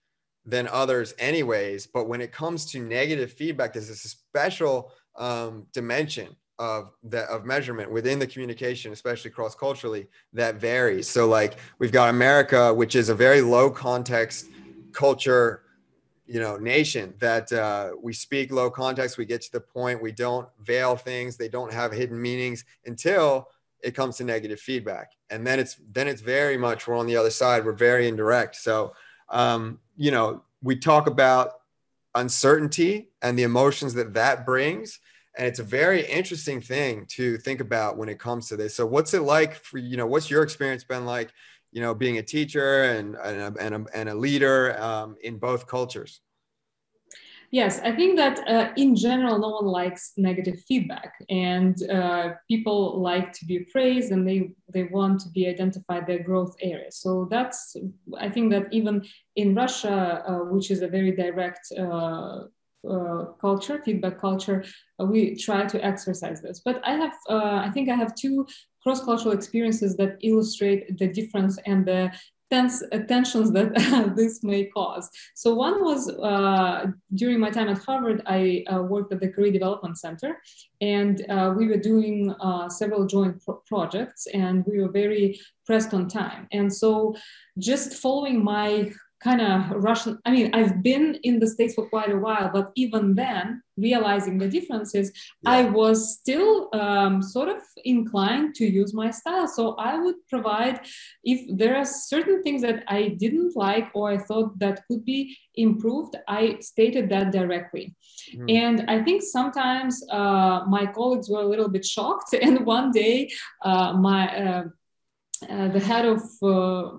than 0.44 0.68
others, 0.68 1.14
anyways. 1.18 1.86
But 1.86 2.08
when 2.08 2.20
it 2.20 2.32
comes 2.32 2.66
to 2.72 2.80
negative 2.80 3.32
feedback, 3.32 3.72
there's 3.72 3.90
a 3.90 3.96
special 3.96 4.92
um, 5.16 5.66
dimension 5.72 6.36
of 6.58 6.90
that 7.02 7.28
of 7.28 7.44
measurement 7.44 7.90
within 7.90 8.18
the 8.18 8.26
communication 8.26 8.92
especially 8.92 9.30
cross 9.30 9.54
culturally 9.54 10.06
that 10.32 10.56
varies. 10.56 11.08
So 11.08 11.28
like 11.28 11.58
we've 11.78 11.92
got 11.92 12.08
america 12.08 12.72
which 12.72 12.94
is 12.94 13.08
a 13.08 13.14
very 13.14 13.42
low 13.42 13.70
context 13.70 14.46
culture 14.92 15.62
you 16.26 16.40
know 16.40 16.56
nation 16.56 17.14
that 17.18 17.52
uh, 17.52 17.90
we 18.02 18.12
speak 18.12 18.50
low 18.50 18.70
context 18.70 19.18
we 19.18 19.26
get 19.26 19.42
to 19.42 19.52
the 19.52 19.60
point 19.60 20.02
we 20.02 20.12
don't 20.12 20.48
veil 20.62 20.96
things 20.96 21.36
they 21.36 21.48
don't 21.48 21.72
have 21.72 21.92
hidden 21.92 22.20
meanings 22.20 22.64
until 22.86 23.48
it 23.82 23.94
comes 23.94 24.16
to 24.16 24.24
negative 24.24 24.60
feedback. 24.60 25.12
And 25.30 25.46
then 25.46 25.60
it's 25.60 25.76
then 25.92 26.08
it's 26.08 26.20
very 26.20 26.56
much 26.56 26.86
we're 26.86 26.96
on 26.96 27.06
the 27.06 27.16
other 27.16 27.30
side 27.30 27.64
we're 27.64 27.72
very 27.72 28.08
indirect. 28.08 28.56
So 28.56 28.94
um, 29.28 29.78
you 29.96 30.10
know 30.10 30.42
we 30.62 30.76
talk 30.76 31.06
about 31.06 31.52
uncertainty 32.14 33.10
and 33.22 33.38
the 33.38 33.42
emotions 33.42 33.94
that 33.94 34.14
that 34.14 34.46
brings 34.46 34.98
and 35.36 35.46
it's 35.46 35.58
a 35.58 35.64
very 35.64 36.06
interesting 36.06 36.60
thing 36.60 37.06
to 37.10 37.36
think 37.38 37.60
about 37.60 37.96
when 37.96 38.08
it 38.08 38.18
comes 38.18 38.48
to 38.48 38.56
this. 38.56 38.74
So 38.74 38.86
what's 38.86 39.14
it 39.14 39.22
like 39.22 39.54
for 39.54 39.78
you 39.78 39.96
know 39.96 40.06
what's 40.06 40.30
your 40.30 40.42
experience 40.42 40.84
been 40.84 41.04
like 41.04 41.30
you 41.72 41.80
know 41.80 41.94
being 41.94 42.18
a 42.18 42.22
teacher 42.22 42.84
and 42.84 43.16
and 43.16 43.40
a, 43.40 43.60
and 43.60 43.74
a, 43.74 43.84
and 43.94 44.08
a 44.08 44.14
leader 44.14 44.80
um, 44.80 45.16
in 45.22 45.38
both 45.38 45.66
cultures? 45.66 46.20
Yes 47.52 47.80
i 47.84 47.92
think 47.92 48.16
that 48.16 48.36
uh, 48.48 48.72
in 48.76 48.96
general 48.96 49.38
no 49.38 49.50
one 49.50 49.66
likes 49.66 50.12
negative 50.16 50.58
feedback. 50.66 51.12
And 51.30 51.76
uh, 51.90 52.30
people 52.48 53.00
like 53.00 53.32
to 53.34 53.44
be 53.44 53.60
praised 53.70 54.10
and 54.10 54.26
they 54.26 54.50
they 54.72 54.84
want 54.84 55.20
to 55.20 55.28
be 55.28 55.46
identified 55.46 56.06
their 56.06 56.22
growth 56.22 56.56
areas 56.60 56.96
so 56.98 57.28
that's 57.30 57.76
i 58.18 58.28
think 58.28 58.50
that 58.50 58.66
even 58.72 59.04
in 59.36 59.54
russia 59.54 60.24
uh, 60.26 60.44
which 60.52 60.70
is 60.72 60.82
a 60.82 60.88
very 60.88 61.12
direct 61.12 61.64
uh, 61.78 62.40
culture, 63.40 63.80
feedback 63.84 64.20
culture, 64.20 64.64
uh, 65.00 65.04
we 65.04 65.36
try 65.36 65.66
to 65.66 65.84
exercise 65.84 66.42
this. 66.42 66.60
But 66.64 66.80
I 66.84 66.92
have, 66.92 67.14
uh, 67.28 67.60
I 67.66 67.70
think 67.72 67.88
I 67.88 67.94
have 67.94 68.14
two 68.14 68.46
cross-cultural 68.82 69.34
experiences 69.34 69.96
that 69.96 70.16
illustrate 70.22 70.96
the 70.98 71.08
difference 71.08 71.58
and 71.66 71.84
the 71.84 72.12
tense 72.50 72.82
uh, 72.92 72.98
tensions 73.08 73.50
that 73.52 73.74
this 74.16 74.42
may 74.42 74.64
cause. 74.66 75.10
So 75.34 75.54
one 75.54 75.82
was 75.82 76.08
uh, 76.08 76.86
during 77.14 77.40
my 77.40 77.50
time 77.50 77.68
at 77.68 77.78
Harvard, 77.78 78.22
I 78.26 78.64
uh, 78.72 78.82
worked 78.82 79.12
at 79.12 79.20
the 79.20 79.28
Career 79.28 79.52
Development 79.52 79.98
Center, 79.98 80.40
and 80.80 81.24
uh, 81.28 81.54
we 81.56 81.66
were 81.66 81.76
doing 81.76 82.32
uh, 82.40 82.68
several 82.68 83.06
joint 83.06 83.42
pro- 83.44 83.62
projects, 83.66 84.26
and 84.32 84.64
we 84.66 84.80
were 84.80 84.90
very 84.90 85.40
pressed 85.64 85.92
on 85.92 86.08
time. 86.08 86.46
And 86.52 86.72
so, 86.72 87.16
just 87.58 87.94
following 87.94 88.42
my 88.44 88.92
kind 89.20 89.40
of 89.40 89.70
Russian. 89.82 90.18
I 90.24 90.30
mean, 90.30 90.50
I've 90.54 90.82
been 90.82 91.18
in 91.22 91.38
the 91.38 91.46
States 91.46 91.74
for 91.74 91.88
quite 91.88 92.10
a 92.10 92.18
while, 92.18 92.50
but 92.52 92.72
even 92.74 93.14
then, 93.14 93.62
realizing 93.76 94.38
the 94.38 94.48
differences, 94.48 95.12
yeah. 95.42 95.50
I 95.50 95.62
was 95.64 96.18
still 96.18 96.68
um, 96.74 97.22
sort 97.22 97.48
of 97.48 97.62
inclined 97.84 98.54
to 98.56 98.66
use 98.66 98.92
my 98.92 99.10
style. 99.10 99.48
So 99.48 99.74
I 99.76 99.98
would 99.98 100.16
provide, 100.28 100.80
if 101.24 101.40
there 101.56 101.76
are 101.76 101.84
certain 101.84 102.42
things 102.42 102.62
that 102.62 102.84
I 102.88 103.08
didn't 103.08 103.56
like 103.56 103.88
or 103.94 104.10
I 104.10 104.18
thought 104.18 104.58
that 104.58 104.82
could 104.88 105.04
be 105.04 105.36
improved, 105.54 106.16
I 106.28 106.58
stated 106.60 107.08
that 107.10 107.32
directly. 107.32 107.94
Mm. 108.34 108.52
And 108.52 108.90
I 108.90 109.02
think 109.02 109.22
sometimes 109.22 110.04
uh, 110.10 110.64
my 110.68 110.86
colleagues 110.86 111.28
were 111.28 111.40
a 111.40 111.48
little 111.48 111.68
bit 111.68 111.84
shocked. 111.84 112.34
And 112.46 112.64
one 112.66 112.90
day, 112.92 113.30
uh, 113.62 113.94
my 113.94 114.22
uh, 114.44 114.64
uh 115.50 115.68
the 115.68 115.80
head 115.80 116.04
of 116.06 116.22
uh, 116.42 116.98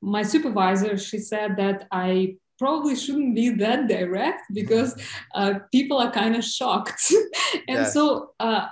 my 0.00 0.22
supervisor, 0.22 0.96
she 0.96 1.18
said 1.18 1.56
that 1.56 1.86
I 1.90 2.36
probably 2.58 2.96
shouldn't 2.96 3.34
be 3.34 3.50
that 3.50 3.88
direct 3.88 4.42
because 4.52 5.00
uh, 5.34 5.60
people 5.72 5.98
are 5.98 6.10
kind 6.10 6.36
of 6.36 6.44
shocked. 6.44 7.12
and 7.68 7.78
yes. 7.78 7.94
so 7.94 8.30
uh, 8.40 8.66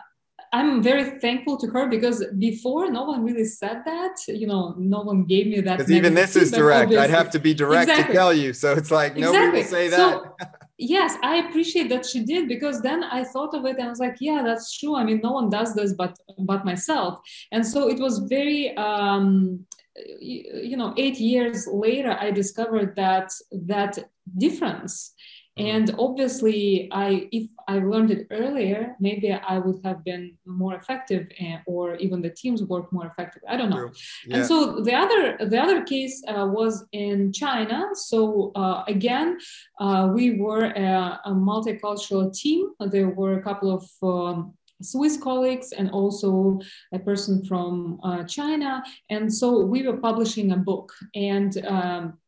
I'm 0.53 0.83
very 0.83 1.19
thankful 1.21 1.57
to 1.59 1.67
her 1.69 1.87
because 1.89 2.25
before 2.39 2.91
no 2.91 3.05
one 3.05 3.25
really 3.25 3.45
said 3.45 3.83
that. 3.85 4.17
You 4.27 4.47
know, 4.47 4.75
no 4.79 5.03
one 5.03 5.25
gave 5.25 5.47
me 5.47 5.61
that. 5.61 5.79
Because 5.79 5.93
even 5.93 6.15
this 6.15 6.37
is 6.37 6.51
direct. 6.51 6.85
Obviously. 6.85 7.05
I'd 7.05 7.11
have 7.11 7.31
to 7.31 7.39
be 7.39 7.55
direct 7.55 7.91
exactly. 7.91 8.15
to 8.15 8.19
tell 8.19 8.33
you. 8.33 8.53
So 8.53 8.73
it's 8.73 8.91
like 8.91 9.17
nobody 9.17 9.59
exactly. 9.59 9.61
will 9.61 9.69
say 9.69 9.89
that. 9.89 9.97
So, 9.97 10.37
yes, 10.79 11.17
I 11.23 11.37
appreciate 11.47 11.89
that 11.91 12.07
she 12.07 12.25
did 12.25 12.49
because 12.49 12.81
then 12.81 13.05
I 13.05 13.25
thought 13.25 13.55
of 13.55 13.65
it 13.65 13.77
and 13.77 13.87
I 13.87 13.89
was 13.89 13.99
like, 13.99 14.17
yeah, 14.21 14.43
that's 14.45 14.79
true. 14.79 14.97
I 14.97 15.05
mean, 15.05 15.21
no 15.23 15.33
one 15.33 15.51
does 15.51 15.75
this 15.75 15.93
but 15.93 16.17
but 16.39 16.65
myself. 16.65 17.21
And 17.53 17.67
so 17.67 17.89
it 17.89 17.99
was 17.99 18.21
very 18.21 18.77
um, 18.77 19.67
you 20.21 20.77
know 20.77 20.93
eight 20.97 21.19
years 21.19 21.67
later 21.67 22.17
i 22.21 22.31
discovered 22.31 22.95
that 22.97 23.31
that 23.53 23.99
difference. 24.37 25.15
Mm-hmm. 25.59 25.77
and 25.77 25.95
obviously 25.99 26.87
i 26.93 27.27
if 27.33 27.49
i 27.67 27.79
learned 27.79 28.11
it 28.11 28.27
earlier 28.31 28.95
maybe 29.01 29.33
i 29.33 29.57
would 29.59 29.81
have 29.83 30.05
been 30.05 30.37
more 30.45 30.75
effective 30.75 31.27
and, 31.41 31.61
or 31.67 31.95
even 31.97 32.21
the 32.21 32.29
teams 32.29 32.63
work 32.63 32.93
more 32.93 33.07
effective. 33.07 33.43
I 33.49 33.57
don't 33.57 33.71
know. 33.71 33.89
Yeah. 34.27 34.37
and 34.37 34.47
so 34.47 34.83
the 34.83 34.95
other 34.95 35.23
the 35.53 35.59
other 35.59 35.83
case 35.83 36.23
uh, 36.29 36.47
was 36.59 36.85
in 36.93 37.33
china. 37.33 37.79
So 37.95 38.53
uh, 38.55 38.85
again 38.87 39.39
uh, 39.81 40.11
we 40.15 40.39
were 40.43 40.65
a, 40.65 41.21
a, 41.25 41.33
multicultural 41.33 42.31
team. 42.35 42.61
There 42.95 43.09
were 43.09 43.39
a 43.39 43.43
couple 43.43 43.71
of 43.79 43.85
um, 44.03 44.53
Swiss 44.83 45.17
colleagues 45.17 45.73
and 45.73 45.91
also 45.91 46.61
a 46.93 46.99
person 46.99 47.45
from 47.45 47.99
uh, 48.03 48.25
China. 48.25 48.83
And 49.11 49.33
so 49.33 49.65
we 49.65 49.87
were 49.87 49.97
publishing 49.99 50.53
a 50.53 50.57
book. 50.57 50.93
And 51.15 51.57
um, 51.67 52.19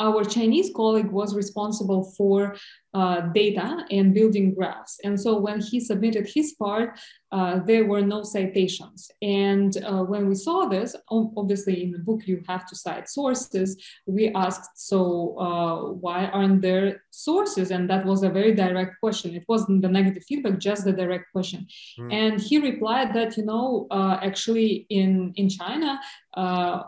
our 0.00 0.24
Chinese 0.24 0.70
colleague 0.74 1.10
was 1.10 1.34
responsible 1.34 2.12
for 2.16 2.56
uh, 2.94 3.20
data 3.32 3.84
and 3.90 4.14
building 4.14 4.54
graphs. 4.54 4.98
And 5.04 5.20
so 5.20 5.38
when 5.38 5.60
he 5.60 5.78
submitted 5.78 6.28
his 6.34 6.54
part, 6.54 6.98
uh, 7.30 7.60
there 7.66 7.84
were 7.84 8.00
no 8.00 8.22
citations. 8.22 9.10
And 9.20 9.76
uh, 9.84 10.02
when 10.02 10.28
we 10.28 10.34
saw 10.34 10.66
this, 10.66 10.96
obviously 11.10 11.82
in 11.84 11.92
the 11.92 11.98
book 11.98 12.26
you 12.26 12.42
have 12.48 12.66
to 12.66 12.74
cite 12.74 13.08
sources, 13.08 13.76
we 14.06 14.28
asked, 14.34 14.70
so 14.76 15.36
uh, 15.38 15.92
why 15.92 16.26
aren't 16.26 16.62
there 16.62 17.02
sources? 17.10 17.70
And 17.70 17.88
that 17.90 18.06
was 18.06 18.22
a 18.22 18.30
very 18.30 18.54
direct 18.54 18.94
question. 19.00 19.34
It 19.34 19.44
wasn't 19.48 19.82
the 19.82 19.88
negative 19.88 20.24
feedback, 20.24 20.58
just 20.58 20.84
the 20.84 20.92
direct 20.92 21.26
question. 21.32 21.66
Mm. 21.98 22.12
And 22.12 22.40
he 22.40 22.58
replied 22.58 23.12
that, 23.14 23.36
you 23.36 23.44
know, 23.44 23.86
uh, 23.90 24.18
actually 24.22 24.86
in, 24.88 25.32
in 25.36 25.50
China, 25.50 26.00
uh, 26.34 26.84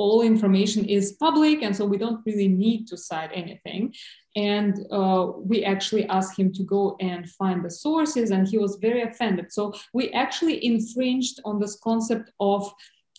all 0.00 0.22
information 0.22 0.82
is 0.86 1.12
public 1.26 1.62
and 1.62 1.76
so 1.76 1.84
we 1.84 1.98
don't 1.98 2.24
really 2.24 2.48
need 2.48 2.86
to 2.88 2.96
cite 2.96 3.30
anything. 3.34 3.92
And 4.34 4.74
uh, 4.90 5.32
we 5.50 5.62
actually 5.62 6.06
asked 6.06 6.38
him 6.38 6.52
to 6.54 6.62
go 6.62 6.96
and 7.00 7.28
find 7.40 7.62
the 7.62 7.70
sources 7.70 8.30
and 8.30 8.48
he 8.48 8.56
was 8.56 8.78
very 8.80 9.02
offended. 9.02 9.52
So 9.52 9.74
we 9.92 10.04
actually 10.12 10.64
infringed 10.64 11.40
on 11.44 11.60
this 11.60 11.78
concept 11.88 12.30
of 12.40 12.72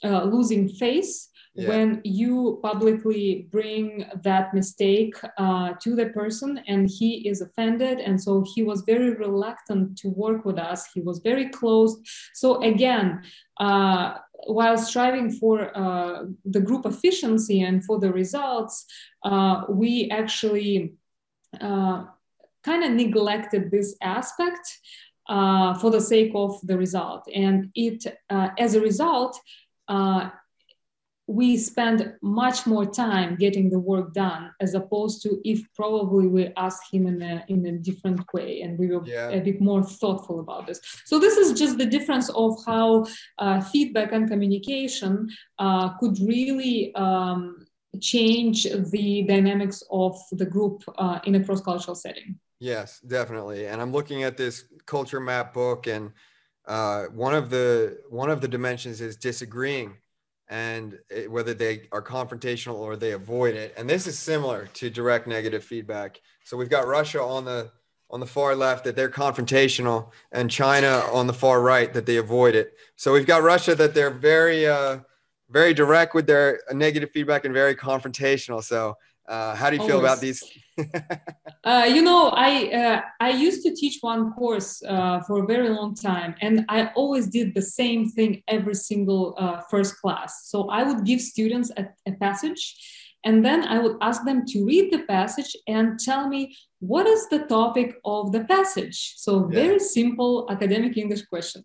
uh, 0.04 0.24
losing 0.24 0.68
face 0.70 1.30
yeah. 1.54 1.68
when 1.70 2.02
you 2.04 2.60
publicly 2.64 3.48
bring 3.52 4.06
that 4.24 4.54
mistake 4.54 5.16
uh, 5.38 5.74
to 5.84 5.96
the 5.96 6.08
person 6.08 6.60
and 6.68 6.90
he 6.90 7.28
is 7.30 7.42
offended. 7.42 8.00
And 8.00 8.20
so 8.20 8.44
he 8.56 8.64
was 8.64 8.82
very 8.82 9.12
reluctant 9.14 9.98
to 10.00 10.08
work 10.10 10.46
with 10.46 10.58
us. 10.58 10.88
He 10.94 11.02
was 11.02 11.20
very 11.20 11.50
closed. 11.50 11.98
So 12.34 12.62
again 12.64 13.22
uh, 13.60 14.16
while 14.48 14.78
striving 14.78 15.32
for 15.32 15.76
uh, 15.78 16.24
the 16.46 16.60
group 16.60 16.86
efficiency 16.86 17.62
and 17.62 17.84
for 17.86 18.00
the 18.00 18.12
results 18.12 18.86
uh, 19.24 19.64
we 19.70 20.10
actually 20.12 20.94
uh, 21.60 22.06
kind 22.64 22.84
of 22.84 22.92
neglected 22.92 23.72
this 23.72 23.96
aspect 24.02 24.80
uh, 25.30 25.74
for 25.76 25.92
the 25.92 26.02
sake 26.02 26.32
of 26.36 26.60
the 26.64 26.78
result. 26.78 27.28
And 27.34 27.70
it 27.76 28.06
as 28.30 28.76
a 28.76 28.82
result 28.82 29.40
we 31.32 31.58
spend 31.58 32.14
much 32.22 32.68
more 32.68 32.86
time 32.86 33.38
getting 33.38 33.70
the 33.70 33.80
work 33.80 34.14
done 34.14 34.52
as 34.60 34.74
opposed 34.74 35.22
to 35.22 35.40
if 35.46 35.62
probably 35.74 36.28
we 36.28 36.52
ask 36.58 36.82
him 36.92 37.08
in 37.08 37.22
a, 37.22 37.46
in 37.48 37.66
a 37.66 37.72
different 37.72 38.22
way 38.34 38.62
and 38.64 38.78
we 38.78 38.88
were 38.88 39.02
yeah. 39.06 39.30
a 39.30 39.40
bit 39.40 39.62
more 39.62 39.82
thoughtful 39.82 40.42
about 40.42 40.68
this. 40.68 40.82
So 41.06 41.20
this 41.20 41.38
is 41.38 41.58
just 41.58 41.78
the 41.78 41.86
difference 41.86 42.30
of 42.32 42.58
how 42.66 43.06
uh, 43.38 43.62
feedback 43.62 44.12
and 44.12 44.28
communication 44.28 45.30
uh, 45.58 45.98
could 46.00 46.20
really 46.20 46.94
um, 46.96 47.66
change 48.02 48.68
the 48.92 49.24
dynamics 49.24 49.84
of 49.90 50.18
the 50.34 50.46
group 50.46 50.84
uh, 50.98 51.20
in 51.24 51.36
a 51.36 51.44
cross-cultural 51.44 51.96
setting. 51.96 52.38
Yes 52.60 53.00
definitely. 53.00 53.68
And 53.68 53.82
i'm 53.82 53.94
looking 53.94 54.24
at 54.24 54.36
this 54.36 54.66
culture 54.86 55.22
map 55.22 55.54
book 55.54 55.88
and 55.88 56.12
uh, 56.68 57.06
one 57.06 57.34
of 57.34 57.50
the 57.50 58.00
one 58.10 58.30
of 58.30 58.42
the 58.42 58.48
dimensions 58.48 59.00
is 59.00 59.16
disagreeing 59.16 59.96
and 60.52 61.00
it, 61.10 61.32
whether 61.32 61.54
they 61.54 61.88
are 61.94 62.02
confrontational 62.04 62.76
or 62.76 62.98
they 62.98 63.14
avoid 63.14 63.56
it. 63.56 63.74
And 63.78 63.90
this 63.90 64.06
is 64.06 64.20
similar 64.20 64.68
to 64.74 64.90
direct 64.90 65.26
negative 65.26 65.64
feedback. 65.64 66.22
So 66.44 66.58
we've 66.58 66.70
got 66.70 66.86
Russia 66.86 67.24
on 67.24 67.46
the 67.46 67.72
on 68.12 68.20
the 68.20 68.28
far 68.28 68.54
left 68.58 68.84
that 68.84 68.94
they're 68.94 69.10
confrontational, 69.10 70.12
and 70.34 70.52
China 70.52 71.02
on 71.14 71.28
the 71.28 71.34
far 71.34 71.62
right 71.62 71.94
that 71.94 72.06
they 72.06 72.18
avoid 72.18 72.56
it. 72.56 72.74
So 72.98 73.14
we've 73.14 73.26
got 73.26 73.42
Russia 73.42 73.74
that 73.76 73.94
they're 73.94 74.12
very 74.12 74.68
uh, 74.68 75.00
very 75.50 75.74
direct 75.74 76.14
with 76.14 76.28
their 76.28 76.60
negative 76.74 77.12
feedback 77.12 77.46
and 77.46 77.54
very 77.54 77.74
confrontational. 77.74 78.62
So 78.62 78.98
uh, 79.32 79.56
how 79.56 79.70
do 79.70 79.78
you 79.78 79.84
feel 79.84 79.96
Always. 79.96 80.12
about 80.12 80.20
these? 80.20 80.44
uh, 81.64 81.86
you 81.88 82.02
know, 82.02 82.30
I 82.36 82.52
uh, 82.82 83.02
I 83.22 83.30
used 83.30 83.64
to 83.64 83.74
teach 83.74 84.00
one 84.02 84.34
course 84.34 84.84
uh, 84.84 85.22
for 85.22 85.44
a 85.44 85.48
very 85.48 85.70
long 85.70 85.96
time, 85.96 86.36
and 86.42 86.66
I 86.68 86.88
always 86.96 87.28
did 87.28 87.56
the 87.56 87.62
same 87.62 88.10
thing 88.10 88.44
every 88.48 88.76
single 88.76 89.34
uh, 89.38 89.62
first 89.72 89.96
class. 90.02 90.50
So 90.52 90.70
I 90.70 90.84
would 90.84 91.06
give 91.06 91.22
students 91.22 91.72
a, 91.78 91.86
a 92.06 92.12
passage, 92.26 92.64
and 93.24 93.46
then 93.46 93.64
I 93.64 93.80
would 93.80 93.96
ask 94.02 94.26
them 94.26 94.46
to 94.48 94.66
read 94.66 94.92
the 94.92 95.04
passage 95.16 95.56
and 95.66 95.98
tell 95.98 96.28
me 96.28 96.54
what 96.80 97.08
is 97.08 97.30
the 97.30 97.46
topic 97.46 97.96
of 98.04 98.34
the 98.34 98.44
passage. 98.44 99.14
So 99.16 99.46
very 99.46 99.80
yeah. 99.80 99.94
simple 99.98 100.48
academic 100.50 100.98
English 100.98 101.24
question 101.28 101.64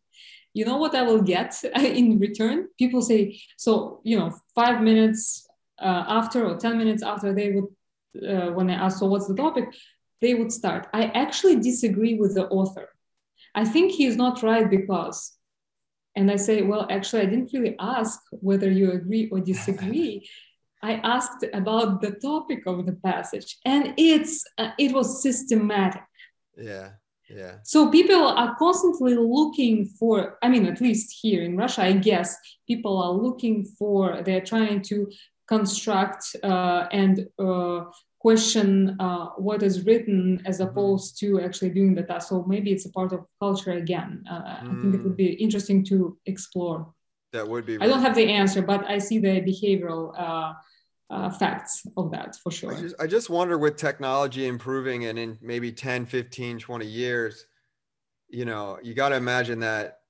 you 0.57 0.64
know 0.64 0.79
what 0.79 0.95
I 0.95 1.03
will 1.03 1.21
get 1.21 1.53
in 1.75 2.19
return? 2.19 2.69
People 2.79 3.03
say, 3.03 3.39
so, 3.59 4.01
you 4.05 4.19
know, 4.19 4.33
five 4.55 4.81
minutes 4.81 5.45
uh, 5.79 6.05
after 6.09 6.47
or 6.47 6.57
10 6.57 6.79
minutes 6.79 7.03
after 7.03 7.33
they 7.33 7.53
would 7.53 7.66
uh, 8.29 8.51
when 8.53 8.70
i 8.70 8.74
asked 8.74 8.99
so 8.99 9.07
what's 9.07 9.29
the 9.29 9.35
topic? 9.35 9.66
they 10.20 10.35
would 10.35 10.53
start. 10.53 10.89
I 10.93 11.05
actually 11.07 11.57
disagree 11.57 12.14
with 12.14 12.35
the 12.35 12.47
author. 12.49 12.89
I 13.55 13.64
think 13.64 13.93
he's 13.93 14.16
not 14.16 14.43
right 14.43 14.68
because 14.68 15.33
and 16.14 16.31
i 16.31 16.37
say 16.37 16.62
well 16.62 16.87
actually 16.91 17.22
i 17.22 17.27
didn't 17.27 17.51
really 17.53 17.77
ask 17.79 18.18
whether 18.31 18.70
you 18.70 18.93
agree 18.93 19.29
or 19.31 19.41
disagree. 19.41 20.29
I 20.83 20.95
asked 21.16 21.45
about 21.53 22.01
the 22.01 22.12
topic 22.12 22.61
of 22.66 22.87
the 22.87 22.93
passage 22.93 23.59
and 23.64 23.95
it's 23.97 24.45
uh, 24.59 24.70
it 24.79 24.93
was 24.93 25.22
systematic. 25.22 26.03
Yeah 26.57 26.91
yeah. 27.29 27.57
So 27.64 27.91
people 27.91 28.24
are 28.29 28.55
constantly 28.57 29.14
looking 29.14 29.87
for 29.99 30.39
i 30.43 30.49
mean 30.49 30.64
at 30.66 30.81
least 30.81 31.18
here 31.20 31.43
in 31.43 31.57
russia 31.57 31.83
i 31.83 31.93
guess 31.93 32.37
people 32.68 33.03
are 33.03 33.11
looking 33.11 33.64
for 33.64 34.22
they're 34.22 34.49
trying 34.53 34.81
to 34.83 35.11
construct 35.49 36.36
uh, 36.42 36.86
and 36.92 37.26
uh, 37.38 37.84
question 38.18 38.97
uh, 38.99 39.26
what 39.36 39.62
is 39.62 39.84
written 39.86 40.42
as 40.44 40.59
mm-hmm. 40.59 40.68
opposed 40.68 41.18
to 41.20 41.40
actually 41.40 41.70
doing 41.70 41.94
the 41.94 42.03
task. 42.03 42.28
So 42.28 42.44
maybe 42.47 42.72
it's 42.72 42.86
a 42.86 42.90
part 42.90 43.12
of 43.12 43.24
culture 43.40 43.72
again. 43.72 44.24
Mm. 44.30 44.78
I 44.78 44.80
think 44.80 44.94
it 44.94 45.03
would 45.05 45.12
mm. 45.12 45.16
be 45.16 45.32
interesting 45.34 45.84
to 45.86 46.18
explore. 46.26 46.92
That 47.32 47.47
would 47.47 47.66
be. 47.66 47.74
Really 47.74 47.86
I 47.86 47.88
don't 47.88 48.03
have 48.03 48.16
the 48.16 48.28
answer, 48.28 48.62
but 48.62 48.84
I 48.86 48.99
see 48.99 49.18
the 49.18 49.40
behavioral 49.42 50.12
uh, 50.18 50.55
uh, 51.11 51.30
facts 51.30 51.86
of 51.97 52.11
that 52.11 52.36
for 52.42 52.51
sure. 52.51 52.74
I 52.74 52.80
just, 52.80 52.94
I 53.01 53.07
just 53.07 53.30
wonder 53.30 53.59
with 53.59 53.76
technology 53.76 54.47
improving 54.47 55.07
and 55.07 55.18
in 55.18 55.38
maybe 55.40 55.70
10, 55.70 56.07
15, 56.07 56.59
20 56.59 56.86
years, 56.86 57.47
you 58.28 58.44
know, 58.44 58.78
you 58.82 58.94
got 58.94 59.11
to 59.11 59.16
imagine 59.16 59.61
that 59.61 60.01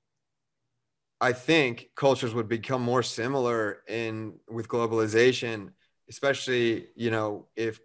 I 1.21 1.33
think 1.33 1.91
cultures 1.95 2.35
would 2.35 2.49
become 2.49 2.83
more 2.83 3.03
similar 3.03 3.79
in 3.89 4.35
with 4.49 4.69
globalization, 4.69 5.71
especially, 6.09 6.89
you 6.95 7.11
know, 7.11 7.47
if 7.57 7.81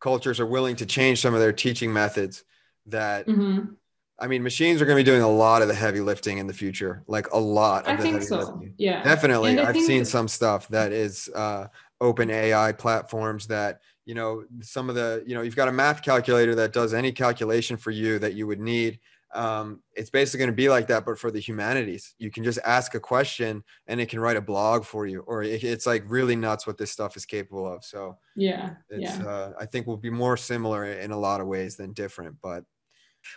cultures 0.00 0.38
are 0.40 0.46
willing 0.46 0.76
to 0.76 0.86
change 0.86 1.20
some 1.20 1.34
of 1.34 1.40
their 1.40 1.52
teaching 1.52 1.92
methods 1.92 2.44
that 2.86 3.26
mm-hmm. 3.26 3.72
I 4.18 4.28
mean, 4.28 4.42
machines 4.42 4.80
are 4.80 4.86
going 4.86 4.96
to 4.96 5.04
be 5.04 5.10
doing 5.10 5.22
a 5.22 5.28
lot 5.28 5.60
of 5.60 5.68
the 5.68 5.74
heavy 5.74 6.00
lifting 6.00 6.38
in 6.38 6.46
the 6.46 6.54
future, 6.54 7.02
like 7.06 7.30
a 7.32 7.38
lot. 7.38 7.86
I 7.86 7.98
think 7.98 8.22
so. 8.22 8.38
Lifting. 8.38 8.74
Yeah, 8.78 9.02
definitely. 9.02 9.58
I've 9.58 9.76
seen 9.76 10.06
some 10.06 10.26
stuff 10.26 10.68
that 10.68 10.90
is 10.90 11.28
uh, 11.34 11.66
open 12.00 12.30
AI 12.30 12.72
platforms 12.72 13.46
that 13.48 13.80
you 14.06 14.14
know 14.14 14.44
some 14.62 14.88
of 14.88 14.94
the 14.94 15.22
you 15.26 15.34
know 15.34 15.42
you've 15.42 15.56
got 15.56 15.68
a 15.68 15.72
math 15.72 16.02
calculator 16.02 16.54
that 16.54 16.72
does 16.72 16.94
any 16.94 17.12
calculation 17.12 17.76
for 17.76 17.90
you 17.90 18.18
that 18.20 18.32
you 18.32 18.46
would 18.46 18.60
need. 18.60 19.00
Um, 19.34 19.82
it's 19.94 20.10
basically 20.10 20.38
going 20.38 20.50
to 20.50 20.56
be 20.56 20.68
like 20.68 20.86
that, 20.86 21.04
but 21.04 21.18
for 21.18 21.30
the 21.30 21.40
humanities, 21.40 22.14
you 22.18 22.30
can 22.30 22.44
just 22.44 22.58
ask 22.64 22.94
a 22.94 23.00
question 23.00 23.62
and 23.86 24.00
it 24.00 24.08
can 24.08 24.20
write 24.20 24.36
a 24.36 24.40
blog 24.40 24.84
for 24.84 25.06
you, 25.06 25.20
or 25.20 25.42
it, 25.42 25.64
it's 25.64 25.86
like 25.86 26.04
really 26.06 26.36
nuts 26.36 26.66
what 26.66 26.78
this 26.78 26.92
stuff 26.92 27.16
is 27.16 27.26
capable 27.26 27.70
of. 27.70 27.84
So 27.84 28.16
yeah, 28.34 28.74
it's 28.88 29.18
yeah. 29.18 29.26
Uh, 29.26 29.52
I 29.58 29.66
think 29.66 29.86
will 29.86 29.96
be 29.96 30.10
more 30.10 30.36
similar 30.36 30.84
in 30.84 31.10
a 31.10 31.18
lot 31.18 31.40
of 31.40 31.46
ways 31.46 31.76
than 31.76 31.92
different, 31.92 32.36
but 32.42 32.64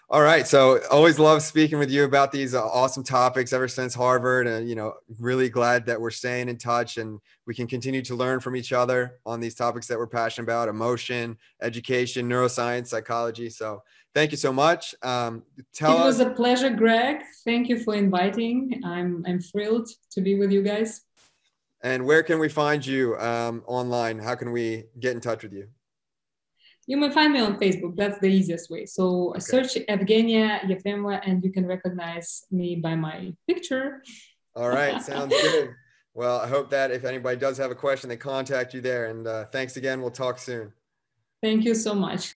all 0.09 0.21
right. 0.21 0.47
So 0.47 0.79
always 0.89 1.19
love 1.19 1.41
speaking 1.41 1.77
with 1.77 1.91
you 1.91 2.03
about 2.03 2.31
these 2.31 2.55
uh, 2.55 2.65
awesome 2.65 3.03
topics 3.03 3.53
ever 3.53 3.67
since 3.67 3.93
Harvard. 3.93 4.47
And, 4.47 4.67
you 4.67 4.75
know, 4.75 4.93
really 5.19 5.49
glad 5.49 5.85
that 5.85 5.99
we're 5.99 6.11
staying 6.11 6.49
in 6.49 6.57
touch 6.57 6.97
and 6.97 7.19
we 7.45 7.53
can 7.53 7.67
continue 7.67 8.01
to 8.03 8.15
learn 8.15 8.39
from 8.39 8.55
each 8.55 8.71
other 8.73 9.19
on 9.25 9.39
these 9.39 9.55
topics 9.55 9.87
that 9.87 9.97
we're 9.97 10.07
passionate 10.07 10.45
about 10.45 10.69
emotion, 10.69 11.37
education, 11.61 12.27
neuroscience, 12.29 12.87
psychology. 12.87 13.49
So 13.49 13.83
thank 14.13 14.31
you 14.31 14.37
so 14.37 14.51
much. 14.51 14.95
Um, 15.01 15.43
tell 15.73 16.01
it 16.01 16.05
was 16.05 16.19
us- 16.19 16.27
a 16.27 16.29
pleasure, 16.31 16.69
Greg. 16.69 17.21
Thank 17.45 17.69
you 17.69 17.79
for 17.79 17.95
inviting. 17.95 18.81
I'm, 18.85 19.23
I'm 19.27 19.39
thrilled 19.39 19.89
to 20.11 20.21
be 20.21 20.35
with 20.35 20.51
you 20.51 20.63
guys. 20.63 21.01
And 21.81 22.05
where 22.05 22.23
can 22.23 22.39
we 22.39 22.49
find 22.49 22.85
you 22.85 23.17
um, 23.17 23.63
online? 23.65 24.19
How 24.19 24.35
can 24.35 24.51
we 24.51 24.85
get 24.99 25.13
in 25.13 25.21
touch 25.21 25.43
with 25.43 25.53
you? 25.53 25.67
You 26.87 26.97
may 26.97 27.11
find 27.11 27.31
me 27.31 27.39
on 27.39 27.57
Facebook. 27.59 27.95
That's 27.95 28.19
the 28.19 28.27
easiest 28.27 28.69
way. 28.69 28.85
So 28.85 29.29
okay. 29.29 29.39
search 29.39 29.75
Evgenia 29.87 30.61
Yefremova 30.61 31.21
and 31.23 31.43
you 31.43 31.51
can 31.51 31.65
recognize 31.65 32.43
me 32.51 32.75
by 32.75 32.95
my 32.95 33.33
picture. 33.47 34.03
All 34.55 34.69
right, 34.69 34.99
sounds 35.01 35.33
good. 35.41 35.69
Well, 36.13 36.39
I 36.39 36.47
hope 36.47 36.71
that 36.71 36.91
if 36.91 37.05
anybody 37.05 37.37
does 37.37 37.57
have 37.59 37.71
a 37.71 37.75
question, 37.75 38.09
they 38.09 38.17
contact 38.17 38.73
you 38.73 38.81
there. 38.81 39.05
And 39.05 39.27
uh, 39.27 39.45
thanks 39.45 39.77
again. 39.77 40.01
We'll 40.01 40.11
talk 40.11 40.39
soon. 40.39 40.73
Thank 41.41 41.63
you 41.63 41.75
so 41.75 41.93
much. 41.93 42.27